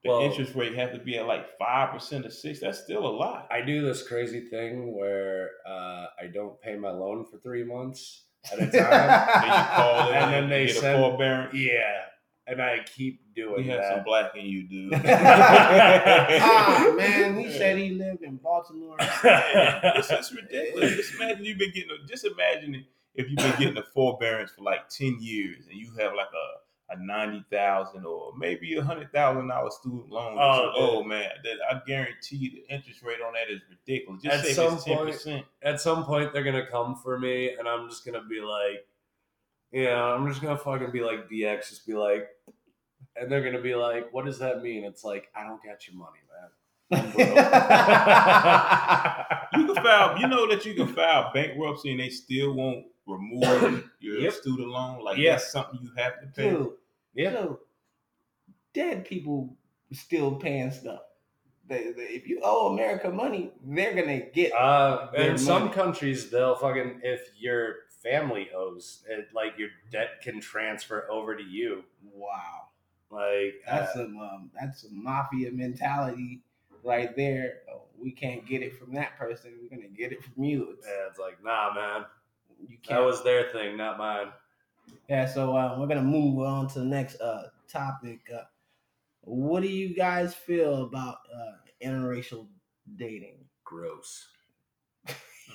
the 0.03 0.09
Well- 0.11 0.21
interest 0.21 0.55
rate 0.55 0.75
have 0.75 0.91
to 0.93 0.99
be 0.99 1.17
at 1.17 1.25
like 1.27 1.57
five 1.57 1.91
percent 1.93 2.25
or 2.25 2.29
six. 2.31 2.59
That's 2.61 2.79
still 2.79 3.05
a 3.05 3.13
lot. 3.23 3.47
I 3.51 3.61
do 3.61 3.81
this 3.85 4.07
crazy 4.07 4.41
thing 4.41 4.95
where 4.97 5.49
uh, 5.67 6.05
I 6.21 6.27
don't 6.33 6.59
pay 6.61 6.75
my 6.75 6.91
loan 6.91 7.25
for 7.25 7.37
three 7.39 7.63
months 7.63 8.23
at 8.51 8.59
a 8.59 8.67
time. 8.67 8.71
Then 8.71 9.43
you 9.47 9.65
call 9.75 10.13
And 10.13 10.33
then 10.33 10.49
they 10.49 10.65
get 10.67 10.75
send- 10.77 10.97
a 11.03 11.09
forbearance. 11.09 11.53
yeah, 11.55 12.01
and 12.47 12.61
I 12.61 12.79
keep 12.95 13.21
We 13.35 13.41
doing 13.41 13.65
have 13.65 13.81
that. 13.81 13.95
some 13.95 14.03
black 14.05 14.35
in 14.37 14.45
you, 14.45 14.67
dude. 14.67 14.93
ah 15.05 16.93
man, 16.95 17.37
he 17.39 17.51
said 17.51 17.77
he 17.77 17.89
lived 17.91 18.21
in 18.23 18.37
Baltimore. 18.37 18.95
it's, 18.99 20.11
it's 20.11 20.31
ridiculous. 20.33 20.95
Just 20.95 21.15
imagine 21.15 21.43
you've 21.45 21.57
been 21.57 21.71
getting. 21.73 21.89
A, 21.91 22.07
just 22.07 22.25
imagine 22.25 22.85
if 23.15 23.27
you've 23.29 23.37
been 23.37 23.55
getting 23.59 23.77
a 23.77 23.83
forbearance 23.83 24.51
for 24.51 24.61
like 24.63 24.87
ten 24.89 25.17
years, 25.19 25.65
and 25.69 25.77
you 25.77 25.89
have 25.99 26.13
like 26.13 26.27
a 26.27 26.47
a 26.89 26.95
ninety 27.03 27.43
thousand 27.51 28.05
or 28.05 28.31
maybe 28.37 28.75
a 28.75 28.83
hundred 28.83 29.11
thousand 29.11 29.47
dollar 29.47 29.71
student 29.71 30.09
loan. 30.09 30.37
Oh, 30.39 30.71
Oh, 30.75 31.03
man, 31.03 31.29
that 31.43 31.57
I 31.69 31.81
guarantee 31.87 32.49
the 32.67 32.73
interest 32.73 33.01
rate 33.01 33.19
on 33.25 33.33
that 33.33 33.51
is 33.53 33.61
ridiculous. 33.69 34.21
Just 34.21 34.35
At 34.39 34.45
say 34.45 34.53
some 34.53 34.73
it's 34.75 34.83
ten 34.83 34.97
point- 34.97 35.11
percent. 35.11 35.45
At 35.63 35.81
some 35.81 36.03
point, 36.05 36.31
they're 36.31 36.43
gonna 36.43 36.67
come 36.67 36.95
for 36.95 37.19
me, 37.19 37.53
and 37.57 37.67
I'm 37.67 37.89
just 37.89 38.05
gonna 38.05 38.23
be 38.29 38.39
like, 38.41 38.85
yeah, 39.71 40.01
I'm 40.01 40.27
just 40.27 40.41
gonna 40.41 40.57
fucking 40.57 40.91
be 40.91 41.01
like 41.01 41.27
DX, 41.29 41.69
just 41.69 41.87
be 41.87 41.93
like, 41.95 42.27
and 43.15 43.31
they're 43.31 43.43
gonna 43.43 43.61
be 43.63 43.75
like, 43.75 44.13
what 44.13 44.25
does 44.25 44.37
that 44.39 44.61
mean? 44.61 44.83
It's 44.83 45.03
like 45.03 45.27
I 45.35 45.43
don't 45.43 45.63
get 45.63 45.87
your 45.87 45.97
money, 45.97 46.19
man. 46.29 46.49
You 46.91 46.97
can 47.01 47.25
file. 49.83 50.19
You 50.19 50.27
know 50.27 50.47
that 50.49 50.65
you 50.65 50.73
can 50.73 50.87
file 50.87 51.31
bankruptcy 51.33 51.91
and 51.91 51.99
they 51.99 52.09
still 52.09 52.53
won't 52.53 52.85
remove 53.07 53.89
your 53.99 54.19
Yep. 54.19 54.33
student 54.33 54.69
loan. 54.69 55.03
Like 55.03 55.17
Yeah. 55.17 55.31
that's 55.31 55.51
something 55.51 55.79
you 55.81 55.91
have 55.97 56.19
to 56.21 56.27
pay. 56.27 56.49
Dude, 56.49 56.73
Yeah. 57.13 57.29
dude, 57.31 57.57
dead 58.73 59.05
people 59.05 59.55
still 59.93 60.35
paying 60.35 60.71
stuff. 60.71 61.01
They, 61.67 61.91
they, 61.91 62.03
if 62.03 62.27
you 62.27 62.41
owe 62.43 62.73
America 62.73 63.09
money, 63.09 63.51
they're 63.63 63.95
gonna 63.95 64.19
get. 64.19 64.53
Uh, 64.53 65.09
Their 65.11 65.31
in 65.31 65.37
some 65.37 65.69
countries, 65.71 66.29
they'll 66.29 66.55
fucking 66.55 67.01
if 67.03 67.29
your 67.39 67.75
family 68.03 68.49
owes, 68.55 69.03
it, 69.09 69.29
like 69.33 69.57
your 69.57 69.69
debt 69.91 70.21
can 70.21 70.39
transfer 70.39 71.07
over 71.09 71.35
to 71.35 71.43
you. 71.43 71.83
wow, 72.03 72.67
Like 73.09 73.55
that's 73.65 73.91
uh, 73.91 74.05
some 74.05 74.17
um, 74.19 74.51
that's 74.59 74.81
some 74.83 75.03
mafia 75.03 75.51
mentality 75.51 76.41
right 76.85 77.15
there. 77.15 77.61
We 77.97 78.11
can't 78.11 78.45
get 78.45 78.61
it 78.61 78.77
from 78.77 78.93
that 78.93 79.17
person. 79.17 79.53
We're 79.61 79.75
gonna 79.75 79.89
get 79.89 80.11
it 80.11 80.23
from 80.23 80.43
you. 80.43 80.75
It's, 80.77 80.87
yeah, 80.87 81.07
it's 81.09 81.19
like 81.19 81.43
nah, 81.43 81.73
man. 81.73 82.05
you 82.67 82.77
can't. 82.81 82.99
That 82.99 83.05
was 83.05 83.23
their 83.23 83.51
thing, 83.51 83.77
not 83.77 83.97
mine. 83.97 84.27
Yeah, 85.09 85.25
so 85.25 85.55
uh, 85.55 85.75
we're 85.79 85.87
gonna 85.87 86.01
move 86.01 86.39
on 86.39 86.67
to 86.69 86.79
the 86.79 86.85
next 86.85 87.19
uh, 87.19 87.47
topic. 87.67 88.19
Uh, 88.33 88.43
what 89.21 89.63
do 89.63 89.69
you 89.69 89.95
guys 89.95 90.35
feel 90.35 90.83
about 90.83 91.17
uh, 91.33 91.85
interracial 91.85 92.47
dating? 92.95 93.37
Gross. 93.63 94.27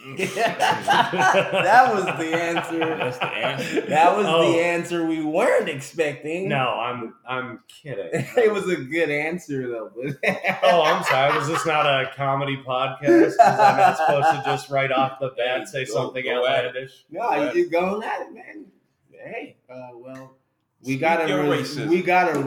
that 0.16 1.90
was 1.94 2.04
the 2.04 2.34
answer. 2.34 2.78
That's 2.78 3.18
the 3.18 3.26
answer. 3.26 3.80
That 3.82 4.16
was 4.16 4.26
Oh. 4.26 4.50
the 4.52 4.58
answer 4.60 5.04
we 5.04 5.22
weren't 5.22 5.68
expecting. 5.68 6.48
No, 6.48 6.68
I'm 6.68 7.14
I'm 7.28 7.60
kidding. 7.68 8.08
it 8.12 8.52
was 8.52 8.68
a 8.68 8.76
good 8.76 9.10
answer 9.10 9.68
though. 9.68 9.90
but- 9.94 10.16
Oh, 10.62 10.82
I'm 10.82 11.02
sorry. 11.04 11.36
Was 11.38 11.48
this 11.48 11.66
not 11.66 11.86
a 11.86 12.10
comedy 12.16 12.56
podcast? 12.66 13.24
Was 13.26 13.38
I 13.38 13.76
not 13.76 13.96
supposed 13.98 14.28
to 14.28 14.42
just 14.44 14.70
right 14.70 14.90
off 14.90 15.18
the 15.20 15.30
bat 15.36 15.68
say 15.68 15.84
Go- 15.84 15.92
something 15.92 16.24
go 16.24 16.44
it. 16.44 16.48
outlandish? 16.50 17.04
No, 17.10 17.52
you're 17.52 17.68
going 17.68 18.02
at 18.02 18.22
it, 18.22 18.32
man. 18.32 18.66
Hey, 19.12 19.56
uh, 19.70 19.90
well, 19.94 20.36
we 20.82 20.92
Speak 20.92 21.00
got 21.00 21.24
a 21.24 21.28
your 21.28 21.42
res- 21.50 21.76
racism. 21.76 21.88
we 21.88 22.00
got 22.02 22.34
a 22.34 22.40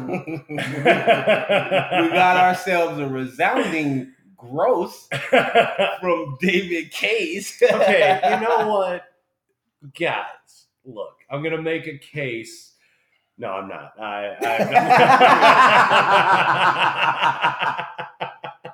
we 2.02 2.10
got 2.10 2.38
ourselves 2.38 3.00
a 3.00 3.08
resounding 3.08 4.13
gross 4.50 5.08
from 6.00 6.38
David 6.42 6.92
Kays. 6.92 7.62
okay, 7.62 8.20
you 8.24 8.40
know 8.42 8.68
what, 8.72 9.04
guys? 9.98 10.68
Look, 10.86 11.20
I'm 11.30 11.42
gonna 11.44 11.62
make 11.62 11.88
a 11.88 11.98
case. 11.98 12.74
No, 13.38 13.52
I'm 13.52 13.68
not. 13.70 13.94
I. 14.00 14.36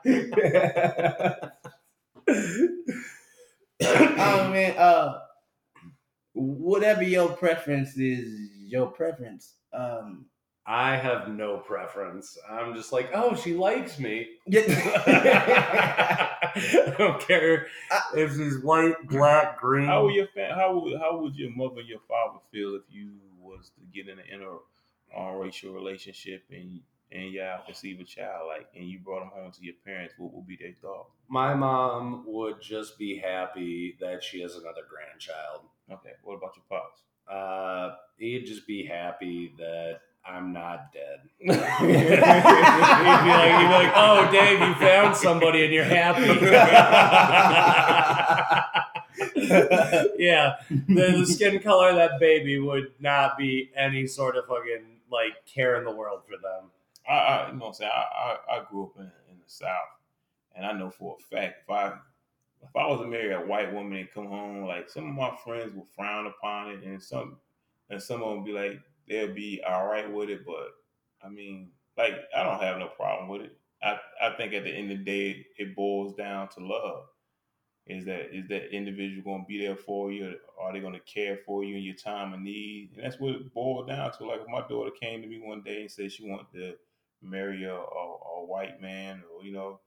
oh 3.81 4.49
man, 4.49 4.77
uh, 4.77 5.19
whatever 6.33 7.03
your 7.03 7.29
preference 7.29 7.95
is, 7.97 8.49
your 8.65 8.87
preference. 8.87 9.53
Um, 9.71 10.25
I 10.71 10.97
have 10.97 11.27
no 11.29 11.57
preference. 11.57 12.37
I'm 12.47 12.75
just 12.75 12.93
like, 12.93 13.09
oh, 13.15 13.35
she 13.35 13.55
likes 13.55 13.97
me. 13.97 14.27
yeah. 14.45 14.61
I 16.55 16.93
don't 16.95 17.19
care 17.27 17.65
if 18.15 18.35
she's 18.35 18.59
white, 18.59 19.07
black, 19.07 19.59
green. 19.59 19.87
How 19.87 20.03
would 20.03 20.13
your 20.13 20.27
fa- 20.27 20.53
how 20.53 20.77
would 20.79 20.99
how 20.99 21.19
would 21.21 21.35
your 21.35 21.49
mother 21.55 21.79
and 21.79 21.89
your 21.89 22.01
father 22.07 22.37
feel 22.51 22.75
if 22.75 22.83
you 22.87 23.13
was 23.39 23.71
to 23.71 23.81
get 23.91 24.09
in 24.09 24.19
an 24.19 24.25
inter 24.31 24.57
uh, 25.17 25.31
relationship 25.31 26.43
and 26.51 26.81
and 27.11 27.33
y'all 27.33 27.65
conceive 27.65 27.99
a 27.99 28.03
child, 28.03 28.47
like, 28.47 28.67
and 28.75 28.87
you 28.87 28.99
brought 28.99 29.21
them 29.21 29.31
home 29.33 29.51
to 29.51 29.63
your 29.63 29.73
parents, 29.83 30.13
what 30.19 30.31
would 30.31 30.45
be 30.45 30.55
their 30.55 30.75
thought? 30.79 31.07
My 31.27 31.55
mom 31.55 32.23
would 32.27 32.61
just 32.61 32.99
be 32.99 33.17
happy 33.17 33.97
that 33.99 34.23
she 34.23 34.41
has 34.41 34.53
another 34.53 34.81
grandchild. 34.87 35.61
Okay, 35.91 36.11
what 36.23 36.35
about 36.35 36.51
your 36.55 36.65
pops? 36.69 37.01
Uh, 37.27 37.95
he'd 38.19 38.45
just 38.45 38.67
be 38.67 38.85
happy 38.85 39.55
that 39.57 40.01
I'm 40.29 40.53
not 40.53 40.93
dead. 40.93 41.21
he'd, 41.39 41.47
be 41.47 41.53
like, 41.53 41.79
he'd 41.79 43.57
be 43.57 43.67
like, 43.73 43.91
"Oh, 43.95 44.29
Dave, 44.31 44.59
you 44.59 44.75
found 44.75 45.15
somebody 45.15 45.65
and 45.65 45.73
you're 45.73 45.83
happy." 45.83 46.27
yeah, 50.17 50.55
the, 50.69 51.15
the 51.19 51.25
skin 51.25 51.59
color 51.59 51.89
of 51.89 51.95
that 51.95 52.19
baby 52.19 52.59
would 52.59 52.91
not 52.99 53.37
be 53.37 53.71
any 53.75 54.07
sort 54.07 54.37
of 54.37 54.45
fucking 54.45 54.85
like 55.11 55.45
care 55.45 55.77
in 55.77 55.83
the 55.83 55.91
world 55.91 56.21
for 56.25 56.37
them. 56.37 56.69
I, 57.07 57.13
I 57.13 57.47
you 57.47 57.53
know 57.53 57.59
what 57.59 57.67
I'm 57.67 57.73
saying? 57.73 57.91
I, 57.93 57.99
I, 57.99 58.57
I 58.57 58.63
grew 58.69 58.83
up 58.83 58.95
in, 58.97 59.03
in 59.03 59.37
the 59.37 59.47
South, 59.47 59.69
and 60.55 60.65
I 60.65 60.73
know 60.73 60.89
for 60.89 61.17
a 61.19 61.35
fact 61.35 61.63
if 61.63 61.69
I 61.69 61.93
if 62.61 62.75
I 62.75 62.87
was 62.87 63.01
to 63.01 63.07
marry 63.07 63.33
a 63.33 63.39
white 63.39 63.73
woman 63.73 63.97
and 63.97 64.11
come 64.13 64.27
home, 64.27 64.65
like 64.65 64.89
some 64.89 65.09
of 65.09 65.15
my 65.15 65.35
friends 65.43 65.73
would 65.73 65.87
frown 65.95 66.27
upon 66.27 66.71
it, 66.71 66.83
and 66.83 67.01
some 67.01 67.37
and 67.89 68.01
some 68.01 68.21
of 68.21 68.29
them 68.29 68.37
would 68.37 68.45
be 68.45 68.53
like 68.53 68.79
they'll 69.09 69.33
be 69.33 69.61
all 69.67 69.87
right 69.87 70.11
with 70.11 70.29
it, 70.29 70.45
but 70.45 70.69
I 71.23 71.29
mean, 71.29 71.71
like 71.97 72.13
I 72.35 72.43
don't 72.43 72.61
have 72.61 72.77
no 72.79 72.87
problem 72.87 73.29
with 73.29 73.41
it. 73.41 73.57
I, 73.81 73.97
I 74.21 74.35
think 74.35 74.53
at 74.53 74.63
the 74.63 74.71
end 74.71 74.91
of 74.91 74.99
the 74.99 75.03
day, 75.03 75.45
it 75.57 75.75
boils 75.75 76.15
down 76.15 76.49
to 76.49 76.65
love. 76.65 77.05
Is 77.87 78.05
that 78.05 78.35
is 78.35 78.47
that 78.49 78.75
individual 78.75 79.23
going 79.23 79.41
to 79.41 79.47
be 79.47 79.65
there 79.65 79.75
for 79.75 80.11
you? 80.11 80.35
Are 80.61 80.71
they 80.71 80.79
going 80.79 80.93
to 80.93 80.99
care 80.99 81.37
for 81.45 81.63
you 81.63 81.75
in 81.75 81.83
your 81.83 81.95
time 81.95 82.33
of 82.33 82.39
need? 82.39 82.91
And 82.95 83.03
that's 83.03 83.19
what 83.19 83.35
it 83.35 83.53
boiled 83.53 83.87
down 83.87 84.11
to. 84.13 84.25
Like 84.27 84.41
if 84.41 84.47
my 84.47 84.65
daughter 84.67 84.91
came 84.91 85.21
to 85.21 85.27
me 85.27 85.41
one 85.41 85.63
day 85.63 85.81
and 85.81 85.91
said 85.91 86.11
she 86.11 86.29
wanted 86.29 86.51
to 86.53 86.75
marry 87.21 87.63
a, 87.63 87.73
a, 87.73 87.77
a 87.77 88.45
white 88.45 88.79
man, 88.79 89.23
or 89.33 89.43
you 89.43 89.51
know, 89.51 89.79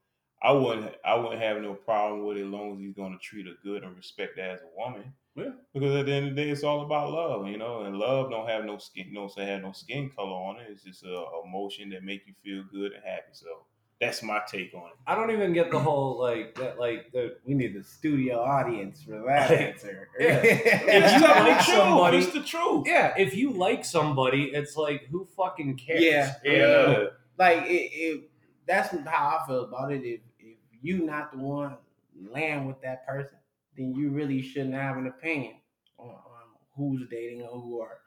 I 0.42 0.50
wouldn't 0.52 0.92
I 1.04 1.14
wouldn't 1.14 1.40
have 1.40 1.62
no 1.62 1.74
problem 1.74 2.24
with 2.24 2.38
it 2.38 2.44
as 2.44 2.48
long 2.48 2.72
as 2.72 2.80
he's 2.80 2.94
going 2.94 3.12
to 3.12 3.18
treat 3.18 3.46
her 3.46 3.54
good 3.62 3.84
and 3.84 3.96
respect 3.96 4.36
her 4.36 4.42
as 4.42 4.62
a 4.62 4.76
woman. 4.76 5.14
Yeah. 5.34 5.50
Because 5.72 5.94
at 5.96 6.06
the 6.06 6.12
end 6.12 6.28
of 6.28 6.34
the 6.36 6.42
day, 6.44 6.50
it's 6.50 6.62
all 6.62 6.82
about 6.84 7.10
love, 7.10 7.46
you 7.48 7.56
know, 7.56 7.82
and 7.82 7.96
love 7.96 8.30
don't 8.30 8.48
have 8.48 8.64
no 8.64 8.76
skin, 8.78 9.12
no 9.12 9.28
say 9.28 9.46
have 9.46 9.62
no 9.62 9.72
skin 9.72 10.10
color 10.14 10.30
on 10.32 10.56
it. 10.60 10.66
It's 10.70 10.82
just 10.84 11.04
a 11.04 11.24
emotion 11.46 11.88
that 11.90 12.02
make 12.04 12.22
you 12.26 12.34
feel 12.44 12.64
good 12.70 12.92
and 12.92 13.02
happy. 13.02 13.30
So 13.32 13.46
that's 14.00 14.22
my 14.22 14.40
take 14.50 14.74
on 14.74 14.88
it. 14.88 14.96
I 15.06 15.14
don't 15.14 15.30
even 15.30 15.52
get 15.54 15.70
the 15.70 15.78
whole 15.78 16.18
like 16.20 16.54
that 16.56 16.78
like 16.78 17.12
the 17.12 17.36
we 17.46 17.54
need 17.54 17.74
the 17.74 17.82
studio 17.82 18.40
audience 18.40 19.02
for 19.04 19.22
that 19.26 19.50
answer. 19.50 20.08
Yeah. 20.20 20.40
It's 20.42 21.12
you 21.14 21.20
like 21.20 21.58
the 21.58 21.62
somebody- 21.76 22.18
It's 22.18 22.32
the 22.32 22.42
truth. 22.42 22.84
yeah. 22.86 23.14
If 23.16 23.34
you 23.34 23.52
like 23.52 23.84
somebody, 23.86 24.50
it's 24.52 24.76
like 24.76 25.06
who 25.10 25.26
fucking 25.36 25.76
cares? 25.78 26.02
Yeah. 26.02 26.34
You 26.44 26.58
know? 26.58 26.90
Yeah. 27.02 27.06
like 27.38 27.62
it, 27.68 27.90
it 27.94 28.30
that's 28.66 28.88
how 29.06 29.38
I 29.42 29.46
feel 29.46 29.64
about 29.64 29.92
it. 29.92 30.02
If 30.04 30.20
if 30.38 30.56
you 30.82 31.06
not 31.06 31.32
the 31.32 31.38
one 31.38 31.76
land 32.30 32.66
with 32.66 32.80
that 32.82 33.06
person, 33.06 33.38
then 33.76 33.94
you 33.94 34.10
really 34.10 34.42
shouldn't 34.42 34.74
have 34.74 34.96
an 34.96 35.06
opinion 35.06 35.54
on, 35.98 36.08
on 36.08 36.16
who's 36.76 37.08
dating 37.10 37.42
or 37.42 37.60
who 37.60 37.80
are, 37.80 37.98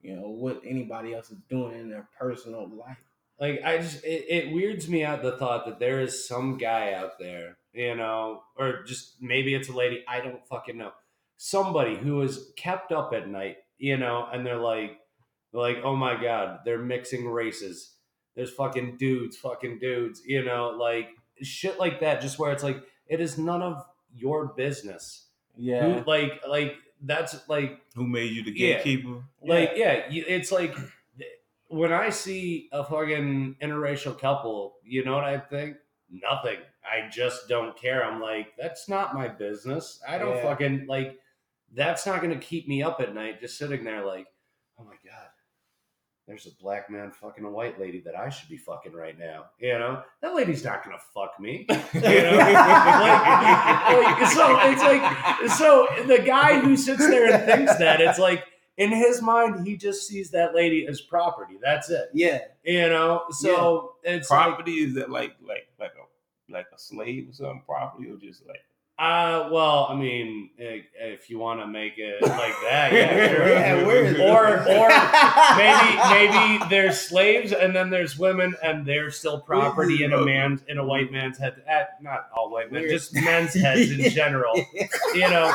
you 0.00 0.14
know, 0.16 0.28
what 0.28 0.60
anybody 0.66 1.14
else 1.14 1.30
is 1.30 1.38
doing 1.48 1.78
in 1.78 1.90
their 1.90 2.08
personal 2.18 2.68
life. 2.68 2.98
Like 3.40 3.62
I 3.64 3.78
just 3.78 4.04
it, 4.04 4.26
it 4.28 4.52
weirds 4.52 4.88
me 4.88 5.04
out 5.04 5.22
the 5.22 5.36
thought 5.36 5.66
that 5.66 5.80
there 5.80 6.00
is 6.00 6.26
some 6.26 6.56
guy 6.56 6.92
out 6.92 7.18
there, 7.18 7.58
you 7.72 7.96
know, 7.96 8.42
or 8.56 8.84
just 8.84 9.16
maybe 9.20 9.54
it's 9.54 9.68
a 9.68 9.72
lady, 9.72 10.04
I 10.06 10.20
don't 10.20 10.46
fucking 10.46 10.78
know. 10.78 10.92
Somebody 11.36 11.96
who 11.96 12.22
is 12.22 12.52
kept 12.56 12.92
up 12.92 13.12
at 13.12 13.28
night, 13.28 13.56
you 13.76 13.96
know, 13.96 14.28
and 14.32 14.46
they're 14.46 14.56
like 14.56 14.98
like, 15.52 15.78
oh 15.84 15.96
my 15.96 16.20
god, 16.20 16.60
they're 16.64 16.78
mixing 16.78 17.28
races. 17.28 17.94
There's 18.36 18.50
fucking 18.50 18.96
dudes, 18.98 19.36
fucking 19.36 19.78
dudes, 19.78 20.22
you 20.24 20.44
know, 20.44 20.70
like 20.70 21.08
shit 21.42 21.78
like 21.78 22.00
that, 22.00 22.20
just 22.20 22.38
where 22.38 22.52
it's 22.52 22.64
like 22.64 22.82
it 23.08 23.20
is 23.20 23.38
none 23.38 23.62
of 23.62 23.84
your 24.16 24.46
business. 24.48 25.26
Yeah. 25.56 26.00
Who, 26.00 26.04
like 26.10 26.42
like 26.48 26.76
that's 27.02 27.48
like 27.48 27.80
Who 27.94 28.06
made 28.06 28.32
you 28.32 28.42
the 28.44 28.52
Yeah. 28.52 28.76
gatekeeper? 28.82 29.22
like 29.42 29.72
yeah, 29.76 30.08
you, 30.10 30.24
it's 30.26 30.50
like 30.50 30.74
when 31.68 31.92
I 31.92 32.10
see 32.10 32.68
a 32.72 32.84
fucking 32.84 33.56
interracial 33.62 34.18
couple, 34.18 34.76
you 34.84 35.04
know 35.04 35.14
what 35.14 35.24
I 35.24 35.38
think? 35.38 35.76
Nothing. 36.10 36.58
I 36.84 37.08
just 37.10 37.48
don't 37.48 37.76
care. 37.76 38.04
I'm 38.04 38.20
like, 38.20 38.48
that's 38.58 38.88
not 38.88 39.14
my 39.14 39.26
business. 39.28 40.00
I 40.06 40.18
don't 40.18 40.36
Yeah. 40.36 40.42
fucking 40.42 40.86
like. 40.86 41.18
That's 41.72 42.06
not 42.06 42.20
gonna 42.22 42.38
keep 42.38 42.68
me 42.68 42.82
up 42.84 43.00
at 43.00 43.14
night, 43.14 43.40
just 43.40 43.58
sitting 43.58 43.82
there 43.82 44.04
like, 44.06 44.18
my 44.18 44.22
god, 44.22 44.32
there's 46.26 46.46
a 46.46 46.50
black 46.62 46.90
man 46.90 47.10
fucking 47.10 47.44
a 47.44 47.50
white 47.50 47.78
lady 47.78 48.00
that 48.00 48.18
I 48.18 48.30
should 48.30 48.48
be 48.48 48.56
fucking 48.56 48.92
right 48.92 49.18
now. 49.18 49.46
You 49.58 49.78
know, 49.78 50.02
that 50.22 50.34
lady's 50.34 50.64
not 50.64 50.82
gonna 50.82 50.98
fuck 51.12 51.38
me. 51.38 51.66
You 51.68 52.00
know, 52.00 52.36
like, 52.38 53.22
like, 54.20 54.30
so 54.32 54.58
it's 54.62 54.82
like 54.82 55.50
so 55.50 55.86
the 56.06 56.22
guy 56.24 56.60
who 56.60 56.76
sits 56.76 57.06
there 57.06 57.32
and 57.32 57.44
thinks 57.44 57.76
that 57.76 58.00
it's 58.00 58.18
like 58.18 58.44
in 58.76 58.90
his 58.90 59.20
mind 59.20 59.66
he 59.66 59.76
just 59.76 60.08
sees 60.08 60.30
that 60.30 60.54
lady 60.54 60.86
as 60.86 61.00
property. 61.00 61.58
That's 61.62 61.90
it. 61.90 62.08
Yeah. 62.14 62.40
You 62.64 62.88
know, 62.88 63.24
so 63.30 63.96
it's 64.02 64.30
like, 64.30 64.46
property 64.46 64.76
is 64.78 64.94
that 64.94 65.10
like 65.10 65.36
like 65.46 65.68
like 65.78 65.92
a 65.92 66.52
like 66.52 66.66
a 66.74 66.78
slave 66.78 67.28
or 67.28 67.32
something? 67.34 67.62
Property 67.66 68.10
or 68.10 68.16
just 68.16 68.46
like 68.46 68.64
uh, 68.96 69.48
well, 69.50 69.88
I 69.90 69.96
mean, 69.96 70.50
eh, 70.58 70.82
if 70.96 71.28
you 71.28 71.38
want 71.38 71.58
to 71.60 71.66
make 71.66 71.94
it 71.98 72.22
like 72.22 72.54
that, 72.62 72.92
yeah, 72.92 73.28
sure. 73.28 73.48
Yeah, 73.48 73.82
or 74.32 74.58
or 74.68 74.88
maybe 75.58 76.30
maybe 76.30 76.64
there's 76.70 77.00
slaves 77.00 77.52
and 77.52 77.74
then 77.74 77.90
there's 77.90 78.16
women 78.16 78.54
and 78.62 78.86
they're 78.86 79.10
still 79.10 79.40
property 79.40 80.04
in 80.04 80.12
a 80.12 80.24
man's 80.24 80.62
in 80.68 80.78
a 80.78 80.84
white 80.84 81.10
man's 81.10 81.38
head. 81.38 81.62
At, 81.68 82.00
not 82.02 82.28
all 82.36 82.50
white 82.50 82.70
men, 82.70 82.82
Weird. 82.82 82.92
just 82.92 83.12
men's 83.14 83.54
heads 83.54 83.90
in 83.90 84.10
general. 84.10 84.54
You 85.14 85.28
know, 85.28 85.52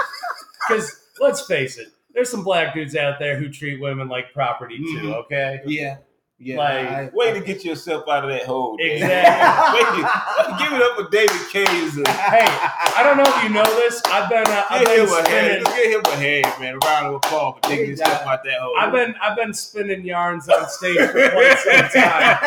because 0.67 0.99
let's 1.21 1.45
face 1.45 1.77
it, 1.77 1.87
there's 2.13 2.29
some 2.29 2.43
black 2.43 2.73
dudes 2.73 2.95
out 2.95 3.19
there 3.19 3.37
who 3.39 3.49
treat 3.49 3.79
women 3.79 4.09
like 4.09 4.33
property 4.33 4.77
too. 4.79 4.83
Mhm. 5.07 5.13
Okay. 5.25 5.61
Yeah. 5.65 5.97
Yeah. 6.41 6.57
Like, 6.57 6.87
I- 6.87 7.09
way 7.13 7.33
to 7.33 7.41
get 7.41 7.65
yourself 7.65 8.07
out 8.07 8.23
of 8.23 8.29
that 8.29 8.43
hole. 8.45 8.77
Exactly. 8.79 10.03
Way 10.03 10.57
give 10.63 10.71
it 10.73 10.81
up 10.81 10.95
for 10.95 11.09
David 11.11 11.41
Kays. 11.51 11.97
and 11.97 12.07
Hey, 12.07 12.45
I 12.47 13.01
don't 13.03 13.17
know 13.17 13.23
if 13.27 13.43
you 13.43 13.49
know 13.49 13.65
this. 13.65 14.01
I've 14.05 14.29
been 14.29 14.47
uh, 14.47 14.63
I've 14.69 14.85
been 14.85 14.99
him 15.01 15.05
a 15.13 15.25
spinning. 15.25 15.63
Give 15.65 15.91
him 15.91 16.01
a 16.05 16.15
hand, 16.15 16.53
man. 16.61 16.73
A 16.75 16.77
round 16.87 17.07
of 17.07 17.13
applause 17.15 17.55
for 17.55 17.61
taking 17.69 17.85
Good 17.87 17.89
yourself 17.99 18.19
job. 18.19 18.27
out 18.29 18.43
that 18.45 18.59
hole. 18.61 18.73
I've 18.79 18.91
been 18.93 19.15
I've 19.21 19.35
been 19.35 19.53
spinning 19.53 20.05
yarns 20.05 20.47
on 20.47 20.69
stage 20.69 20.97
for 20.97 21.29
quite 21.29 21.57
some 21.59 22.01
time. 22.01 22.37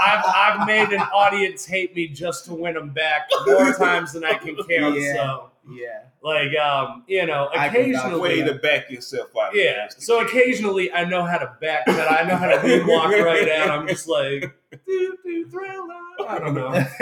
I've, 0.00 0.24
I've 0.26 0.66
made 0.66 0.88
an 0.92 1.02
audience 1.12 1.66
hate 1.66 1.94
me 1.94 2.08
just 2.08 2.46
to 2.46 2.54
win 2.54 2.74
them 2.74 2.90
back 2.90 3.28
more 3.46 3.74
times 3.74 4.12
than 4.14 4.24
I 4.24 4.34
can 4.34 4.56
count. 4.56 4.98
Yeah. 4.98 5.14
So, 5.14 5.50
yeah. 5.70 6.04
like, 6.22 6.56
um, 6.56 7.04
you 7.06 7.26
know, 7.26 7.48
I 7.52 7.68
can 7.68 7.92
vouch 7.92 8.02
for 8.02 8.08
occasionally, 8.08 8.20
way 8.20 8.42
to 8.42 8.54
back 8.54 8.90
yourself 8.90 9.30
out. 9.40 9.54
yeah. 9.54 9.88
So 9.88 10.20
occasionally, 10.20 10.92
I 10.92 11.04
know 11.04 11.24
how 11.24 11.38
to 11.38 11.56
back 11.60 11.86
that. 11.86 12.10
I 12.10 12.28
know 12.28 12.36
how 12.36 12.48
to 12.48 12.56
moonwalk 12.58 13.24
right 13.24 13.48
out. 13.48 13.70
I'm 13.70 13.86
just 13.86 14.08
like, 14.08 14.54
doo, 14.86 15.16
doo, 15.24 15.48
thriller. 15.48 16.02
I 16.28 16.38
don't 16.38 16.54
know. 16.54 16.68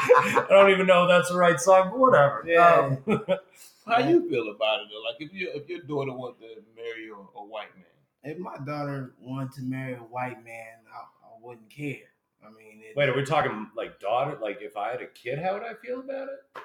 I 0.00 0.46
don't 0.48 0.70
even 0.70 0.86
know 0.86 1.04
if 1.04 1.08
that's 1.08 1.30
the 1.30 1.36
right 1.36 1.58
song, 1.60 1.90
but 1.90 1.98
whatever. 1.98 2.44
Yeah. 2.46 2.96
Um, 3.06 3.22
how 3.86 3.98
you 3.98 4.28
feel 4.28 4.50
about 4.50 4.80
it 4.80 4.88
though? 4.90 5.02
Like 5.02 5.16
if 5.20 5.32
you 5.32 5.50
if 5.54 5.68
your 5.68 5.80
daughter 5.80 6.12
want 6.12 6.38
to 6.40 6.46
marry 6.76 7.08
a, 7.08 7.14
a 7.14 7.44
white 7.44 7.74
man, 7.76 7.84
if 8.22 8.38
my 8.38 8.56
daughter 8.64 9.14
wanted 9.20 9.52
to 9.52 9.62
marry 9.62 9.94
a 9.94 9.98
white 9.98 10.44
man, 10.44 10.78
I, 10.92 10.98
I 11.00 11.38
wouldn't 11.42 11.70
care. 11.70 12.09
I 12.44 12.50
mean, 12.50 12.80
it, 12.82 12.96
Wait, 12.96 13.08
are 13.08 13.16
we 13.16 13.24
talking 13.24 13.68
like 13.76 14.00
daughter? 14.00 14.38
Like 14.40 14.58
if 14.62 14.76
I 14.76 14.90
had 14.92 15.02
a 15.02 15.06
kid, 15.06 15.38
how 15.38 15.54
would 15.54 15.62
I 15.62 15.74
feel 15.74 16.00
about 16.00 16.28
it? 16.28 16.62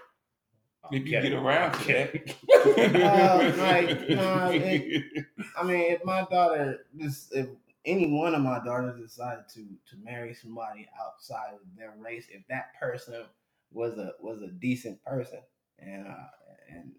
I'm 0.84 0.93
if 0.93 1.05
you 1.05 1.11
kidding. 1.11 1.32
get 1.32 1.39
around 1.39 1.76
I'm 1.76 1.82
to 1.84 1.93
that. 1.93 3.01
Uh, 3.03 3.53
like, 3.57 3.89
uh, 4.17 4.49
it- 4.53 5.26
I 5.57 5.63
mean, 5.63 5.91
if 5.93 6.03
my 6.05 6.23
daughter, 6.30 6.86
this, 6.93 7.30
if 7.32 7.47
any 7.86 8.11
one 8.11 8.36
of 8.36 8.41
my 8.41 8.59
daughters 8.63 8.99
decided 8.99 9.45
to 9.53 9.61
to 9.89 9.97
marry 10.03 10.34
somebody 10.34 10.88
outside 10.99 11.53
of 11.53 11.59
their 11.78 11.93
race, 11.97 12.28
if 12.32 12.45
that 12.49 12.73
person 12.80 13.23
was 13.71 13.97
a 13.97 14.13
was 14.19 14.41
a 14.41 14.47
decent 14.47 15.03
person, 15.03 15.39
and 15.80 16.07
uh, 16.07 16.28
and 16.69 16.91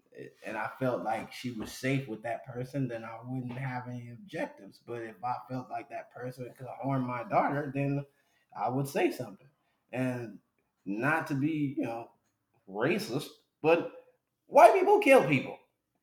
and 0.45 0.57
I 0.57 0.69
felt 0.79 1.03
like 1.03 1.31
she 1.31 1.51
was 1.51 1.71
safe 1.71 2.07
with 2.07 2.23
that 2.23 2.45
person, 2.45 2.87
then 2.87 3.03
I 3.03 3.17
wouldn't 3.25 3.57
have 3.57 3.87
any 3.87 4.09
objectives. 4.11 4.79
But 4.85 5.01
if 5.01 5.23
I 5.23 5.35
felt 5.49 5.69
like 5.69 5.89
that 5.89 6.11
person 6.13 6.51
could 6.57 6.67
harm 6.81 7.03
my 7.07 7.23
daughter, 7.23 7.71
then 7.73 8.05
I 8.59 8.69
would 8.69 8.87
say 8.87 9.11
something, 9.11 9.47
and 9.91 10.37
not 10.85 11.27
to 11.27 11.33
be 11.33 11.75
you 11.77 11.83
know 11.85 12.09
racist, 12.69 13.27
but 13.61 13.91
white 14.47 14.73
people 14.73 14.99
kill 14.99 15.23
people. 15.27 15.57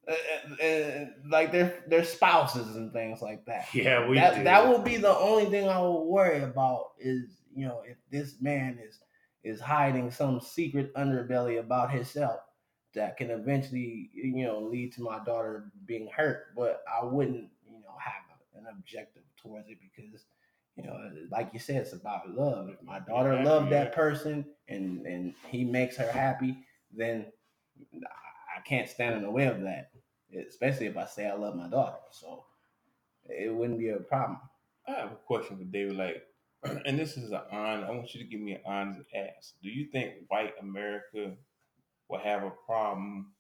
Uh, 0.07 0.13
uh, 0.13 0.65
uh, 0.67 1.07
like 1.31 1.51
their 1.51 1.83
their 1.89 2.05
spouses 2.05 2.77
and 2.77 2.93
things 2.93 3.23
like 3.23 3.45
that. 3.47 3.67
Yeah, 3.75 4.07
we 4.07 4.17
that 4.17 4.37
do. 4.37 4.45
that 4.45 4.69
will 4.69 4.81
be 4.81 4.99
the 4.99 5.17
only 5.17 5.47
thing 5.47 5.67
I 5.67 5.79
will 5.81 6.07
worry 6.07 6.43
about 6.43 6.93
is 6.99 7.41
you 7.55 7.67
know 7.67 7.81
if 7.87 7.97
this 8.11 8.35
man 8.41 8.79
is 8.87 8.99
is 9.43 9.61
hiding 9.61 10.11
some 10.11 10.41
secret 10.41 10.95
underbelly 10.95 11.59
about 11.59 11.91
himself 11.91 12.41
that 12.95 13.17
can 13.17 13.31
eventually 13.31 14.11
you 14.15 14.45
know 14.45 14.61
lead 14.61 14.93
to 14.95 15.03
my 15.03 15.25
daughter 15.25 15.71
being 15.87 16.09
hurt. 16.15 16.55
But 16.55 16.83
I 16.87 17.05
wouldn't 17.05 17.49
you 17.67 17.81
know 17.81 17.97
have 17.99 18.23
an 18.59 18.67
objective 18.71 19.23
towards 19.39 19.71
it 19.71 19.79
because 19.81 20.27
you 20.77 20.85
know, 20.85 20.97
like 21.31 21.51
you 21.53 21.61
said, 21.61 21.83
it's 21.83 21.93
about 21.93 22.31
love. 22.31 22.69
If 22.69 22.83
my 22.83 22.99
daughter 23.01 23.33
Exactly, 23.33 23.35
loved 23.35 23.71
that 23.71 23.95
person 23.95 24.45
and 24.69 25.07
and 25.07 25.35
he 25.49 25.65
makes 25.65 25.97
her 25.97 26.11
happy, 26.11 26.57
then 26.93 27.27
I 28.57 28.61
can't 28.67 28.89
stand 28.89 29.17
in 29.17 29.23
the 29.23 29.31
way 29.31 29.47
of 29.47 29.61
that. 29.63 29.91
Especially 30.49 30.87
if 30.87 30.97
I 30.97 31.07
say 31.07 31.27
I 31.29 31.35
love 31.35 31.55
my 31.57 31.69
daughter, 31.69 31.99
so 32.11 32.45
it 33.27 33.55
wouldn't 33.55 33.79
be 33.79 33.91
a 33.91 33.99
problem. 33.99 34.39
I 34.89 34.93
have 34.93 35.13
a 35.13 35.17
question 35.27 35.59
for 35.59 35.65
David. 35.65 35.97
Like, 35.97 36.23
and 36.87 36.99
this 36.99 37.17
is 37.17 37.31
an 37.33 37.41
on. 37.53 37.85
I 37.85 37.91
want 37.91 38.15
you 38.15 38.23
to 38.23 38.29
give 38.31 38.41
me 38.41 38.53
an 38.55 38.61
honest 38.67 39.01
ask. 39.15 39.55
Do 39.63 39.69
you 39.71 39.87
think 39.91 40.15
white 40.29 40.55
America 40.61 41.33
will 42.09 42.21
have 42.21 42.45
a 42.45 42.53
problem 42.67 43.33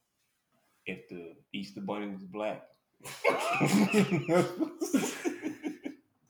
if 0.87 1.09
the 1.09 1.35
Easter 1.53 1.81
Bunny 1.81 2.09
was 2.09 2.25
black? 2.25 2.63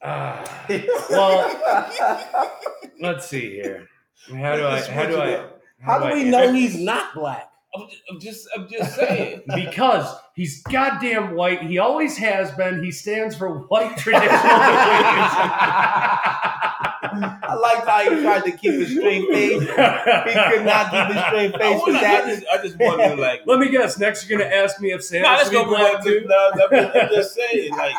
Ah, 0.06 0.44
well, 1.10 1.50
let's 3.00 3.26
see 3.26 3.52
here. 3.52 3.88
How 4.28 4.54
do 4.56 4.66
I? 4.66 4.80
How 4.82 5.06
do 5.06 5.18
I? 5.20 5.46
How 5.80 5.98
do 5.98 6.14
we 6.14 6.24
know 6.24 6.52
he's 6.52 6.78
not 6.78 7.14
black? 7.14 7.50
I'm 7.74 8.20
just, 8.20 8.46
I'm 8.54 8.68
just, 8.68 8.68
I'm 8.68 8.68
just 8.70 8.94
saying. 8.96 9.42
Because 9.54 10.14
he's 10.36 10.62
goddamn 10.62 11.34
white. 11.34 11.62
He 11.62 11.78
always 11.78 12.16
has 12.18 12.52
been. 12.52 12.84
He 12.84 12.92
stands 12.92 13.34
for 13.34 13.60
white 13.66 13.96
traditional 13.96 14.28
beliefs. 14.30 14.40
I 17.06 17.54
liked 17.60 17.86
how 17.86 18.00
he 18.14 18.22
tried 18.22 18.44
to 18.44 18.52
keep 18.52 18.72
a 18.74 18.86
straight 18.86 19.28
face. 19.28 19.60
He 19.60 19.66
could 19.66 20.64
not 20.64 20.90
keep 20.90 21.08
a 21.16 21.26
straight 21.26 21.54
I, 21.54 21.58
face 21.58 21.80
wanna- 21.80 21.84
with 21.86 21.96
I 21.96 22.00
that. 22.02 22.26
just, 22.26 22.42
I 22.52 22.56
just 22.62 22.76
wonder, 22.78 23.16
like, 23.16 23.42
Let 23.46 23.58
me 23.60 23.68
guess. 23.70 23.98
Next, 23.98 24.26
you're 24.28 24.38
gonna 24.38 24.50
ask 24.50 24.80
me 24.80 24.92
if 24.92 25.04
Santa 25.04 25.24
nah, 25.24 25.36
that's 25.36 25.50
should 25.50 25.50
be 25.50 25.56
gonna 25.64 25.70
be 25.70 25.76
black 25.92 26.02
too. 26.04 26.24
No, 26.26 26.50
I'm 26.52 26.58
just, 26.70 26.96
I'm 26.96 27.08
just 27.10 27.34
saying, 27.34 27.70
like, 27.72 27.96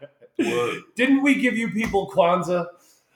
word. 0.48 0.82
Didn't 0.96 1.22
we 1.22 1.34
give 1.36 1.56
you 1.56 1.70
people 1.70 2.10
Kwanzaa? 2.10 2.66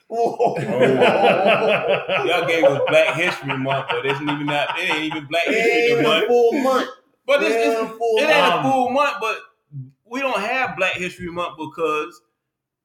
Whoa. 0.08 0.56
Oh. 0.66 2.24
y'all 2.26 2.46
gave 2.46 2.64
us 2.64 2.80
Black 2.88 3.14
History 3.16 3.56
Month, 3.56 3.86
but 3.90 4.04
it's 4.06 4.20
even 4.20 4.46
not. 4.46 4.78
It 4.78 4.90
ain't 4.90 5.04
even 5.14 5.26
Black 5.26 5.46
It 5.46 5.54
History 5.54 5.72
ain't 5.72 5.90
even 5.92 6.02
Month. 6.04 6.26
full 6.26 6.52
month. 6.62 6.88
But 7.26 7.42
it's, 7.42 7.54
It 7.54 7.58
it's, 7.60 7.80
ain't 7.80 7.90
a 7.90 7.98
full 7.98 8.16
month. 8.16 8.30
it 8.30 8.32
ain't 8.34 8.48
month. 8.54 8.66
A 8.66 8.70
full 8.70 8.90
month, 8.90 9.16
but 9.20 9.36
we 10.04 10.20
don't 10.20 10.40
have 10.40 10.76
Black 10.76 10.94
History 10.94 11.30
Month 11.30 11.56
because 11.58 12.20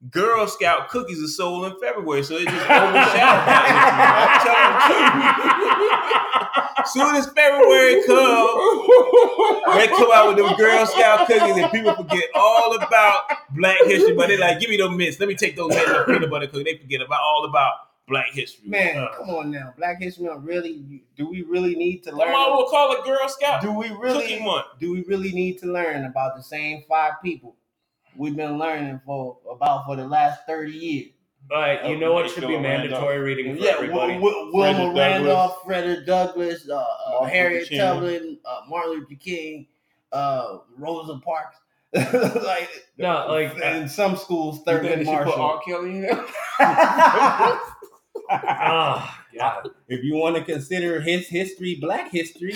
Girl 0.10 0.48
Scout 0.48 0.90
cookies 0.90 1.22
are 1.24 1.28
sold 1.28 1.66
in 1.66 1.80
February, 1.80 2.24
so 2.24 2.36
it 2.36 2.48
just 2.48 2.66
overshadowed 2.66 3.46
Black 3.46 3.68
History 3.68 3.92
Month. 4.00 4.24
I'm 4.26 4.40
telling 4.46 4.74
the 4.74 5.70
truth. 6.39 6.39
Soon 6.86 7.16
as 7.16 7.26
February 7.28 8.04
comes, 8.06 8.50
they 9.76 9.88
come 9.88 10.10
out 10.14 10.28
with 10.28 10.38
them 10.38 10.56
Girl 10.58 10.86
Scout 10.86 11.28
cookies, 11.28 11.58
and 11.58 11.72
people 11.72 11.96
forget 11.96 12.26
all 12.36 12.76
about 12.76 13.24
Black 13.56 13.78
History. 13.86 14.14
But 14.16 14.28
they 14.28 14.38
like, 14.38 14.60
give 14.60 14.70
me 14.70 14.78
those 14.78 14.96
mints. 14.96 15.20
Let 15.20 15.30
me 15.30 15.36
take 15.36 15.56
those 15.56 15.70
mints 15.70 15.90
and 15.92 16.06
peanut 16.06 16.30
butter 16.30 16.48
cookies. 16.48 16.66
They 16.66 16.78
forget 16.78 17.02
about 17.02 17.22
all 17.22 17.46
about 17.46 17.74
Black 18.08 18.32
History. 18.34 18.68
Man, 18.70 18.96
Month. 19.02 19.16
come 19.18 19.30
on 19.30 19.52
now. 19.52 19.74
Black 19.78 20.02
History 20.02 20.26
Month, 20.26 20.44
really? 20.44 21.04
Do 21.16 21.28
we 21.30 21.44
really 21.44 21.76
need 21.76 22.04
to 22.04 22.12
learn? 22.12 22.28
Come 22.28 22.36
on, 22.36 22.58
we'll 22.58 22.70
call 22.70 22.92
it 22.94 23.06
Girl 23.06 23.28
Scout 23.30 23.62
Do 23.62 23.72
we 23.72 23.90
Cookie 23.90 24.02
really? 24.02 24.40
Month. 24.44 24.66
Do 24.80 24.92
we 24.92 25.04
really 25.04 25.32
need 25.32 25.60
to 25.60 25.72
learn 25.72 26.06
about 26.06 26.36
the 26.36 26.44
same 26.44 26.84
five 26.90 27.14
people 27.24 27.56
we've 28.18 28.36
been 28.36 28.58
learning 28.58 29.00
for 29.06 29.38
about 29.50 29.86
for 29.86 29.96
the 29.96 30.08
last 30.08 30.42
thirty 30.48 30.72
years? 30.74 31.12
All 31.52 31.60
right, 31.60 31.84
you 31.90 31.98
know 31.98 32.14
what 32.14 32.30
should 32.30 32.48
be 32.48 32.58
mandatory 32.60 33.18
reading 33.20 33.56
for 33.56 33.62
Yeah, 33.64 33.72
everybody? 33.72 34.20
Wil- 34.20 34.52
Wil- 34.52 34.54
Wilma 34.54 34.94
Frederick 34.94 34.96
Randolph, 34.98 35.58
Frederick 35.66 36.06
Douglass, 36.06 36.70
uh, 36.70 36.76
uh, 36.76 37.26
Harriet 37.26 37.68
King. 37.70 37.80
Tubman, 37.80 38.38
uh, 38.46 38.62
Martin 38.68 38.92
Luther 38.92 39.16
King, 39.20 39.68
uh, 40.12 40.60
Rosa 40.78 41.18
Parks. 41.20 41.58
like 41.94 42.70
No, 43.00 43.26
like, 43.30 43.58
in 43.58 43.90
some 43.90 44.16
schools, 44.16 44.60
You 44.60 44.64
think 44.66 44.84
Thurgood 44.84 44.98
they 45.00 45.06
put 45.06 45.14
R. 45.16 45.26
Marshall. 45.26 45.62
Kelly 45.66 45.90
in 45.96 46.02
there? 46.02 46.26
Oh, 48.32 49.12
God. 49.36 49.70
if 49.88 50.04
you 50.04 50.14
want 50.16 50.36
to 50.36 50.44
consider 50.44 51.02
his 51.02 51.28
history 51.28 51.80
black 51.82 52.12
history, 52.12 52.54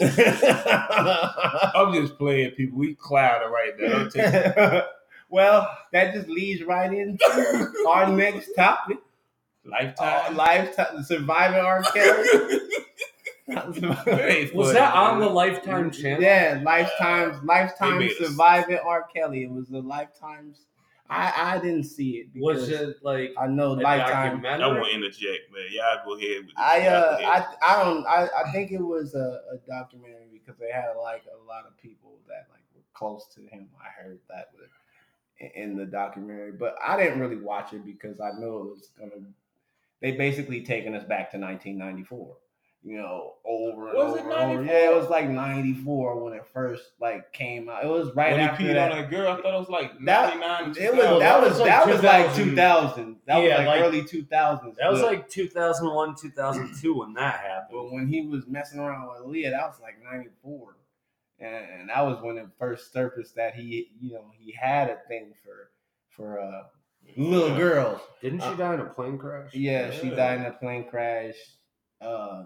I'm 0.00 1.92
just 1.94 2.16
playing 2.16 2.52
people. 2.52 2.78
We 2.78 2.94
clouded 2.94 3.48
right 3.48 3.72
there. 3.76 4.84
Don't 5.30 5.46
take 5.46 5.64
well, 5.64 5.78
that 5.92 6.14
just 6.14 6.28
leads 6.28 6.62
right 6.64 6.92
into 6.92 7.74
our 7.88 8.10
next 8.10 8.50
topic: 8.54 8.98
uh, 9.66 9.70
lifetime. 9.70 10.36
lifetime 10.36 11.02
surviving 11.04 11.60
R. 11.60 11.82
Kelly. 11.82 12.60
Very 14.04 14.50
Was 14.54 14.72
that 14.74 14.94
on 14.94 15.20
the 15.20 15.28
Lifetime 15.28 15.90
channel? 15.90 16.22
Yeah, 16.22 16.60
lifetimes, 16.64 17.40
They 17.40 17.46
lifetime 17.46 18.08
surviving 18.18 18.78
R. 18.84 19.06
Kelly. 19.14 19.42
It 19.44 19.50
was 19.50 19.68
the 19.68 19.80
lifetimes. 19.80 20.66
I 21.10 21.32
I 21.36 21.58
didn't 21.58 21.84
see 21.84 22.18
it 22.18 22.28
Was 22.36 22.68
because 22.68 22.90
it 22.90 22.96
like 23.02 23.32
I 23.38 23.48
know 23.48 23.72
lifetime. 23.72 24.46
I 24.46 24.66
won't 24.66 24.92
interject, 24.94 25.52
man. 25.52 25.66
Y'all 25.72 26.04
go 26.04 26.16
ahead. 26.16 26.46
With 26.46 26.54
I 26.56 26.86
uh 26.86 27.16
ahead. 27.18 27.46
I 27.62 27.80
I 27.80 27.84
don't 27.84 28.06
I, 28.06 28.28
I 28.46 28.52
think 28.52 28.70
it 28.70 28.80
was 28.80 29.14
a, 29.14 29.40
a 29.52 29.58
documentary 29.68 30.28
because 30.32 30.58
they 30.60 30.70
had 30.70 30.92
like 31.02 31.24
a 31.26 31.44
lot 31.48 31.66
of 31.66 31.76
people 31.78 32.20
that 32.28 32.46
like 32.52 32.62
were 32.76 32.82
close 32.94 33.26
to 33.34 33.40
him. 33.40 33.68
I 33.82 33.88
heard 34.00 34.20
that 34.28 34.50
with, 34.54 34.70
in- 35.40 35.50
in 35.70 35.76
the 35.76 35.86
documentary, 35.86 36.52
but 36.52 36.76
I 36.84 36.96
didn't 37.02 37.18
really 37.20 37.36
watch 37.40 37.72
it 37.72 37.84
because 37.84 38.20
I 38.20 38.30
know 38.38 38.58
it 38.58 38.70
was 38.70 38.90
gonna. 38.98 39.12
They 40.00 40.12
basically 40.12 40.62
taking 40.62 40.94
us 40.94 41.04
back 41.04 41.30
to 41.32 41.38
1994. 41.38 42.36
You 42.82 42.96
know, 42.96 43.34
over 43.44 43.88
and 43.90 43.98
Was 43.98 44.16
it 44.16 44.20
over. 44.20 44.30
and 44.30 44.32
over. 44.32 44.62
94? 44.62 44.64
Yeah, 44.74 44.90
it 44.90 44.96
was 44.96 45.10
like 45.10 45.28
94 45.28 46.24
when 46.24 46.32
it 46.32 46.46
first 46.46 46.92
like 46.98 47.30
came 47.30 47.68
out. 47.68 47.84
It 47.84 47.88
was 47.88 48.14
right 48.16 48.30
when 48.32 48.40
he 48.40 48.46
after 48.46 48.64
peed 48.64 48.72
that. 48.72 48.90
on 48.92 48.98
that 49.02 49.10
girl, 49.10 49.30
I 49.30 49.36
thought 49.36 49.54
it 49.54 49.58
was 49.58 49.68
like 49.68 49.92
That- 50.06 50.38
99. 50.38 50.62
It 50.62 50.94
was 50.94 51.00
2000. 51.04 51.18
that 51.20 51.40
was 51.42 51.50
was 51.50 51.58
like 51.60 51.68
that 51.68 51.86
was 51.86 52.02
like 52.02 52.26
2000. 52.34 52.44
2000. 52.54 53.16
That 53.26 53.36
was 53.36 53.48
Yeah, 53.48 53.56
like, 53.58 53.66
like- 53.66 53.80
early 53.82 54.02
2000s. 54.02 54.76
That 54.78 54.90
was 54.90 55.02
but- 55.02 55.06
like 55.12 55.28
2001, 55.28 56.14
2002 56.14 56.98
when 56.98 57.12
that 57.14 57.40
happened. 57.40 57.68
But 57.72 57.92
when 57.92 58.06
he 58.08 58.22
was 58.26 58.46
messing 58.46 58.80
around 58.80 59.08
with 59.10 59.18
Aaliyah, 59.26 59.50
that 59.50 59.66
was 59.68 59.78
like 59.82 60.02
'94, 60.02 60.74
and, 61.40 61.80
and 61.80 61.88
that 61.88 62.02
was 62.02 62.22
when 62.22 62.38
it 62.38 62.46
first 62.58 62.92
surfaced 62.92 63.34
that 63.36 63.54
he, 63.54 63.90
you 64.00 64.12
know, 64.12 64.30
he 64.38 64.52
had 64.52 64.90
a 64.90 64.98
thing 65.08 65.32
for 65.44 65.70
for 66.08 66.40
uh, 66.40 66.62
little 67.16 67.56
girls. 67.56 68.00
Didn't 68.22 68.42
she 68.42 68.54
die 68.56 68.74
in 68.74 68.80
a 68.80 68.86
plane 68.86 69.18
crash? 69.18 69.54
Yeah, 69.54 69.90
she 69.90 70.10
died 70.10 70.40
in 70.40 70.46
a 70.46 70.52
plane 70.52 70.88
crash. 70.88 71.34
Uh, 72.00 72.44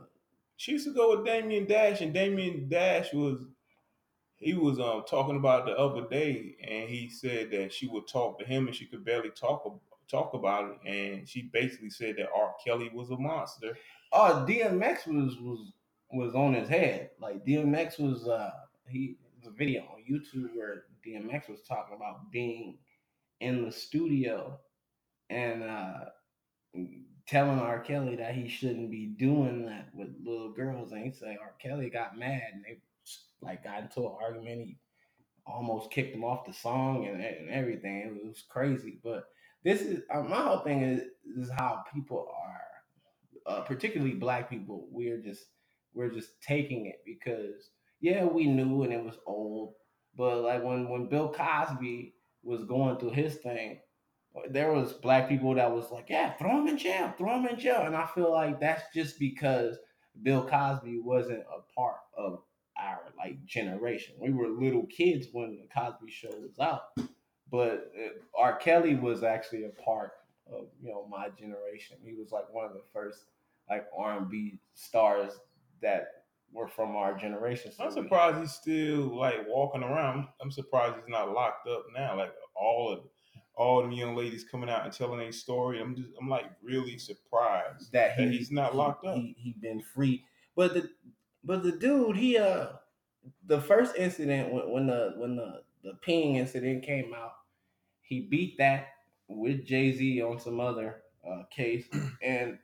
She 0.56 0.72
used 0.72 0.86
to 0.86 0.94
go 0.94 1.16
with 1.16 1.26
Damon 1.26 1.66
Dash, 1.66 2.00
and 2.00 2.14
Damon 2.14 2.68
Dash 2.68 3.12
was 3.12 3.44
he 4.36 4.54
was 4.54 4.78
um 4.78 5.04
talking 5.08 5.36
about 5.36 5.66
the 5.66 5.72
other 5.76 6.06
day, 6.08 6.56
and 6.66 6.88
he 6.88 7.08
said 7.08 7.50
that 7.52 7.72
she 7.72 7.86
would 7.86 8.06
talk 8.08 8.38
to 8.38 8.44
him, 8.44 8.66
and 8.66 8.76
she 8.76 8.86
could 8.86 9.04
barely 9.04 9.30
talk 9.30 9.80
talk 10.10 10.34
about 10.34 10.70
it, 10.70 10.88
and 10.88 11.28
she 11.28 11.42
basically 11.52 11.90
said 11.90 12.16
that 12.18 12.28
R. 12.36 12.54
Kelly 12.64 12.90
was 12.92 13.10
a 13.10 13.16
monster. 13.16 13.76
oh, 14.12 14.44
DMX 14.48 15.06
was 15.06 15.36
was 15.40 15.72
was 16.12 16.34
on 16.34 16.54
his 16.54 16.68
head. 16.68 17.10
Like 17.18 17.44
DMX 17.44 17.98
was 17.98 18.28
uh 18.28 18.50
he 18.88 19.16
there's 19.42 19.52
a 19.52 19.56
video 19.56 19.82
on 19.82 20.04
YouTube 20.10 20.54
where 20.54 20.84
DMX 21.06 21.48
was 21.48 21.62
talking 21.62 21.96
about 21.96 22.30
being 22.30 22.78
in 23.40 23.64
the 23.64 23.72
studio 23.72 24.58
and 25.30 25.62
uh 25.62 26.04
telling 27.26 27.58
R. 27.58 27.80
Kelly 27.80 28.16
that 28.16 28.34
he 28.34 28.48
shouldn't 28.48 28.90
be 28.90 29.06
doing 29.06 29.66
that 29.66 29.88
with 29.94 30.08
little 30.24 30.52
girls, 30.52 30.92
and 30.92 31.04
he 31.04 31.10
said 31.12 31.36
R. 31.40 31.54
Kelly 31.60 31.90
got 31.90 32.18
mad 32.18 32.42
and 32.52 32.64
they 32.64 32.80
like 33.40 33.64
got 33.64 33.82
into 33.82 34.00
an 34.00 34.16
argument. 34.20 34.66
He 34.66 34.78
almost 35.46 35.90
kicked 35.90 36.14
him 36.14 36.24
off 36.24 36.46
the 36.46 36.52
song 36.52 37.06
and, 37.06 37.22
and 37.22 37.50
everything. 37.50 38.18
It 38.22 38.26
was 38.26 38.44
crazy. 38.48 38.98
But 39.02 39.24
this 39.64 39.80
is 39.80 40.02
uh, 40.12 40.22
my 40.22 40.42
whole 40.42 40.60
thing 40.60 40.82
is 40.82 41.02
is 41.36 41.50
how 41.50 41.84
people 41.92 42.28
are, 42.44 43.52
uh, 43.54 43.60
particularly 43.62 44.14
black 44.14 44.50
people. 44.50 44.86
We're 44.90 45.20
just 45.20 45.44
we're 45.94 46.10
just 46.10 46.40
taking 46.42 46.86
it 46.86 47.00
because 47.06 47.70
yeah, 48.04 48.22
we 48.26 48.44
knew 48.44 48.82
and 48.82 48.92
it 48.92 49.02
was 49.02 49.16
old, 49.26 49.72
but 50.14 50.42
like 50.42 50.62
when 50.62 50.90
when 50.90 51.08
Bill 51.08 51.32
Cosby 51.32 52.12
was 52.42 52.62
going 52.64 52.98
through 52.98 53.12
his 53.12 53.36
thing, 53.36 53.80
there 54.50 54.72
was 54.72 54.92
black 54.92 55.26
people 55.26 55.54
that 55.54 55.72
was 55.72 55.90
like, 55.90 56.10
yeah, 56.10 56.34
throw 56.34 56.60
him 56.60 56.68
in 56.68 56.76
jail, 56.76 57.14
throw 57.16 57.38
him 57.38 57.46
in 57.46 57.58
jail, 57.58 57.80
and 57.80 57.96
I 57.96 58.04
feel 58.14 58.30
like 58.30 58.60
that's 58.60 58.82
just 58.92 59.18
because 59.18 59.78
Bill 60.22 60.46
Cosby 60.46 61.00
wasn't 61.00 61.44
a 61.44 61.62
part 61.74 61.96
of 62.14 62.42
our 62.78 63.04
like 63.16 63.42
generation. 63.46 64.16
We 64.20 64.34
were 64.34 64.48
little 64.48 64.84
kids 64.86 65.28
when 65.32 65.56
the 65.56 65.66
Cosby 65.74 66.10
Show 66.10 66.28
was 66.28 66.58
out, 66.60 66.82
but 67.50 67.90
uh, 67.98 68.38
R. 68.38 68.56
Kelly 68.56 68.96
was 68.96 69.22
actually 69.22 69.64
a 69.64 69.82
part 69.82 70.10
of 70.46 70.66
you 70.82 70.90
know 70.90 71.06
my 71.08 71.30
generation. 71.38 71.96
He 72.04 72.12
was 72.12 72.32
like 72.32 72.52
one 72.52 72.66
of 72.66 72.74
the 72.74 72.84
first 72.92 73.24
like 73.70 73.86
R 73.96 74.18
and 74.18 74.28
B 74.28 74.60
stars 74.74 75.32
that 75.80 76.23
were 76.54 76.68
from 76.68 76.96
our 76.96 77.16
generation. 77.16 77.72
So 77.72 77.84
I'm 77.84 77.94
we- 77.96 78.02
surprised 78.02 78.38
he's 78.40 78.52
still 78.52 79.16
like 79.18 79.46
walking 79.48 79.82
around. 79.82 80.28
I'm 80.40 80.52
surprised 80.52 80.96
he's 80.96 81.08
not 81.08 81.32
locked 81.32 81.68
up 81.68 81.86
now. 81.94 82.16
Like 82.16 82.32
all 82.56 82.92
of 82.92 83.00
all 83.56 83.82
them 83.82 83.92
young 83.92 84.16
ladies 84.16 84.44
coming 84.44 84.70
out 84.70 84.84
and 84.84 84.92
telling 84.92 85.18
their 85.18 85.32
story. 85.32 85.80
I'm 85.80 85.96
just 85.96 86.10
I'm 86.20 86.28
like 86.28 86.46
really 86.62 86.98
surprised 86.98 87.92
that 87.92 88.14
he, 88.16 88.24
that 88.24 88.32
he's 88.32 88.50
not 88.52 88.72
he- 88.72 88.78
locked 88.78 89.04
up. 89.06 89.16
He 89.16 89.36
he 89.38 89.52
been 89.60 89.82
free, 89.82 90.24
but 90.56 90.74
the 90.74 90.90
but 91.44 91.62
the 91.62 91.72
dude 91.72 92.16
he 92.16 92.38
uh 92.38 92.68
the 93.46 93.60
first 93.60 93.96
incident 93.96 94.52
when, 94.52 94.70
when 94.70 94.86
the 94.86 95.14
when 95.16 95.36
the 95.36 95.62
the 95.82 95.92
peeing 96.06 96.36
incident 96.36 96.84
came 96.84 97.12
out, 97.14 97.32
he 98.02 98.20
beat 98.22 98.58
that 98.58 98.88
with 99.28 99.64
Jay 99.66 99.92
Z 99.92 100.22
on 100.22 100.38
some 100.40 100.60
other 100.60 101.02
uh, 101.28 101.44
case, 101.50 101.86
and 102.22 102.58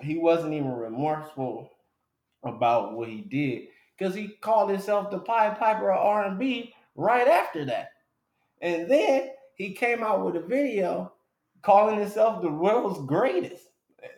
he 0.00 0.18
wasn't 0.18 0.52
even 0.54 0.72
remorseful 0.72 1.70
about 2.44 2.94
what 2.94 3.08
he 3.08 3.20
did 3.20 3.68
because 3.96 4.14
he 4.14 4.28
called 4.40 4.70
himself 4.70 5.10
the 5.10 5.18
Pied 5.18 5.58
Piper 5.58 5.92
of 5.92 6.04
R 6.04 6.24
and 6.26 6.38
B 6.38 6.74
right 6.94 7.28
after 7.28 7.64
that, 7.66 7.90
and 8.60 8.90
then 8.90 9.30
he 9.56 9.72
came 9.72 10.02
out 10.02 10.24
with 10.24 10.36
a 10.36 10.46
video 10.46 11.12
calling 11.62 11.98
himself 11.98 12.42
the 12.42 12.50
world's 12.50 13.06
greatest 13.06 13.64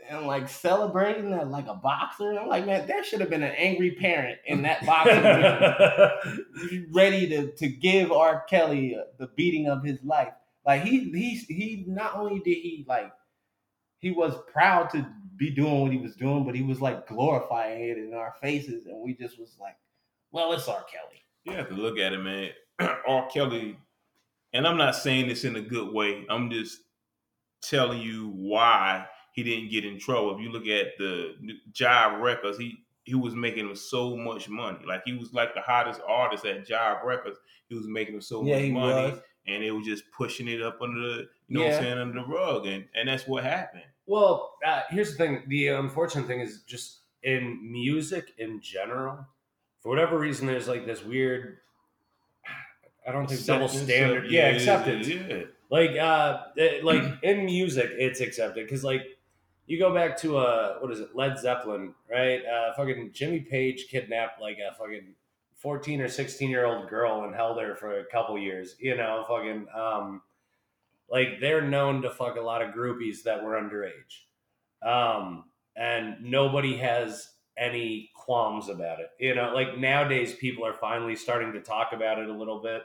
and 0.09 0.27
like 0.27 0.49
celebrating 0.49 1.31
that 1.31 1.49
like 1.49 1.67
a 1.67 1.75
boxer. 1.75 2.31
And 2.31 2.39
I'm 2.39 2.49
like, 2.49 2.67
man, 2.67 2.87
there 2.87 3.05
should 3.05 3.21
have 3.21 3.31
been 3.31 3.43
an 3.43 3.55
angry 3.57 3.93
parent 3.93 4.39
in 4.47 4.63
that 4.63 4.85
boxing 4.85 5.23
ready 6.93 7.29
to 7.29 7.53
to 7.53 7.69
give 7.69 8.13
R. 8.13 8.45
Kelly 8.49 8.97
uh, 8.97 9.05
the 9.19 9.29
beating 9.29 9.69
of 9.69 9.85
his 9.85 10.03
life. 10.03 10.33
Like 10.65 10.83
he 10.83 11.11
he 11.11 11.37
he 11.53 11.85
not 11.87 12.17
only 12.17 12.41
did 12.41 12.55
he 12.55 12.85
like 12.89 13.13
he 13.99 14.11
was 14.11 14.35
proud 14.53 14.91
to 14.91 15.07
be 15.37 15.51
doing 15.51 15.81
what 15.83 15.93
he 15.93 15.99
was 15.99 16.17
doing, 16.17 16.45
but 16.45 16.55
he 16.55 16.63
was 16.63 16.81
like 16.81 17.07
glorifying 17.07 17.81
it 17.83 17.99
in 17.99 18.15
our 18.15 18.35
faces, 18.41 18.87
and 18.87 19.01
we 19.01 19.15
just 19.15 19.39
was 19.39 19.57
like, 19.61 19.77
well, 20.33 20.53
it's 20.53 20.69
R. 20.69 20.85
Kelly. 20.91 21.23
You 21.45 21.53
have 21.53 21.69
to 21.69 21.75
look 21.75 21.99
at 21.99 22.13
it, 22.13 22.19
man. 22.19 22.51
R. 23.09 23.29
Kelly, 23.29 23.79
and 24.53 24.67
I'm 24.67 24.77
not 24.77 24.97
saying 24.97 25.29
this 25.29 25.45
in 25.45 25.57
a 25.57 25.61
good 25.61 25.93
way. 25.93 26.25
I'm 26.29 26.51
just 26.51 26.81
telling 27.63 28.01
you 28.01 28.29
why 28.35 29.07
he 29.33 29.43
didn't 29.43 29.71
get 29.71 29.85
in 29.85 29.99
trouble. 29.99 30.35
If 30.35 30.41
you 30.41 30.51
look 30.51 30.67
at 30.67 30.97
the 30.99 31.35
Jive 31.73 32.21
Records, 32.21 32.59
he 32.59 32.77
he 33.05 33.15
was 33.15 33.35
making 33.35 33.69
him 33.69 33.77
so 33.77 34.17
much 34.17 34.49
money. 34.49 34.79
Like 34.87 35.03
he 35.05 35.15
was 35.17 35.33
like 35.33 35.55
the 35.55 35.61
hottest 35.61 36.01
artist 36.07 36.45
at 36.45 36.67
Jive 36.67 37.05
Records. 37.05 37.39
He 37.69 37.77
was 37.77 37.87
making 37.87 38.15
him 38.15 38.21
so 38.21 38.45
Yeah, 38.45 38.61
much 38.63 38.71
money, 38.73 39.11
was. 39.13 39.21
and 39.47 39.63
it 39.63 39.71
was 39.71 39.87
just 39.87 40.05
pushing 40.17 40.49
it 40.49 40.63
up 40.63 40.79
under 40.83 41.01
the 41.01 41.29
you 41.49 41.59
know 41.59 41.65
what 41.65 41.75
I'm 41.75 41.83
saying 41.83 41.99
under 41.99 42.21
the 42.21 42.27
rug, 42.27 42.67
and 42.67 42.87
and 42.95 43.09
that's 43.09 43.27
what 43.27 43.45
happened. 43.45 43.85
Well, 44.07 44.55
uh, 44.65 44.83
here's 44.91 45.13
the 45.13 45.17
thing. 45.17 45.43
The 45.49 45.69
unfortunate 45.69 46.27
thing 46.27 46.41
is 46.41 46.63
just 46.67 46.99
in 47.23 47.59
music 47.73 48.33
in 48.39 48.61
general, 48.61 49.27
for 49.81 49.89
whatever 49.89 50.19
reason, 50.19 50.47
there's 50.47 50.69
like 50.69 50.87
this 50.87 51.05
weird. 51.05 51.59
I 53.07 53.13
don't 53.13 53.29
think 53.29 53.45
double 53.45 53.69
standard. 53.69 54.31
yeah, 54.31 54.49
acceptance. 54.49 55.07
Yeah, 55.09 55.43
Like, 55.71 55.97
uh, 55.97 56.43
it- 56.57 56.85
like 56.85 57.03
in 57.23 57.45
music, 57.45 57.91
it's 57.97 58.21
accepted 58.21 58.65
because 58.67 58.83
like 58.85 59.03
you 59.67 59.79
go 59.79 59.93
back 59.95 60.17
to 60.19 60.39
uh, 60.39 60.79
what 60.79 60.91
is 60.93 61.01
it, 61.01 61.15
Led 61.15 61.39
Zeppelin, 61.39 61.95
right? 62.11 62.45
Uh, 62.45 62.73
fucking 62.75 63.11
Jimmy 63.13 63.41
Page 63.41 63.87
kidnapped 63.89 64.41
like 64.41 64.59
a 64.59 64.75
fucking 64.75 65.15
fourteen 65.57 66.01
or 66.01 66.09
sixteen 66.09 66.51
year 66.51 66.65
old 66.67 66.89
girl 66.89 67.25
and 67.25 67.35
held 67.35 67.61
her 67.61 67.75
for 67.77 67.99
a 68.01 68.05
couple 68.07 68.37
years. 68.39 68.77
You 68.81 68.97
know, 68.97 69.25
fucking 69.29 69.67
um, 69.75 70.23
like 71.11 71.41
they're 71.41 71.63
known 71.63 72.03
to 72.03 72.11
fuck 72.11 72.37
a 72.37 72.41
lot 72.41 72.63
of 72.63 72.75
groupies 72.75 73.23
that 73.25 73.43
were 73.43 73.61
underage, 73.61 74.25
um, 74.87 75.45
and 75.77 76.17
nobody 76.23 76.77
has 76.77 77.31
any 77.59 78.11
qualms 78.15 78.69
about 78.69 79.01
it. 79.01 79.11
You 79.19 79.35
know, 79.35 79.53
like 79.55 79.79
nowadays 79.79 80.35
people 80.35 80.65
are 80.67 80.75
finally 80.75 81.17
starting 81.17 81.53
to 81.53 81.61
talk 81.61 81.93
about 81.93 82.19
it 82.19 82.29
a 82.29 82.33
little 82.33 82.61
bit 82.61 82.83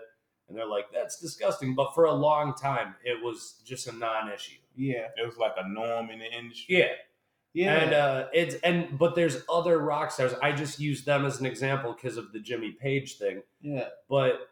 and 0.51 0.57
they're 0.57 0.67
like, 0.67 0.91
"That's 0.91 1.17
disgusting." 1.17 1.75
But 1.75 1.95
for 1.95 2.05
a 2.05 2.13
long 2.13 2.53
time, 2.53 2.95
it 3.03 3.23
was 3.23 3.61
just 3.65 3.87
a 3.87 3.93
non-issue. 3.93 4.57
Yeah, 4.75 5.07
it 5.15 5.25
was 5.25 5.37
like 5.37 5.53
a 5.57 5.67
norm 5.67 6.09
in 6.09 6.19
the 6.19 6.25
industry. 6.25 6.77
Yeah, 6.77 6.91
yeah, 7.53 7.75
and 7.75 7.93
uh, 7.93 8.27
it's 8.33 8.55
and 8.55 8.99
but 8.99 9.15
there's 9.15 9.43
other 9.49 9.79
rock 9.79 10.11
stars. 10.11 10.33
I 10.43 10.51
just 10.51 10.77
use 10.79 11.05
them 11.05 11.25
as 11.25 11.39
an 11.39 11.45
example 11.45 11.93
because 11.93 12.17
of 12.17 12.33
the 12.33 12.39
Jimmy 12.39 12.71
Page 12.71 13.17
thing. 13.17 13.43
yeah, 13.61 13.87
But 14.09 14.49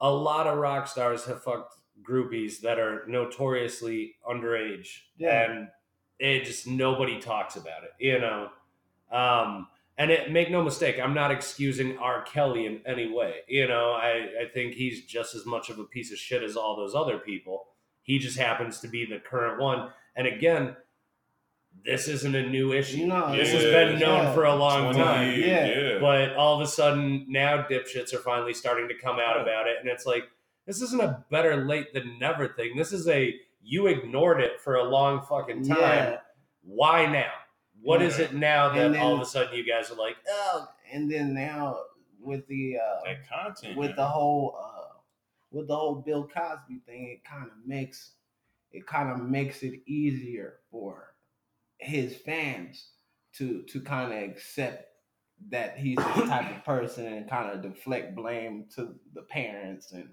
a 0.00 0.10
lot 0.10 0.46
of 0.46 0.58
rock 0.58 0.86
stars 0.86 1.24
have 1.24 1.42
fucked 1.42 1.74
groupies 2.02 2.60
that 2.60 2.78
are 2.78 3.04
notoriously 3.06 4.16
underage, 4.28 5.00
Yeah. 5.16 5.50
and 5.50 5.68
it 6.18 6.44
just 6.44 6.66
nobody 6.66 7.20
talks 7.20 7.56
about 7.56 7.84
it. 7.84 7.92
You 7.98 8.18
know. 8.18 8.50
Um, 9.10 9.66
and 10.00 10.10
it, 10.10 10.32
make 10.32 10.50
no 10.50 10.62
mistake, 10.62 10.98
I'm 10.98 11.12
not 11.12 11.30
excusing 11.30 11.98
R. 11.98 12.22
Kelly 12.22 12.64
in 12.64 12.80
any 12.86 13.12
way. 13.12 13.34
You 13.48 13.68
know, 13.68 13.90
I, 13.90 14.28
I 14.42 14.48
think 14.54 14.72
he's 14.72 15.04
just 15.04 15.34
as 15.34 15.44
much 15.44 15.68
of 15.68 15.78
a 15.78 15.84
piece 15.84 16.10
of 16.10 16.16
shit 16.16 16.42
as 16.42 16.56
all 16.56 16.74
those 16.74 16.94
other 16.94 17.18
people. 17.18 17.66
He 18.02 18.18
just 18.18 18.38
happens 18.38 18.80
to 18.80 18.88
be 18.88 19.04
the 19.04 19.18
current 19.18 19.60
one. 19.60 19.90
And 20.16 20.26
again, 20.26 20.74
this 21.84 22.08
isn't 22.08 22.34
a 22.34 22.48
new 22.48 22.72
issue. 22.72 23.06
No, 23.06 23.36
this 23.36 23.48
yeah, 23.48 23.60
has 23.60 23.64
been 23.64 23.98
known 23.98 24.24
yeah. 24.24 24.34
for 24.34 24.44
a 24.44 24.54
long 24.54 24.94
20 24.94 24.98
time. 24.98 25.38
Yeah. 25.38 25.66
yeah. 25.66 25.98
But 26.00 26.34
all 26.34 26.58
of 26.58 26.66
a 26.66 26.70
sudden, 26.70 27.26
now 27.28 27.66
dipshits 27.70 28.14
are 28.14 28.20
finally 28.20 28.54
starting 28.54 28.88
to 28.88 28.94
come 28.94 29.18
out 29.20 29.38
about 29.38 29.66
it. 29.66 29.76
And 29.80 29.88
it's 29.90 30.06
like, 30.06 30.24
this 30.70 30.82
isn't 30.82 31.00
a 31.02 31.24
better 31.32 31.64
late 31.64 31.92
than 31.92 32.16
never 32.20 32.46
thing. 32.46 32.76
This 32.76 32.92
is 32.92 33.08
a, 33.08 33.34
you 33.60 33.88
ignored 33.88 34.40
it 34.40 34.60
for 34.60 34.76
a 34.76 34.84
long 34.84 35.20
fucking 35.22 35.66
time. 35.66 35.78
yeah. 35.78 36.16
Why 36.62 37.06
now? 37.06 37.32
What 37.82 38.00
is 38.02 38.18
Yeah. 38.20 38.26
it 38.26 38.34
now 38.34 38.68
that 38.68 38.92
then- 38.92 39.00
all 39.00 39.14
of 39.16 39.20
a 39.20 39.24
sudden 39.24 39.52
you 39.56 39.64
guys 39.66 39.90
are 39.90 39.96
like, 39.96 40.16
Oh, 40.28 40.68
and 40.92 41.10
then 41.10 41.34
now 41.34 41.80
with 42.20 42.46
the 42.46 42.76
uh, 42.78 43.00
that 43.04 43.28
content 43.28 43.76
with 43.76 43.88
man. 43.90 43.96
the 43.96 44.06
whole 44.06 44.56
uh, 44.62 44.98
with 45.50 45.66
the 45.66 45.74
whole 45.76 45.96
Bill 45.96 46.28
Cosby 46.28 46.78
thing, 46.86 47.08
it 47.08 47.24
kind 47.24 47.46
of 47.50 47.56
makes 47.66 48.12
it 48.70 48.86
kind 48.86 49.10
of 49.10 49.28
makes 49.28 49.64
it 49.64 49.80
easier 49.86 50.58
for 50.70 51.14
his 51.78 52.14
fans 52.16 52.90
to 53.38 53.62
to 53.62 53.80
kind 53.80 54.12
of 54.12 54.18
accept 54.30 54.86
that 55.48 55.78
he's 55.78 55.96
this 55.96 56.28
type 56.28 56.54
of 56.54 56.64
person 56.64 57.06
and 57.06 57.28
kind 57.28 57.50
of 57.50 57.62
deflect 57.62 58.14
blame 58.14 58.66
to 58.76 58.94
the 59.14 59.22
parents 59.22 59.90
and 59.92 60.10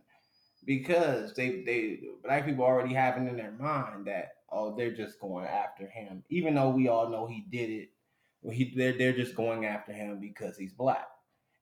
because 0.67 1.33
they 1.33 1.63
they 1.65 2.01
black 2.23 2.45
people 2.45 2.65
already 2.65 2.93
have 2.93 3.17
it 3.17 3.27
in 3.27 3.37
their 3.37 3.53
mind 3.53 4.05
that 4.07 4.33
oh 4.51 4.75
they're 4.77 4.93
just 4.95 5.19
going 5.19 5.47
after 5.47 5.87
him 5.87 6.23
even 6.29 6.55
though 6.55 6.69
we 6.69 6.89
all 6.89 7.09
know 7.09 7.27
he 7.27 7.45
did 7.51 7.71
it. 7.71 7.89
He 8.51 8.73
they're, 8.77 8.97
they're 8.97 9.17
just 9.17 9.35
going 9.35 9.65
after 9.65 9.93
him 9.93 10.19
because 10.21 10.57
he's 10.57 10.73
black 10.73 11.07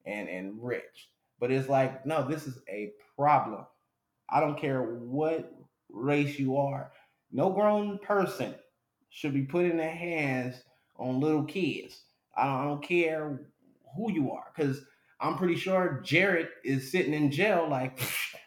and 0.06 0.28
and 0.28 0.62
rich. 0.62 1.10
But 1.40 1.52
it's 1.52 1.70
like 1.70 2.06
no 2.06 2.28
this 2.28 2.48
is 2.48 2.60
a 2.70 2.92
problem. 3.18 3.66
I 4.30 4.42
don't 4.42 4.60
care 4.60 4.82
what 4.82 5.54
race 5.90 6.38
you 6.40 6.58
are 6.58 6.92
no 7.32 7.52
grown 7.52 8.00
person 8.00 8.56
should 9.10 9.34
be 9.34 9.44
putting 9.44 9.78
their 9.78 9.96
hands 9.96 10.56
on 10.98 11.20
little 11.22 11.44
kids. 11.44 12.04
I 12.36 12.46
don't, 12.46 12.56
I 12.56 12.64
don't 12.66 12.84
care 12.84 13.42
who 13.96 14.12
you 14.12 14.32
are 14.32 14.52
because 14.56 14.82
i'm 15.22 15.38
pretty 15.38 15.56
sure 15.56 16.02
jared 16.04 16.50
is 16.66 16.92
sitting 16.92 17.14
in 17.14 17.32
jail 17.32 17.68
like 17.70 17.98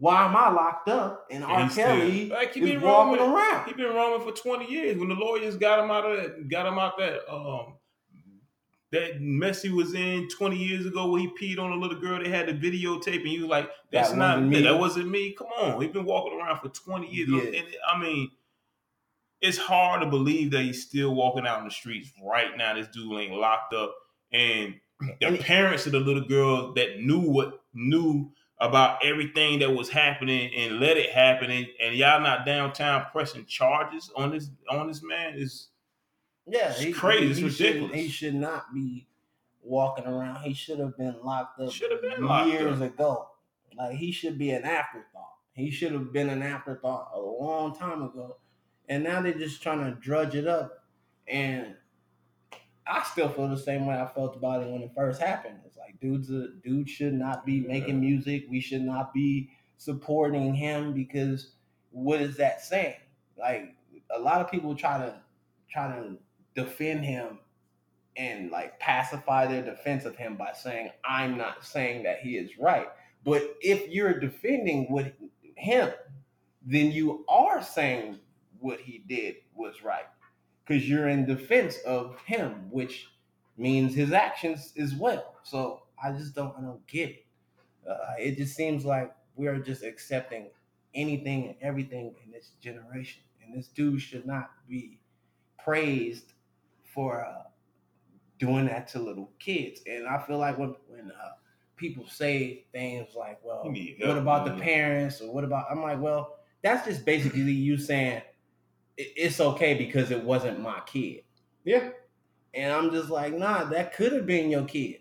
why 0.00 0.24
am 0.24 0.36
i 0.36 0.48
locked 0.50 0.88
up 0.88 1.26
and 1.30 1.42
And 1.44 1.52
r 1.52 1.62
he 1.64 1.68
still- 1.70 1.86
kelly 1.86 2.28
like 2.28 2.54
he 2.54 2.60
is 2.60 2.70
been 2.70 2.80
walking 2.82 3.18
roaming, 3.20 3.34
around 3.36 3.66
he 3.66 3.72
been 3.74 3.94
roaming 3.94 4.26
for 4.26 4.32
twenty 4.36 4.70
years. 4.70 4.98
When 4.98 5.08
the 5.08 5.14
lawyers 5.14 5.56
got 5.56 5.82
him 5.82 5.90
out 5.90 6.04
of 6.10 6.16
that, 6.16 6.48
got 6.48 6.66
him 6.66 6.78
out 6.78 6.98
that 6.98 7.30
um 7.32 7.74
that 8.92 9.20
mess 9.20 9.60
he 9.62 9.70
was 9.70 9.92
in 9.94 10.28
twenty 10.28 10.56
years 10.56 10.86
ago, 10.86 11.10
where 11.10 11.20
he 11.20 11.28
peed 11.40 11.58
on 11.58 11.72
a 11.72 11.76
little 11.76 11.98
girl. 11.98 12.22
They 12.22 12.28
had 12.30 12.46
the 12.46 12.52
videotape, 12.52 13.18
and 13.20 13.26
he 13.28 13.40
was 13.40 13.48
like, 13.48 13.68
"That's 13.90 14.10
That 14.10 14.18
not 14.18 14.42
me. 14.42 14.48
me." 14.50 14.62
That 14.62 14.78
wasn't 14.78 15.08
me." 15.08 15.32
Come 15.36 15.48
on, 15.58 15.82
he's 15.82 15.90
been 15.92 16.04
walking 16.04 16.38
around 16.38 16.60
for 16.60 16.68
twenty 16.68 17.08
years, 17.12 17.28
Yeah. 17.28 17.58
and 17.60 17.66
I 17.92 17.98
mean. 18.00 18.30
It's 19.40 19.58
hard 19.58 20.00
to 20.00 20.08
believe 20.08 20.52
that 20.52 20.62
he's 20.62 20.86
still 20.86 21.14
walking 21.14 21.46
out 21.46 21.58
in 21.58 21.66
the 21.66 21.70
streets 21.70 22.10
right 22.24 22.56
now. 22.56 22.72
This 22.76 22.88
dude 22.88 23.12
ain't 23.20 23.34
locked 23.34 23.74
up, 23.74 23.94
and 24.32 24.76
the 25.20 25.26
And- 25.26 25.38
parents 25.40 25.84
of 25.84 25.92
the 25.92 26.00
little 26.00 26.24
girl 26.24 26.72
that 26.74 27.00
knew 27.00 27.20
what 27.20 27.60
knew 27.74 28.30
about 28.68 29.04
everything 29.04 29.58
that 29.60 29.70
was 29.70 29.88
happening 29.90 30.50
and 30.56 30.80
let 30.80 30.96
it 30.96 31.10
happen 31.10 31.50
and, 31.50 31.66
and 31.82 31.94
y'all 31.94 32.20
not 32.20 32.46
downtown 32.46 33.04
pressing 33.12 33.44
charges 33.46 34.10
on 34.16 34.30
this 34.30 34.50
on 34.70 34.86
this 34.88 35.02
man 35.02 35.34
is 35.36 35.68
Yeah, 36.46 36.72
It's 36.76 36.98
crazy. 36.98 37.44
It's 37.46 37.56
shouldn't- 37.56 37.74
ridiculous. 37.90 37.96
He 37.96 38.08
should 38.08 38.34
not 38.34 38.72
be 38.74 39.06
walking 39.62 40.06
around. 40.06 40.42
He 40.42 40.54
should 40.54 40.78
have 40.78 40.96
been 40.96 41.16
locked 41.22 41.60
up 41.60 41.72
Should 41.72 41.90
have 41.92 42.02
been 42.02 42.24
locked 42.26 42.48
years 42.50 42.80
up. 42.80 42.94
ago. 42.94 43.28
Like 43.76 43.96
he 43.96 44.12
should 44.12 44.38
be 44.38 44.50
an 44.50 44.64
afterthought. 44.64 45.32
He 45.52 45.70
should 45.70 45.92
have 45.92 46.12
been 46.12 46.30
an 46.30 46.42
afterthought 46.42 47.10
a 47.14 47.20
long 47.20 47.74
time 47.76 48.02
ago. 48.02 48.38
And 48.88 49.02
now 49.04 49.20
they're 49.22 49.32
just 49.34 49.62
trying 49.62 49.84
to 49.84 49.92
drudge 50.00 50.34
it 50.34 50.46
up. 50.46 50.84
And 51.26 51.74
I 52.86 53.02
still 53.02 53.28
feel 53.30 53.48
the 53.48 53.56
same 53.56 53.86
way 53.86 53.94
I 53.98 54.06
felt 54.06 54.36
about 54.36 54.62
it 54.62 54.68
when 54.70 54.82
it 54.82 54.90
first 54.94 55.20
happened. 55.22 55.56
Like 55.94 56.00
dudes, 56.00 56.30
uh, 56.30 56.48
dude 56.62 56.88
should 56.88 57.14
not 57.14 57.44
be 57.44 57.60
making 57.60 58.00
music. 58.00 58.46
We 58.50 58.60
should 58.60 58.82
not 58.82 59.12
be 59.12 59.50
supporting 59.76 60.54
him 60.54 60.92
because 60.92 61.52
what 61.90 62.20
is 62.20 62.36
that 62.36 62.62
saying? 62.62 62.96
Like 63.38 63.74
a 64.14 64.18
lot 64.18 64.40
of 64.40 64.50
people 64.50 64.74
try 64.74 64.98
to 64.98 65.14
try 65.70 65.88
to 65.88 66.16
defend 66.54 67.04
him 67.04 67.38
and 68.16 68.50
like 68.50 68.78
pacify 68.78 69.46
their 69.46 69.62
defense 69.62 70.04
of 70.04 70.16
him 70.16 70.36
by 70.36 70.52
saying 70.52 70.90
I'm 71.04 71.36
not 71.36 71.64
saying 71.64 72.04
that 72.04 72.20
he 72.20 72.36
is 72.36 72.58
right. 72.58 72.88
But 73.24 73.56
if 73.60 73.88
you're 73.90 74.18
defending 74.20 74.84
what 74.84 75.14
him, 75.56 75.90
then 76.64 76.92
you 76.92 77.24
are 77.28 77.62
saying 77.62 78.18
what 78.60 78.80
he 78.80 79.04
did 79.08 79.36
was 79.54 79.82
right 79.82 80.04
because 80.64 80.88
you're 80.88 81.08
in 81.08 81.26
defense 81.26 81.78
of 81.86 82.16
him, 82.24 82.68
which 82.70 83.08
means 83.56 83.94
his 83.94 84.12
actions 84.12 84.72
as 84.78 84.94
well. 84.94 85.34
So 85.42 85.83
I 86.04 86.12
just 86.12 86.34
don't, 86.34 86.54
I 86.56 86.60
don't 86.60 86.86
get 86.86 87.10
it. 87.10 87.26
Uh, 87.88 88.14
it 88.18 88.36
just 88.36 88.54
seems 88.54 88.84
like 88.84 89.14
we're 89.36 89.58
just 89.58 89.82
accepting 89.82 90.50
anything 90.94 91.48
and 91.48 91.56
everything 91.60 92.14
in 92.24 92.30
this 92.30 92.52
generation. 92.60 93.22
And 93.44 93.56
this 93.56 93.68
dude 93.68 94.00
should 94.00 94.26
not 94.26 94.50
be 94.68 95.00
praised 95.62 96.32
for 96.82 97.24
uh, 97.24 97.44
doing 98.38 98.66
that 98.66 98.88
to 98.88 98.98
little 98.98 99.30
kids. 99.38 99.80
And 99.86 100.06
I 100.06 100.18
feel 100.18 100.38
like 100.38 100.58
when 100.58 100.74
when 100.88 101.10
uh, 101.10 101.30
people 101.76 102.06
say 102.06 102.64
things 102.72 103.14
like, 103.14 103.40
"Well, 103.44 103.70
need 103.70 103.96
what 104.00 104.16
about 104.16 104.46
the 104.46 104.62
parents?" 104.62 105.20
or 105.20 105.32
"What 105.32 105.44
about?" 105.44 105.66
I'm 105.70 105.82
like, 105.82 106.00
"Well, 106.00 106.38
that's 106.62 106.86
just 106.86 107.04
basically 107.04 107.40
you 107.52 107.76
saying 107.76 108.22
it's 108.96 109.40
okay 109.40 109.74
because 109.74 110.10
it 110.10 110.22
wasn't 110.22 110.60
my 110.60 110.80
kid." 110.86 111.24
Yeah. 111.64 111.90
And 112.54 112.72
I'm 112.72 112.92
just 112.92 113.10
like, 113.10 113.34
nah, 113.34 113.64
that 113.64 113.94
could 113.94 114.12
have 114.12 114.26
been 114.26 114.48
your 114.50 114.64
kid. 114.64 115.00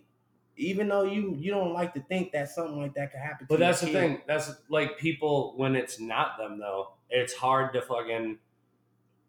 Even 0.55 0.87
though 0.87 1.03
you 1.03 1.35
you 1.37 1.51
don't 1.51 1.73
like 1.73 1.93
to 1.95 1.99
think 2.01 2.31
that 2.33 2.49
something 2.49 2.79
like 2.79 2.93
that 2.93 3.11
could 3.11 3.21
happen. 3.21 3.47
But 3.49 3.59
that's 3.59 3.81
the 3.81 3.87
kid. 3.87 3.93
thing. 3.93 4.21
That's 4.27 4.51
like 4.69 4.97
people 4.97 5.53
when 5.57 5.75
it's 5.75 5.99
not 5.99 6.37
them 6.37 6.59
though. 6.59 6.93
It's 7.09 7.33
hard 7.33 7.73
to 7.73 7.81
fucking. 7.81 8.37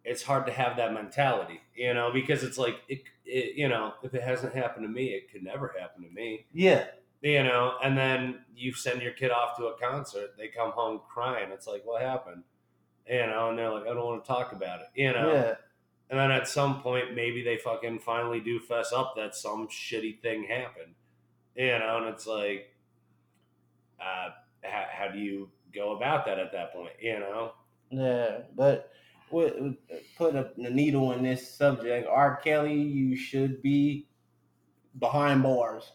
It's 0.05 0.23
hard 0.23 0.45
to 0.47 0.53
have 0.53 0.77
that 0.77 0.93
mentality, 0.93 1.63
you 1.75 1.95
know, 1.95 2.11
because 2.13 2.45
it's 2.45 2.59
like 2.59 2.77
it, 2.89 3.05
it. 3.25 3.57
You 3.57 3.69
know, 3.69 3.95
if 4.03 4.15
it 4.15 4.23
hasn't 4.23 4.55
happened 4.55 4.85
to 4.85 4.93
me, 4.93 5.07
it 5.07 5.33
could 5.33 5.43
never 5.43 5.75
happen 5.79 6.05
to 6.05 6.11
me. 6.11 6.45
Yeah, 6.53 6.85
You 7.23 7.43
know, 7.43 7.77
and 7.83 7.97
then 7.97 8.41
you 8.55 8.75
send 8.75 9.01
your 9.01 9.13
kid 9.13 9.31
off 9.31 9.57
to 9.57 9.67
a 9.69 9.79
concert. 9.79 10.37
They 10.37 10.49
come 10.49 10.73
home 10.73 11.01
crying. 11.09 11.49
It's 11.53 11.67
like, 11.67 11.87
what 11.87 12.03
happened? 12.03 12.43
You 13.09 13.27
know, 13.27 13.49
and 13.49 13.59
they're 13.59 13.71
like, 13.73 13.85
I 13.85 13.95
don't 13.95 14.05
want 14.05 14.23
to 14.25 14.29
talk 14.29 14.53
about 14.53 14.81
it. 14.81 14.89
You 14.95 15.13
know, 15.15 15.33
yeah, 15.33 15.55
and 16.11 16.19
then 16.19 16.31
at 16.31 16.49
some 16.49 16.83
point, 16.83 17.15
maybe 17.15 17.43
they 17.43 17.57
fucking 17.57 18.01
finally 18.01 18.41
do 18.41 18.61
fess 18.61 18.93
up 18.93 19.15
that 19.17 19.35
some 19.35 19.69
shitty 19.69 20.21
thing 20.21 20.45
happened. 20.45 20.95
You 21.57 21.79
know, 21.79 21.99
and 21.99 22.07
it's 22.15 22.27
like, 22.27 22.71
uh, 24.01 24.31
how, 24.65 24.85
how 24.91 25.09
do 25.13 25.19
you 25.19 25.51
go 25.75 25.97
about 25.97 26.27
that 26.27 26.39
at 26.39 26.53
that 26.53 26.73
point? 26.73 26.93
You 27.01 27.21
know? 27.21 27.53
yeah. 27.91 28.39
But 28.57 28.91
with- 29.31 29.77
put 30.17 30.35
a, 30.35 30.51
a 30.59 30.71
needle 30.71 31.13
in 31.13 31.23
this 31.23 31.49
subject. 31.49 32.09
R. 32.09 32.37
Kelly, 32.37 32.81
you 32.81 33.17
should 33.17 33.63
be 33.63 34.09
behind 34.99 35.43
bars. 35.43 35.93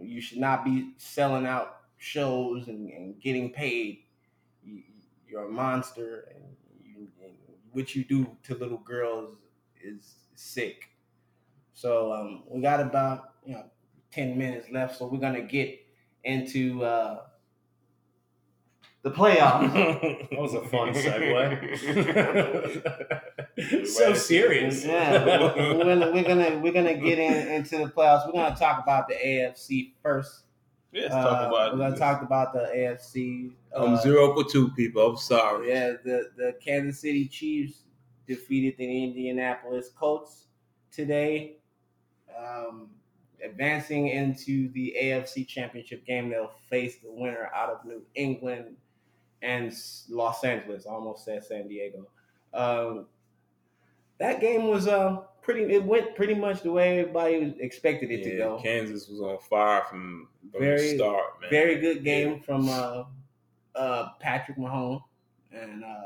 You 0.00 0.20
should 0.20 0.38
not 0.38 0.64
be 0.64 0.92
selling 0.98 1.46
out 1.46 1.80
shows 1.96 2.68
and, 2.68 2.90
and 2.90 3.20
getting 3.20 3.50
paid. 3.50 4.04
You, 4.64 4.82
you're 5.28 5.46
a 5.46 5.50
monster, 5.50 6.28
and, 6.34 6.44
you, 6.82 7.08
and 7.22 7.32
what 7.72 7.94
you 7.94 8.04
do 8.04 8.26
to 8.44 8.54
little 8.54 8.78
girls 8.78 9.36
is 9.82 10.14
sick. 10.34 10.90
So 11.74 12.12
um, 12.12 12.42
we 12.48 12.60
got 12.60 12.80
about 12.80 13.34
you 13.44 13.54
know 13.54 13.64
ten 14.10 14.36
minutes 14.38 14.68
left, 14.70 14.96
so 14.98 15.06
we're 15.06 15.18
gonna 15.18 15.42
get 15.42 15.78
into 16.24 16.82
uh, 16.84 17.20
the 19.02 19.10
playoffs. 19.10 19.72
that 20.30 20.38
was 20.38 20.54
a 20.54 20.62
fun 20.68 20.92
segue. 20.94 21.66
so 23.86 24.14
serious. 24.14 24.84
yeah, 24.84 25.24
we're 25.74 25.84
gonna 25.84 26.10
we're 26.12 26.24
gonna 26.24 26.58
we're 26.58 26.72
gonna 26.72 26.94
get 26.96 27.18
in, 27.18 27.48
into 27.48 27.78
the 27.78 27.86
playoffs. 27.86 28.26
We're 28.26 28.32
gonna 28.32 28.56
talk 28.56 28.82
about 28.82 29.08
the 29.08 29.14
AFC 29.14 29.92
first. 30.02 30.44
Let's 30.92 31.12
Uh, 31.14 31.22
talk 31.22 31.48
about 31.48 31.72
We're 31.72 31.78
gonna 31.78 31.90
this. 31.90 31.98
talk 32.00 32.22
about 32.22 32.52
the 32.54 32.60
AFC. 32.74 33.52
I'm 33.76 33.94
uh, 33.94 34.00
zero 34.00 34.34
for 34.34 34.48
two, 34.50 34.70
people. 34.70 35.06
I'm 35.10 35.16
sorry. 35.18 35.68
Yeah, 35.68 35.92
the, 36.02 36.30
the 36.36 36.54
Kansas 36.64 36.98
City 37.00 37.28
Chiefs 37.28 37.82
defeated 38.26 38.74
the 38.78 39.04
Indianapolis 39.04 39.90
Colts 39.90 40.46
today. 40.90 41.58
Um, 42.38 42.88
advancing 43.44 44.08
into 44.08 44.70
the 44.72 44.94
AFC 45.00 45.46
Championship 45.46 46.04
game, 46.06 46.30
they'll 46.30 46.52
face 46.68 46.96
the 46.96 47.10
winner 47.10 47.50
out 47.54 47.70
of 47.70 47.84
New 47.84 48.02
England 48.14 48.76
and 49.42 49.72
Los 50.08 50.44
Angeles. 50.44 50.86
I 50.86 50.90
almost 50.90 51.24
said 51.24 51.44
San 51.44 51.68
Diego. 51.68 52.06
Um, 52.52 53.06
that 54.18 54.40
game 54.40 54.66
was 54.66 54.88
uh, 54.88 55.18
pretty. 55.42 55.62
It 55.72 55.84
went 55.84 56.16
pretty 56.16 56.34
much 56.34 56.62
the 56.62 56.72
way 56.72 56.98
everybody 56.98 57.56
expected 57.60 58.10
it 58.10 58.24
to 58.24 58.36
go. 58.36 58.60
Kansas 58.62 59.08
was 59.08 59.20
on 59.20 59.38
fire 59.38 59.84
from, 59.88 60.28
from 60.50 60.60
Very- 60.60 60.92
the 60.92 60.96
start, 60.96 61.40
man. 61.40 61.50
Very 61.50 61.76
good 61.76 62.02
game 62.02 62.40
from 62.40 62.68
uh, 62.68 63.04
uh, 63.74 64.08
Patrick 64.20 64.58
Mahomes 64.58 65.02
and 65.52 65.84
uh, 65.84 66.02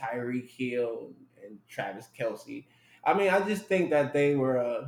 Tyreek 0.00 0.48
Hill 0.48 1.10
and 1.44 1.58
Travis 1.68 2.08
Kelce. 2.18 2.64
I 3.04 3.14
mean, 3.14 3.28
I 3.30 3.40
just 3.46 3.66
think 3.66 3.90
that 3.90 4.12
they 4.12 4.34
were 4.34 4.58
uh, 4.58 4.86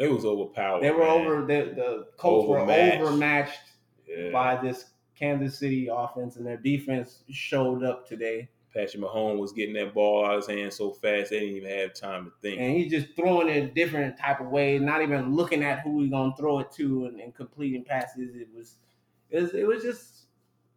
they 0.00 0.08
was 0.08 0.24
overpowered. 0.24 0.82
they 0.82 0.90
were 0.90 0.98
man. 1.04 1.08
over 1.26 1.40
the 1.42 1.72
the 1.76 2.06
Colts 2.16 2.48
Overmatched. 2.48 2.98
were 3.00 3.06
overmatched 3.06 3.60
Yeah. 4.08 4.30
by 4.32 4.56
this 4.60 4.86
Kansas 5.16 5.58
City 5.58 5.88
offense, 5.92 6.36
and 6.36 6.46
their 6.46 6.56
defense 6.56 7.22
showed 7.30 7.84
up 7.84 8.08
today. 8.08 8.48
Patrick 8.72 9.02
Mahomes 9.02 9.38
was 9.40 9.52
getting 9.52 9.74
that 9.74 9.92
ball 9.92 10.24
out 10.24 10.36
of 10.38 10.46
his 10.46 10.56
hand 10.56 10.72
so 10.72 10.92
fast 10.92 11.30
they 11.30 11.40
didn't 11.40 11.56
even 11.56 11.70
have 11.78 11.92
time 11.92 12.26
to 12.26 12.32
think. 12.40 12.60
And 12.60 12.76
he's 12.76 12.90
just 12.90 13.14
throwing 13.16 13.48
it 13.48 13.64
a 13.64 13.66
different 13.66 14.16
type 14.16 14.40
of 14.40 14.46
way, 14.46 14.78
not 14.78 15.02
even 15.02 15.34
looking 15.34 15.64
at 15.64 15.80
who 15.80 16.00
he's 16.02 16.10
gonna 16.10 16.34
throw 16.36 16.60
it 16.60 16.70
to 16.76 17.06
and, 17.06 17.20
and 17.20 17.34
completing 17.34 17.82
passes. 17.84 18.36
It 18.36 18.48
was, 18.54 18.76
it 19.30 19.42
was, 19.42 19.54
it 19.54 19.66
was 19.66 19.82
just 19.82 20.26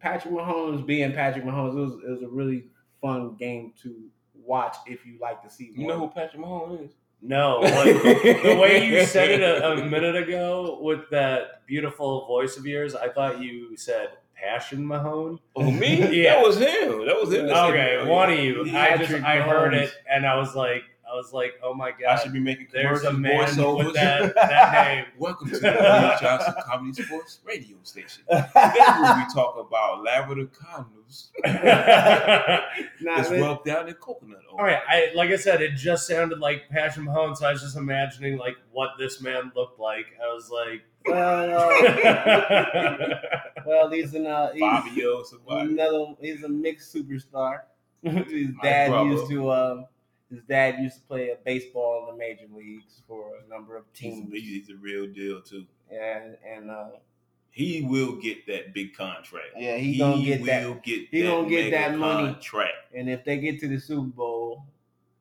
Patrick 0.00 0.34
Mahomes 0.34 0.84
being 0.84 1.12
Patrick 1.12 1.44
Mahomes. 1.44 1.76
It 1.76 1.80
was, 1.80 1.94
it 2.04 2.10
was 2.10 2.22
a 2.22 2.28
really 2.28 2.64
fun 3.00 3.36
game 3.36 3.72
to 3.84 3.94
watch 4.34 4.76
if 4.88 5.06
you 5.06 5.16
like 5.20 5.40
to 5.42 5.48
see 5.48 5.72
you 5.74 5.86
know 5.86 5.98
who 6.00 6.08
Patrick 6.08 6.42
Mahomes 6.42 6.84
is? 6.86 6.94
No, 7.26 7.60
like, 7.60 8.02
the 8.02 8.58
way 8.60 8.86
you 8.86 9.02
said 9.06 9.30
it 9.30 9.40
a, 9.40 9.72
a 9.72 9.84
minute 9.86 10.14
ago 10.14 10.78
with 10.82 11.08
that 11.10 11.66
beautiful 11.66 12.26
voice 12.26 12.58
of 12.58 12.66
yours, 12.66 12.94
I 12.94 13.08
thought 13.08 13.40
you 13.40 13.78
said 13.78 14.10
Passion 14.34 14.86
Mahone. 14.86 15.38
Oh, 15.56 15.70
me? 15.70 16.06
Yeah. 16.22 16.34
That 16.36 16.46
was 16.46 16.56
him. 16.58 17.06
That 17.06 17.16
was 17.18 17.32
him. 17.32 17.46
that 17.46 17.70
Okay, 17.70 18.06
one 18.06 18.30
of 18.30 18.38
you. 18.38 18.76
I 18.76 18.98
just 18.98 19.12
I 19.24 19.40
heard 19.40 19.72
it 19.72 19.90
and 20.10 20.26
I 20.26 20.36
was 20.36 20.54
like, 20.54 20.82
I 21.14 21.16
was 21.16 21.32
like, 21.32 21.52
oh 21.62 21.72
my 21.74 21.92
god, 21.92 22.06
I 22.08 22.16
should 22.20 22.32
be 22.32 22.40
making 22.40 22.66
there's 22.72 23.04
a 23.04 23.12
man 23.12 23.46
voiceovers. 23.46 23.84
with 23.84 23.94
that, 23.94 24.34
that 24.34 24.72
name. 24.88 25.04
Welcome 25.16 25.48
to 25.50 25.58
the 25.60 25.70
William 25.70 26.12
Johnson 26.20 26.54
Comedy 26.66 27.02
Sports 27.04 27.38
Radio 27.44 27.76
Station. 27.84 28.24
Today 28.28 28.44
we'll 28.98 29.14
be 29.14 29.24
talking 29.32 29.64
about 29.64 30.02
Labrador 30.02 30.46
Cardinals. 30.46 31.30
Nah, 33.00 33.20
It's 33.20 33.28
but- 33.28 33.38
rubbed 33.40 33.64
down 33.64 33.86
in 33.86 33.94
coconut 33.94 34.40
oil. 34.52 34.58
All 34.58 34.64
right, 34.64 34.80
I 34.88 35.12
like 35.14 35.30
I 35.30 35.36
said, 35.36 35.62
it 35.62 35.76
just 35.76 36.08
sounded 36.08 36.40
like 36.40 36.68
Passion 36.68 37.04
Mahone, 37.04 37.36
so 37.36 37.46
I 37.46 37.52
was 37.52 37.60
just 37.62 37.76
imagining 37.76 38.36
like 38.36 38.56
what 38.72 38.90
this 38.98 39.20
man 39.20 39.52
looked 39.54 39.78
like. 39.78 40.06
I 40.20 40.34
was 40.34 40.50
like, 40.50 40.82
well, 41.06 41.70
uh, 41.70 43.08
well, 43.66 43.88
he's 43.90 44.14
an 44.14 44.26
uh, 44.26 44.50
he's 44.52 44.60
Fabio, 44.62 45.22
somebody. 45.22 45.70
another. 45.70 46.06
He's 46.20 46.42
a 46.42 46.48
mixed 46.48 46.92
superstar. 46.92 47.60
his 48.02 48.48
dad 48.64 48.88
brother. 48.90 49.10
used 49.10 49.28
to. 49.30 49.52
Um, 49.52 49.86
his 50.30 50.42
dad 50.44 50.78
used 50.80 50.96
to 50.96 51.02
play 51.02 51.30
a 51.30 51.36
baseball 51.44 52.08
in 52.08 52.14
the 52.14 52.18
major 52.18 52.46
leagues 52.54 53.02
for 53.06 53.32
a 53.44 53.48
number 53.48 53.76
of 53.76 53.84
He's, 53.92 54.14
teams. 54.14 54.32
he's 54.32 54.70
a 54.70 54.76
real 54.76 55.06
deal 55.06 55.40
too. 55.42 55.66
and 55.90 56.36
and 56.46 56.70
uh, 56.70 56.88
He 57.50 57.82
will 57.82 58.16
get 58.16 58.46
that 58.46 58.74
big 58.74 58.94
contract. 58.96 59.48
yeah, 59.56 59.76
he, 59.76 59.96
gonna 59.98 60.24
get 60.24 60.40
will 60.40 60.46
that. 60.46 60.82
get 60.82 61.08
he 61.10 61.22
that 61.22 61.28
gonna 61.28 61.48
get 61.48 61.70
that 61.70 61.96
money. 61.98 62.32
contract. 62.32 62.92
And 62.94 63.08
if 63.08 63.24
they 63.24 63.38
get 63.38 63.60
to 63.60 63.68
the 63.68 63.78
Super 63.78 64.08
Bowl, 64.08 64.64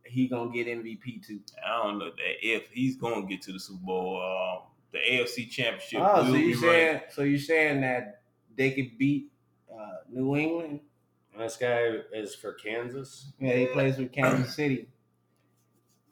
he 0.06 0.28
gonna 0.28 0.52
get 0.52 0.68
MVP 0.68 1.26
too. 1.26 1.40
I 1.66 1.84
don't 1.84 2.00
know 2.00 2.06
that 2.06 2.36
if 2.42 2.70
he's 2.72 2.96
gonna 2.98 3.26
get 3.26 3.42
to 3.44 3.52
the 3.54 3.60
Super 3.60 3.84
Bowl, 3.86 4.22
um, 4.22 4.68
the 4.92 5.00
AFC 5.00 5.50
Championship 5.50 6.00
Oh, 6.02 6.24
so 6.26 6.34
you 6.36 6.54
right. 6.54 6.60
saying 6.62 7.02
so 7.12 7.22
you 7.24 7.38
saying 7.38 7.82
that 7.82 8.22
they 8.56 8.72
could 8.72 8.98
beat 8.98 9.32
uh, 9.72 9.98
New 10.10 10.36
England? 10.36 10.80
This 11.38 11.58
guy 11.58 11.98
is 12.14 12.36
for 12.36 12.54
Kansas. 12.54 13.32
Yeah, 13.40 13.54
he 13.54 13.66
plays 13.68 13.98
with 13.98 14.12
Kansas 14.12 14.56
City. 14.56 14.88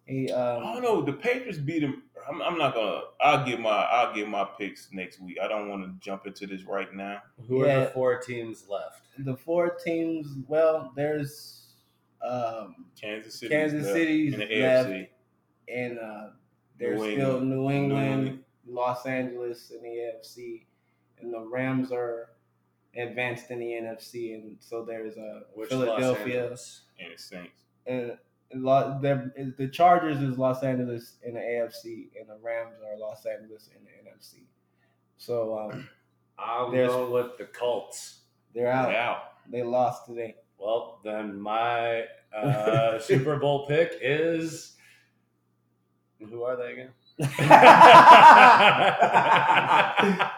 He 0.05 0.31
I 0.31 0.57
um, 0.57 0.63
don't 0.63 0.81
know. 0.81 1.01
The 1.01 1.13
Patriots 1.13 1.57
beat 1.57 1.83
him. 1.83 2.03
I'm, 2.27 2.41
I'm 2.41 2.57
not 2.57 2.73
gonna. 2.73 3.01
I'll 3.21 3.45
give 3.45 3.59
my. 3.59 3.69
I'll 3.69 4.13
give 4.13 4.27
my 4.27 4.47
picks 4.57 4.89
next 4.91 5.21
week. 5.21 5.37
I 5.41 5.47
don't 5.47 5.69
want 5.69 5.83
to 5.83 5.91
jump 6.05 6.25
into 6.27 6.47
this 6.47 6.63
right 6.63 6.93
now. 6.93 7.21
Who 7.47 7.61
are 7.61 7.81
the 7.81 7.91
four 7.93 8.19
teams 8.19 8.65
left? 8.69 9.01
the 9.19 9.35
four 9.35 9.71
teams. 9.83 10.35
Well, 10.47 10.91
there's 10.95 11.73
um, 12.21 12.85
Kansas 12.99 13.39
City. 13.39 13.53
Kansas 13.53 13.85
City's 13.87 14.33
in 14.33 14.39
the 14.39 14.61
left. 14.61 14.89
AFC. 14.89 15.07
and 15.67 15.99
uh, 15.99 16.27
there's 16.79 16.99
New 16.99 17.13
still 17.13 17.29
England. 17.37 17.49
New 17.49 17.71
England, 17.71 18.07
England. 18.07 18.43
Los 18.67 19.05
Angeles 19.05 19.71
in 19.71 19.81
the 19.81 19.89
AFC, 19.89 20.65
and 21.19 21.33
the 21.33 21.39
Rams 21.39 21.91
are 21.91 22.29
advanced 22.95 23.51
in 23.51 23.59
the 23.59 23.65
NFC, 23.67 24.33
and 24.35 24.57
so 24.59 24.83
there's 24.83 25.17
a 25.17 25.41
Which 25.53 25.69
Philadelphia 25.69 26.45
and 26.45 26.53
the 26.53 26.57
Saints. 27.17 27.31
and. 27.85 28.17
The 28.53 29.69
Chargers 29.71 30.21
is 30.21 30.37
Los 30.37 30.61
Angeles 30.61 31.15
in 31.23 31.35
the 31.35 31.39
AFC, 31.39 32.09
and 32.19 32.27
the 32.27 32.35
Rams 32.43 32.75
are 32.85 32.97
Los 32.99 33.25
Angeles 33.25 33.69
in 33.73 33.81
the 33.85 33.91
NFC. 34.11 34.41
So 35.17 35.57
um, 35.57 35.87
I'm 36.37 36.69
There's- 36.73 36.91
going 36.91 37.11
with 37.13 37.37
the 37.37 37.45
Colts. 37.45 38.23
they're 38.53 38.69
out. 38.69 38.89
They're 38.89 38.99
out. 39.01 39.21
They 39.49 39.63
lost 39.63 40.05
today. 40.05 40.35
Well, 40.57 40.99
then 41.01 41.39
my 41.39 42.03
uh, 42.37 42.99
Super 42.99 43.37
Bowl 43.37 43.67
pick 43.67 43.93
is. 44.01 44.75
Who 46.19 46.43
are 46.43 46.57
they 46.57 46.73
again? 46.73 46.89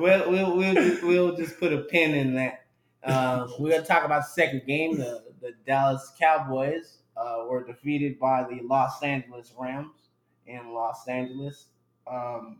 we'll, 0.00 0.30
we'll, 0.30 0.56
we'll, 0.56 0.74
just, 0.74 1.02
we'll 1.02 1.36
just 1.36 1.58
put 1.58 1.72
a 1.72 1.78
pin 1.78 2.14
in 2.14 2.34
that. 2.34 2.64
Uh, 3.02 3.46
we're 3.58 3.70
gonna 3.70 3.82
talk 3.82 4.04
about 4.04 4.22
the 4.22 4.28
second 4.28 4.62
game. 4.66 4.98
The 4.98 5.24
the 5.40 5.52
Dallas 5.66 6.12
Cowboys 6.18 6.98
uh, 7.16 7.44
were 7.48 7.64
defeated 7.64 8.18
by 8.18 8.44
the 8.44 8.60
Los 8.62 9.02
Angeles 9.02 9.52
Rams 9.58 10.10
in 10.46 10.72
Los 10.74 11.08
Angeles. 11.08 11.66
Um, 12.06 12.58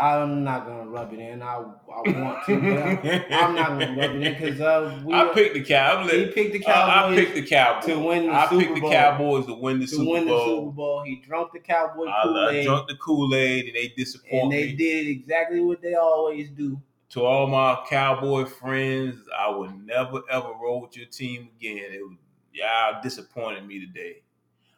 I'm 0.00 0.44
not 0.44 0.66
gonna 0.66 0.88
rub 0.88 1.12
it 1.12 1.18
in. 1.18 1.42
I, 1.42 1.56
I 1.56 1.60
want 1.88 2.46
to, 2.46 2.60
but 2.60 2.82
I'm, 2.82 3.32
I'm 3.32 3.54
not 3.54 3.68
gonna 3.78 3.96
rub 4.00 4.10
it 4.16 4.22
in 4.22 4.32
because 4.34 4.60
uh, 4.60 5.00
we 5.04 5.12
I 5.14 5.26
picked 5.34 5.54
the 5.54 5.62
Cowboys. 5.64 6.10
he 6.12 6.26
picked 6.26 6.52
the 6.54 6.66
I, 6.66 7.12
I 7.12 7.14
picked 7.14 7.34
the 7.34 7.42
Cowboys 7.46 7.84
to 7.86 7.98
win 7.98 8.26
the 8.26 8.32
I 8.32 8.48
Super 8.48 8.62
picked 8.62 8.74
the 8.76 8.80
Bowl. 8.80 8.90
Cowboys 8.90 9.46
to 9.46 9.54
win 9.54 9.78
the 9.80 9.86
to 9.86 9.90
Super 9.92 10.10
win 10.10 10.24
the 10.24 10.30
Bowl. 10.30 10.46
Super 10.46 10.72
Bowl. 10.74 11.04
He 11.04 11.16
drunk 11.16 11.52
the 11.52 11.58
Cowboy 11.60 12.06
I, 12.06 12.22
Kool 12.22 12.36
I 12.38 12.50
Aid, 12.52 12.64
drunk 12.66 12.88
the 12.88 12.96
Kool 12.96 13.34
Aid 13.34 13.66
and 13.66 13.76
they 13.76 13.88
disappointed 13.96 14.42
and 14.42 14.52
they 14.52 14.66
me. 14.66 14.72
did 14.76 15.06
exactly 15.08 15.60
what 15.60 15.82
they 15.82 15.94
always 15.94 16.50
do. 16.50 16.80
To 17.10 17.24
all 17.24 17.46
my 17.48 17.78
Cowboy 17.88 18.44
friends, 18.44 19.16
I 19.36 19.50
would 19.50 19.84
never 19.84 20.22
ever 20.30 20.50
roll 20.62 20.80
with 20.80 20.96
your 20.96 21.06
team 21.06 21.48
again. 21.58 21.92
It 21.92 22.02
was, 22.08 22.16
y'all 22.52 23.02
disappointed 23.02 23.66
me 23.66 23.84
today. 23.84 24.22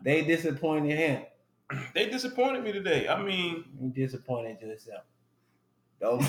They 0.03 0.23
disappointed 0.23 0.97
him. 0.97 1.23
They 1.95 2.09
disappointed 2.11 2.62
me 2.64 2.73
today. 2.73 3.09
I 3.09 3.23
mean, 3.23 3.64
You 3.81 3.89
disappointed 3.91 4.61
yourself. 4.61 5.03
Don't. 6.03 6.20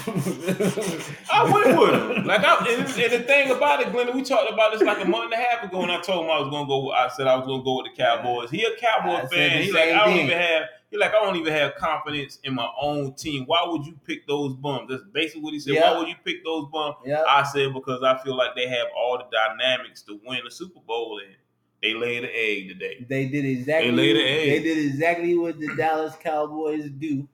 I 1.31 1.43
went 1.51 1.79
with 1.79 2.17
him. 2.17 2.25
Like, 2.27 2.41
I, 2.43 2.57
and, 2.69 2.81
and 2.81 3.11
the 3.11 3.19
thing 3.25 3.49
about 3.49 3.81
it, 3.81 3.91
Glenn, 3.91 4.15
we 4.15 4.21
talked 4.21 4.51
about 4.53 4.71
this 4.71 4.83
like 4.83 5.03
a 5.03 5.07
month 5.07 5.25
and 5.25 5.33
a 5.33 5.37
half 5.43 5.63
ago, 5.63 5.81
and 5.81 5.91
I 5.91 5.99
told 5.99 6.25
him 6.25 6.31
I 6.31 6.39
was 6.39 6.49
gonna 6.51 6.67
go. 6.67 6.91
I 6.91 7.07
said 7.07 7.25
I 7.25 7.35
was 7.35 7.47
gonna 7.47 7.63
go 7.63 7.77
with 7.81 7.87
the 7.91 7.97
Cowboys. 7.97 8.51
He 8.51 8.63
a 8.63 8.75
Cowboy 8.77 9.13
I 9.15 9.25
fan. 9.25 9.57
the 9.57 9.63
He 9.65 9.71
like 9.71 9.83
same 9.85 9.95
I 9.95 10.05
don't 10.05 10.13
thing. 10.15 10.25
even 10.27 10.37
have. 10.37 10.63
He 10.91 10.97
like 10.97 11.09
I 11.09 11.23
don't 11.25 11.37
even 11.37 11.51
have 11.53 11.73
confidence 11.73 12.37
in 12.43 12.53
my 12.53 12.69
own 12.79 13.13
team. 13.15 13.45
Why 13.47 13.63
would 13.65 13.83
you 13.87 13.97
pick 14.05 14.27
those 14.27 14.53
bums? 14.53 14.89
That's 14.91 15.01
basically 15.11 15.41
what 15.41 15.53
he 15.53 15.59
said. 15.59 15.73
Yeah. 15.73 15.91
Why 15.91 15.97
would 15.97 16.07
you 16.07 16.15
pick 16.23 16.43
those 16.45 16.67
bums? 16.71 16.97
yeah. 17.03 17.23
I 17.27 17.41
said 17.41 17.73
because 17.73 18.03
I 18.03 18.19
feel 18.23 18.35
like 18.37 18.55
they 18.55 18.67
have 18.67 18.87
all 18.95 19.17
the 19.17 19.25
dynamics 19.35 20.03
to 20.03 20.19
win 20.23 20.41
the 20.45 20.51
Super 20.51 20.81
Bowl, 20.85 21.19
and 21.25 21.35
they 21.83 21.93
laid 21.93 22.23
the 22.23 22.29
egg 22.35 22.69
today. 22.69 23.05
They 23.07 23.27
did 23.27 23.45
exactly. 23.45 23.91
They 23.91 23.95
laid 23.95 24.15
an 24.15 24.21
what- 24.23 24.31
egg. 24.31 24.49
They 24.49 24.63
did 24.63 24.77
exactly 24.87 25.37
what 25.37 25.59
the 25.59 25.75
Dallas 25.75 26.15
Cowboys 26.15 26.89
do. 26.97 27.27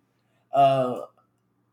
Uh, 0.52 1.02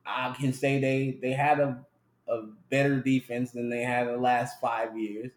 I 0.05 0.33
can 0.39 0.53
say 0.53 0.79
they 0.79 1.19
they 1.21 1.33
had 1.33 1.59
a 1.59 1.85
a 2.29 2.43
better 2.71 3.01
defense 3.01 3.53
than 3.53 3.69
they 3.71 3.83
had 3.83 4.07
the 4.09 4.17
last 4.17 4.61
five 4.61 4.97
years, 4.99 5.33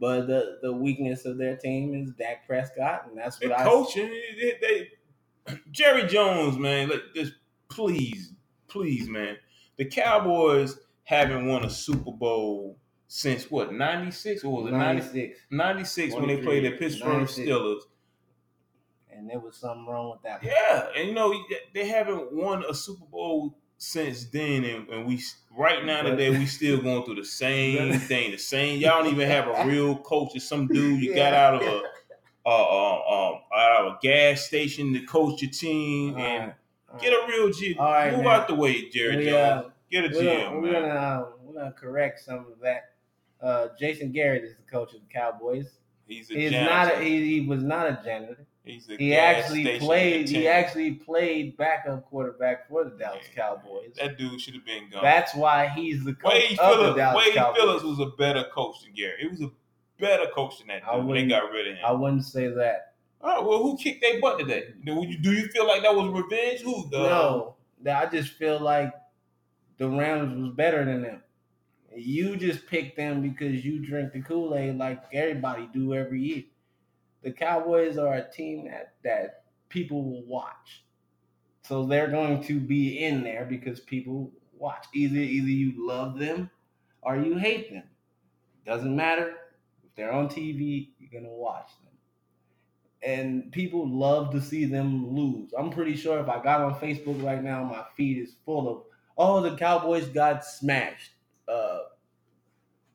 but 0.00 0.26
the 0.26 0.58
the 0.62 0.72
weakness 0.72 1.24
of 1.26 1.36
their 1.38 1.56
team 1.56 1.94
is 1.94 2.10
Dak 2.12 2.46
Prescott, 2.46 3.06
and 3.08 3.16
that's 3.18 3.40
what 3.40 3.52
I 3.52 3.64
coaching, 3.64 4.08
they, 4.40 4.54
they- 4.60 4.88
Jerry 5.70 6.06
Jones, 6.06 6.58
man, 6.58 6.88
like 6.88 7.02
just 7.14 7.34
please, 7.68 8.32
please, 8.68 9.08
man. 9.08 9.36
The 9.76 9.84
Cowboys 9.84 10.78
haven't 11.04 11.46
won 11.46 11.64
a 11.64 11.70
Super 11.70 12.12
Bowl 12.12 12.76
since 13.08 13.50
what, 13.50 13.72
96 13.72 14.44
or 14.44 14.62
was 14.62 14.72
it 14.72 14.76
96, 14.76 15.38
96 15.50 16.14
when 16.14 16.28
they 16.28 16.36
played 16.42 16.64
the 16.64 16.72
Pittsburgh 16.72 17.18
96. 17.18 17.48
Steelers? 17.48 17.80
and 19.10 19.28
there 19.28 19.40
was 19.40 19.56
something 19.56 19.84
wrong 19.86 20.10
with 20.10 20.22
that. 20.22 20.42
Yeah, 20.44 20.88
and 20.96 21.08
you 21.08 21.14
know 21.14 21.34
they 21.74 21.88
haven't 21.88 22.32
won 22.32 22.64
a 22.68 22.72
Super 22.74 23.04
Bowl 23.06 23.56
since 23.76 24.26
then, 24.26 24.64
and, 24.64 24.88
and 24.88 25.06
we 25.06 25.20
right 25.56 25.84
now 25.84 26.02
today 26.02 26.30
we 26.30 26.46
still 26.58 26.80
going 26.80 27.04
through 27.04 27.16
the 27.16 27.24
same 27.24 27.98
thing. 27.98 28.30
The 28.30 28.36
same. 28.38 28.78
Y'all 28.80 29.02
don't 29.02 29.12
even 29.12 29.28
have 29.28 29.48
a 29.48 29.66
real 29.66 29.96
coach. 29.98 30.32
It's 30.36 30.48
some 30.48 30.68
dude 30.68 31.02
you 31.02 31.14
got 31.14 31.32
out 31.34 31.54
of 31.56 31.62
a 31.62 31.82
uh, 32.46 32.50
uh, 32.50 33.30
um, 33.32 33.40
out 33.54 33.86
of 33.86 33.92
a 33.94 33.98
gas 34.02 34.42
station 34.42 34.92
to 34.94 35.00
coach 35.00 35.42
your 35.42 35.50
team, 35.50 36.14
All 36.14 36.20
and 36.20 36.52
right, 36.92 37.00
get 37.02 37.12
a 37.12 37.26
real 37.26 37.50
G. 37.50 37.76
All 37.78 37.90
right, 37.90 38.12
Move 38.12 38.24
man. 38.24 38.40
out 38.40 38.48
the 38.48 38.54
way, 38.54 38.88
Jerry 38.88 39.16
We, 39.16 39.24
Jones. 39.24 39.66
uh, 39.66 39.70
Get 39.90 40.04
a 40.04 40.08
we're 40.14 40.22
GM, 40.22 40.44
gonna, 40.44 40.60
we're 40.60 40.72
gonna 40.72 40.86
uh, 40.88 41.26
we're 41.42 41.54
gonna 41.54 41.72
correct 41.72 42.20
some 42.20 42.38
of 42.40 42.60
that. 42.62 42.87
Uh, 43.40 43.68
Jason 43.78 44.10
Garrett 44.12 44.44
is 44.44 44.56
the 44.56 44.70
coach 44.70 44.94
of 44.94 45.00
the 45.00 45.06
Cowboys. 45.12 45.66
He's 46.06 46.30
a 46.30 46.34
He's 46.34 46.52
not. 46.52 46.92
A, 46.94 46.98
he, 47.00 47.40
he 47.40 47.46
was 47.46 47.62
not 47.62 47.86
a 47.86 48.00
janitor. 48.04 48.46
He's 48.64 48.88
a 48.90 48.96
He 48.96 49.14
actually 49.14 49.78
played. 49.78 50.28
He 50.28 50.48
actually 50.48 50.92
played 50.92 51.56
backup 51.56 52.04
quarterback 52.06 52.68
for 52.68 52.84
the 52.84 52.90
Dallas 52.90 53.24
Cowboys. 53.34 53.94
That 53.96 54.18
dude 54.18 54.40
should 54.40 54.54
have 54.54 54.64
been 54.66 54.90
gone. 54.90 55.02
That's 55.02 55.34
why 55.34 55.68
he's 55.68 56.04
the 56.04 56.14
coach 56.14 56.32
Wade 56.34 56.58
of 56.58 56.78
the 56.78 56.84
Phillips. 56.84 56.96
Dallas 56.96 57.24
Wade 57.26 57.34
Cowboys. 57.34 57.56
Phillips 57.56 57.84
was 57.84 57.98
a 58.00 58.06
better 58.16 58.44
coach 58.54 58.82
than 58.82 58.92
Garrett. 58.94 59.20
He 59.20 59.28
was 59.28 59.40
a 59.40 59.50
better 59.98 60.26
coach 60.34 60.58
than 60.58 60.68
that 60.68 60.82
I 60.86 60.96
dude. 60.96 61.04
They 61.04 61.08
wouldn't- 61.08 61.30
got 61.30 61.50
rid 61.50 61.68
of 61.68 61.76
him. 61.76 61.84
I 61.86 61.92
wouldn't 61.92 62.24
say 62.24 62.48
that. 62.48 62.94
All 63.20 63.30
right, 63.36 63.44
well, 63.44 63.62
who 63.62 63.76
kicked 63.76 64.00
their 64.00 64.20
butt 64.20 64.38
today? 64.38 64.68
Do 64.84 65.04
you, 65.04 65.18
do 65.18 65.32
you 65.32 65.48
feel 65.48 65.66
like 65.66 65.82
that 65.82 65.94
was 65.94 66.08
revenge? 66.08 66.60
Who? 66.60 66.88
The, 66.90 66.98
no, 66.98 67.56
that 67.82 68.06
I 68.06 68.10
just 68.10 68.34
feel 68.34 68.60
like 68.60 68.92
the 69.76 69.88
Rams 69.88 70.40
was 70.40 70.54
better 70.54 70.84
than 70.84 71.02
them. 71.02 71.22
You 71.98 72.36
just 72.36 72.66
pick 72.66 72.96
them 72.96 73.22
because 73.22 73.64
you 73.64 73.84
drink 73.84 74.12
the 74.12 74.22
Kool 74.22 74.54
Aid 74.54 74.76
like 74.78 75.02
everybody 75.12 75.68
do 75.72 75.94
every 75.94 76.22
year. 76.22 76.44
The 77.22 77.32
Cowboys 77.32 77.98
are 77.98 78.14
a 78.14 78.30
team 78.30 78.66
that 78.66 78.94
that 79.04 79.44
people 79.68 80.04
will 80.04 80.24
watch, 80.24 80.84
so 81.62 81.84
they're 81.84 82.10
going 82.10 82.42
to 82.44 82.60
be 82.60 83.04
in 83.04 83.22
there 83.24 83.44
because 83.44 83.80
people 83.80 84.32
watch. 84.56 84.86
Either 84.94 85.18
either 85.18 85.48
you 85.48 85.86
love 85.86 86.18
them 86.18 86.50
or 87.02 87.16
you 87.16 87.36
hate 87.36 87.72
them. 87.72 87.84
Doesn't 88.64 88.94
matter 88.94 89.34
if 89.84 89.94
they're 89.96 90.12
on 90.12 90.28
TV. 90.28 90.90
You're 90.98 91.20
gonna 91.20 91.32
watch 91.32 91.70
them 91.82 91.88
and 93.02 93.52
people 93.52 93.88
love 93.88 94.32
to 94.32 94.40
see 94.40 94.64
them 94.64 95.14
lose. 95.14 95.52
I'm 95.56 95.70
pretty 95.70 95.96
sure 95.96 96.18
if 96.18 96.28
I 96.28 96.42
got 96.42 96.60
on 96.60 96.74
Facebook 96.74 97.22
right 97.22 97.42
now, 97.42 97.62
my 97.62 97.84
feed 97.96 98.18
is 98.18 98.34
full 98.44 98.68
of 98.68 98.82
oh 99.16 99.40
the 99.40 99.56
Cowboys 99.56 100.08
got 100.08 100.44
smashed 100.44 101.12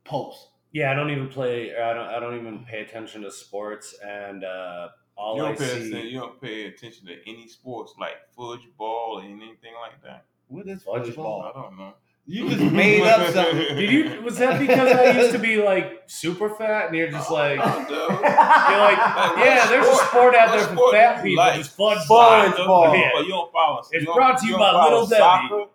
posts. 0.05 0.47
Yeah, 0.71 0.91
I 0.91 0.95
don't 0.95 1.11
even 1.11 1.27
play. 1.29 1.75
I 1.75 1.93
don't. 1.93 2.07
I 2.07 2.19
don't 2.19 2.35
even 2.39 2.65
pay 2.65 2.81
attention 2.81 3.21
to 3.21 3.31
sports, 3.31 3.95
and 4.03 4.43
uh, 4.43 4.87
all 5.15 5.37
you 5.37 5.43
I 5.43 5.47
don't, 5.49 5.57
pay 5.59 5.65
see. 5.67 5.87
attention, 5.87 6.07
you 6.07 6.19
don't 6.19 6.41
pay 6.41 6.65
attention 6.65 7.05
to 7.07 7.13
any 7.29 7.47
sports 7.47 7.93
like 7.99 8.15
fudge 8.35 8.67
ball 8.77 9.19
or 9.19 9.23
anything 9.23 9.73
like 9.79 10.01
that. 10.03 10.25
What 10.47 10.67
is 10.67 10.83
Fudge 10.83 11.05
football? 11.07 11.51
I 11.55 11.61
don't 11.61 11.77
know. 11.77 11.93
You 12.25 12.49
just 12.57 12.71
made 12.71 13.03
up 13.03 13.31
something. 13.33 13.75
Did 13.75 13.91
you? 13.91 14.21
Was 14.21 14.37
that 14.39 14.59
because 14.59 14.91
I 14.93 15.11
used 15.19 15.31
to 15.33 15.39
be 15.39 15.57
like 15.57 16.03
super 16.07 16.49
fat, 16.49 16.87
and 16.87 16.95
you're 16.95 17.11
just 17.11 17.29
like, 17.29 17.59
Oh, 17.61 17.85
you're 17.89 18.79
like, 18.79 18.97
Like, 18.97 19.45
yeah, 19.45 19.59
what 19.59 19.69
there's 19.69 19.85
a 19.87 19.93
sport- 19.93 20.07
sport 20.07 20.35
out 20.35 20.57
there 20.57 20.67
for 20.75 20.91
fat 20.91 21.21
people. 21.23 21.43
like? 21.43 21.57
Just 21.57 21.75
fudge 21.77 21.97
Fudge 21.99 22.07
ball. 22.07 22.45
Soccer? 22.51 22.65
ball. 22.65 22.95
Yeah. 22.95 23.09
But 23.13 23.23
you 23.25 23.29
don't 23.29 23.51
follow. 23.51 23.79
It's 23.79 23.91
you 23.93 24.01
don't- 24.05 24.15
brought 24.15 24.39
to 24.39 24.45
you 24.45 24.51
don't 24.53 24.59
by 24.59 24.83
Little 24.85 25.05
Debbie. 25.05 25.19
Soccer? 25.19 25.65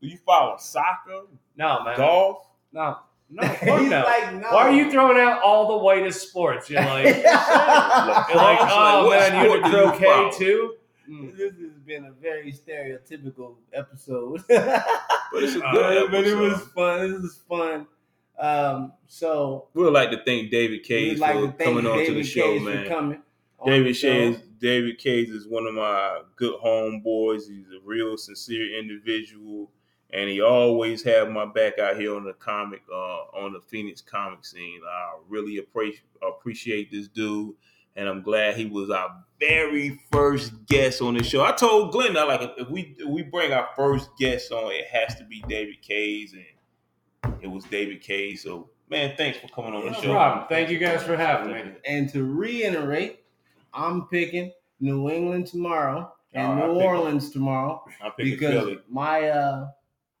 Do 0.00 0.08
you 0.08 0.16
follow 0.24 0.56
soccer, 0.58 1.22
No, 1.56 1.82
man. 1.84 1.96
golf? 1.98 2.38
No, 2.72 2.98
no, 3.30 3.42
He's 3.48 3.90
no. 3.90 4.02
like, 4.04 4.34
no. 4.34 4.48
Why 4.52 4.68
are 4.68 4.72
you 4.72 4.90
throwing 4.90 5.18
out 5.18 5.42
all 5.42 5.68
the 5.68 5.84
whitest 5.84 6.28
sports? 6.28 6.68
You're 6.70 6.82
like, 6.84 7.04
you're 7.16 7.22
like, 7.24 8.58
oh 8.62 9.06
what 9.06 9.18
man, 9.32 9.44
you 9.44 9.50
sport 9.50 9.64
into 9.64 9.70
do 9.70 9.76
croquet 9.98 10.30
too? 10.36 10.74
Mm. 11.10 11.36
This 11.36 11.52
has 11.54 11.78
been 11.84 12.04
a 12.06 12.12
very 12.12 12.52
stereotypical 12.52 13.54
episode. 13.72 14.42
But 15.32 15.42
it's 15.42 15.56
a 15.56 15.64
Uh, 15.64 15.72
good 15.72 16.10
but 16.12 16.24
it 16.26 16.36
was 16.36 16.60
fun. 16.68 17.10
This 17.12 17.20
was 17.22 17.40
fun. 17.48 17.86
Um, 18.38 18.92
so 19.08 19.66
We 19.74 19.82
would 19.82 19.92
like 19.92 20.10
to 20.12 20.22
thank 20.24 20.50
David 20.52 20.80
we'd 20.80 20.84
Kays 20.84 21.18
like 21.18 21.34
for 21.34 21.40
to 21.46 21.52
thank 21.52 21.58
coming 21.70 21.86
on 21.86 21.98
to 21.98 22.04
the 22.04 22.06
David 22.08 22.26
show, 22.26 22.42
Kays 22.42 22.62
man. 22.62 22.86
coming. 22.88 23.22
David 23.64 23.96
show. 23.96 24.08
Kays, 24.08 24.38
David 24.60 24.98
Kays 24.98 25.30
is 25.30 25.48
one 25.48 25.66
of 25.66 25.74
my 25.74 26.22
good 26.36 26.54
homeboys. 26.64 27.48
He's 27.48 27.66
a 27.72 27.80
real 27.84 28.16
sincere 28.16 28.78
individual, 28.78 29.70
and 30.10 30.28
he 30.30 30.40
always 30.40 31.02
had 31.02 31.30
my 31.30 31.44
back 31.46 31.78
out 31.78 31.96
here 31.96 32.14
on 32.16 32.24
the 32.24 32.32
comic, 32.34 32.82
uh, 32.92 32.94
on 33.34 33.52
the 33.52 33.60
Phoenix 33.60 34.00
comic 34.00 34.44
scene. 34.44 34.80
I 34.88 35.14
really 35.28 35.58
appreciate 35.58 36.02
appreciate 36.22 36.90
this 36.90 37.08
dude, 37.08 37.54
and 37.96 38.08
I'm 38.08 38.22
glad 38.22 38.56
he 38.56 38.66
was 38.66 38.90
our 38.90 39.10
very 39.40 40.00
first 40.12 40.52
guest 40.66 41.02
on 41.02 41.14
the 41.14 41.22
show. 41.22 41.44
I 41.44 41.52
told 41.52 41.92
Glenn, 41.92 42.16
I 42.16 42.22
like 42.24 42.40
if- 42.42 42.58
if 42.58 42.70
we 42.70 42.94
if 42.98 43.08
we 43.08 43.22
bring 43.22 43.52
our 43.52 43.68
first 43.76 44.08
guest 44.18 44.50
on, 44.52 44.72
it 44.72 44.86
has 44.86 45.14
to 45.16 45.24
be 45.24 45.42
David 45.48 45.82
Kays, 45.82 46.32
and 46.34 47.34
it 47.42 47.48
was 47.48 47.64
David 47.64 48.00
Kays. 48.00 48.42
So, 48.42 48.70
man, 48.88 49.14
thanks 49.16 49.38
for 49.38 49.48
coming 49.48 49.74
on 49.74 49.84
the 49.86 49.92
show. 49.94 50.08
No 50.08 50.14
problem. 50.14 50.46
Thank 50.48 50.70
you 50.70 50.78
guys 50.78 51.02
for 51.02 51.16
having 51.16 51.52
me. 51.52 51.62
And 51.84 52.08
to 52.10 52.24
reiterate, 52.24 53.24
I'm 53.74 54.06
picking 54.08 54.52
New 54.80 55.10
England 55.10 55.46
tomorrow 55.48 56.12
and 56.32 56.60
Oh, 56.62 56.66
New 56.72 56.78
pick- 56.80 56.84
Orleans 56.88 57.30
tomorrow 57.30 57.84
I'm 58.02 58.12
because 58.16 58.50
Philly. 58.52 58.78
my 58.88 59.28
uh 59.28 59.68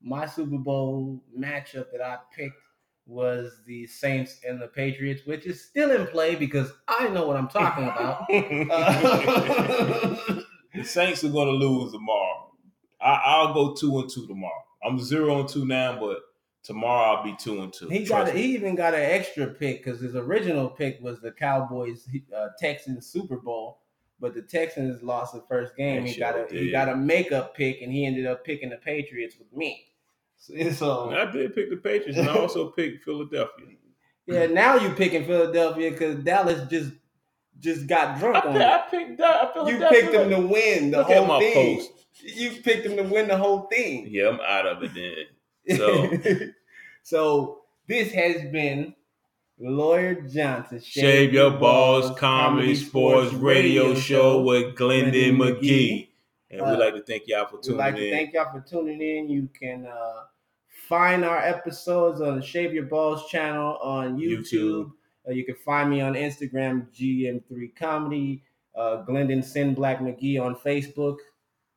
my 0.06 0.24
Super 0.24 0.56
Bowl 0.58 1.20
matchup 1.38 1.90
that 1.92 2.00
I 2.00 2.18
picked 2.34 2.62
was 3.06 3.60
the 3.66 3.86
Saints 3.86 4.40
and 4.46 4.60
the 4.60 4.68
Patriots, 4.68 5.22
which 5.26 5.46
is 5.46 5.62
still 5.64 5.90
in 5.90 6.06
play 6.06 6.34
because 6.36 6.72
I 6.88 7.08
know 7.08 7.26
what 7.26 7.36
I'm 7.36 7.48
talking 7.48 7.84
about. 7.84 8.26
Uh, 8.70 10.42
The 10.74 10.84
Saints 10.84 11.24
are 11.24 11.30
going 11.30 11.46
to 11.48 11.52
lose 11.66 11.92
tomorrow. 11.92 12.52
I, 13.00 13.22
I'll 13.24 13.54
go 13.54 13.74
two 13.74 13.98
and 13.98 14.10
two 14.10 14.26
tomorrow. 14.26 14.62
I'm 14.84 14.98
zero 14.98 15.40
and 15.40 15.48
two 15.48 15.64
now, 15.64 15.98
but 15.98 16.18
tomorrow 16.62 17.16
I'll 17.16 17.24
be 17.24 17.34
two 17.38 17.62
and 17.62 17.72
two. 17.72 17.88
he 17.88 18.04
got 18.04 18.28
a, 18.28 18.32
he 18.32 18.54
even 18.54 18.74
got 18.74 18.92
an 18.94 19.00
extra 19.00 19.46
pick 19.46 19.82
because 19.82 20.00
his 20.00 20.14
original 20.14 20.68
pick 20.68 20.98
was 21.00 21.20
the 21.20 21.32
Cowboys 21.32 22.06
uh, 22.36 22.48
Texans 22.60 23.06
Super 23.06 23.36
Bowl, 23.38 23.80
but 24.20 24.34
the 24.34 24.42
Texans 24.42 25.02
lost 25.02 25.32
the 25.32 25.42
first 25.48 25.76
game. 25.76 26.04
He 26.04 26.18
got 26.18 26.34
a 26.36 26.46
he 26.50 26.70
got 26.70 26.88
a 26.90 26.96
makeup 26.96 27.54
pick, 27.56 27.80
and 27.80 27.90
he 27.90 28.04
ended 28.04 28.26
up 28.26 28.44
picking 28.44 28.68
the 28.70 28.76
Patriots 28.76 29.36
with 29.38 29.50
me. 29.56 29.86
So 30.74 31.10
I 31.10 31.30
did 31.30 31.54
pick 31.54 31.70
the 31.70 31.76
Patriots, 31.76 32.18
and 32.18 32.28
I 32.28 32.38
also 32.38 32.68
picked 32.70 33.04
Philadelphia. 33.04 33.66
yeah, 34.26 34.46
now 34.46 34.76
you 34.76 34.90
picking 34.90 35.24
Philadelphia 35.24 35.90
because 35.90 36.22
Dallas 36.22 36.68
just 36.70 36.92
just 37.58 37.86
got 37.86 38.16
I, 38.16 38.18
drunk 38.18 38.44
on 38.44 38.52
picked, 38.52 38.60
it. 38.60 38.62
I 38.62 38.78
picked 38.90 39.18
that. 39.18 39.66
You 39.66 39.86
picked 39.88 40.12
them 40.12 40.30
to 40.30 40.40
win 40.46 40.90
the 40.90 40.98
Look 40.98 41.06
whole 41.08 41.40
thing. 41.40 41.78
post. 41.78 41.90
You 42.22 42.50
picked 42.62 42.84
them 42.84 42.96
to 42.96 43.02
win 43.02 43.28
the 43.28 43.36
whole 43.36 43.62
thing. 43.62 44.08
Yeah, 44.10 44.28
I'm 44.28 44.40
out 44.40 44.66
of 44.66 44.82
it 44.82 44.92
then. 44.94 45.76
So- 45.76 46.46
so 47.02 47.62
this 47.88 48.12
has 48.12 48.42
been 48.52 48.94
Lawyer 49.58 50.14
Johnson. 50.22 50.80
Shave 50.80 51.32
Your 51.32 51.50
Balls 51.50 52.16
Comedy 52.18 52.74
Sports 52.74 53.32
Radio 53.34 53.94
Show 53.94 54.42
with 54.42 54.76
Glendon 54.76 55.36
Glendon 55.38 55.56
McGee. 55.62 56.05
And 56.50 56.60
Uh, 56.60 56.66
we'd 56.70 56.78
like 56.78 56.94
to 56.94 57.02
thank 57.02 57.24
y'all 57.26 57.46
for 57.46 57.58
tuning 57.58 57.72
in. 57.72 57.76
We'd 57.76 57.82
like 57.82 57.96
to 57.96 58.10
thank 58.10 58.32
y'all 58.34 58.52
for 58.52 58.60
tuning 58.60 59.00
in. 59.00 59.28
You 59.28 59.48
can 59.58 59.86
uh, 59.86 60.24
find 60.88 61.24
our 61.24 61.38
episodes 61.38 62.20
on 62.20 62.36
the 62.36 62.42
Shave 62.42 62.72
Your 62.72 62.84
Balls 62.84 63.28
channel 63.28 63.76
on 63.82 64.18
YouTube. 64.18 64.52
YouTube. 64.52 64.92
Uh, 65.28 65.32
you 65.32 65.44
can 65.44 65.56
find 65.56 65.90
me 65.90 66.00
on 66.00 66.14
Instagram, 66.14 66.86
GM3 66.94 67.74
Comedy, 67.74 68.44
uh, 68.76 69.02
Glendon 69.02 69.42
Sin 69.42 69.74
Black 69.74 69.98
McGee 69.98 70.40
on 70.40 70.54
Facebook. 70.54 71.16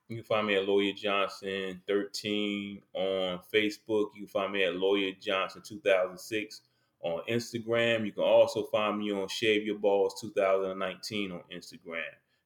You 0.08 0.18
can 0.18 0.26
find 0.26 0.48
me 0.48 0.56
at 0.56 0.68
Lawyer 0.68 0.94
Johnson 0.94 1.82
13 1.88 2.82
on 2.94 3.40
Facebook. 3.54 4.10
You 4.16 4.22
can 4.22 4.28
find 4.28 4.52
me 4.54 4.64
at 4.64 4.76
Lawyer 4.76 5.12
Johnson 5.20 5.62
2006 5.64 6.62
on 7.02 7.22
Instagram. 7.30 8.06
You 8.06 8.12
can 8.12 8.24
also 8.24 8.64
find 8.64 8.98
me 9.00 9.12
on 9.12 9.28
Shave 9.28 9.66
Your 9.66 9.78
Balls 9.78 10.20
2019 10.22 11.32
on 11.32 11.42
Instagram. 11.52 12.02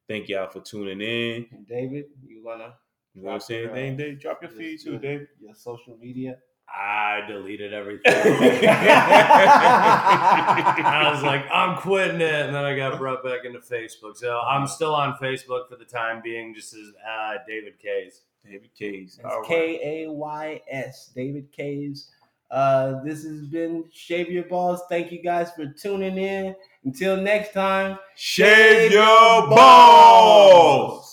Thank 0.07 0.29
y'all 0.29 0.49
for 0.49 0.59
tuning 0.61 1.01
in. 1.01 1.47
And 1.51 1.67
David, 1.67 2.05
you 2.25 2.43
wanna 2.43 2.75
You 3.13 3.23
want 3.23 3.41
to 3.41 3.45
say 3.45 3.63
anything, 3.63 3.97
Dave? 3.97 4.19
Drop 4.19 4.41
your 4.41 4.51
feed 4.51 4.79
too, 4.81 4.97
Dave. 4.97 5.27
Your 5.39 5.53
social 5.55 5.97
media. 5.97 6.37
I 6.67 7.21
deleted 7.27 7.71
everything. 7.73 8.01
I 10.85 11.11
was 11.13 11.21
like, 11.21 11.45
I'm 11.53 11.77
quitting 11.77 12.21
it, 12.21 12.33
and 12.33 12.55
then 12.55 12.63
I 12.65 12.75
got 12.75 12.97
brought 12.97 13.23
back 13.23 13.45
into 13.45 13.59
Facebook. 13.59 14.17
So 14.17 14.39
I'm 14.39 14.65
still 14.65 14.95
on 14.95 15.13
Facebook 15.21 15.69
for 15.69 15.75
the 15.77 15.85
time 15.85 16.21
being, 16.23 16.55
just 16.55 16.73
as 16.73 16.91
uh, 17.07 17.33
David 17.47 17.79
Kays. 17.79 18.21
David 18.43 18.71
Kays. 18.77 19.19
It's 19.23 19.47
K 19.47 20.05
A 20.05 20.11
Y 20.11 20.61
S. 20.69 21.11
David 21.15 21.51
Kays. 21.51 22.09
Uh, 22.49 23.03
this 23.03 23.23
has 23.23 23.41
been 23.47 23.85
Shave 23.91 24.31
Your 24.31 24.45
Balls. 24.45 24.81
Thank 24.89 25.11
you 25.11 25.21
guys 25.21 25.51
for 25.51 25.67
tuning 25.67 26.17
in. 26.17 26.55
Until 26.85 27.17
next 27.17 27.53
time. 27.53 27.97
Shave 28.15 28.91
your 28.91 29.47
balls. 29.47 31.12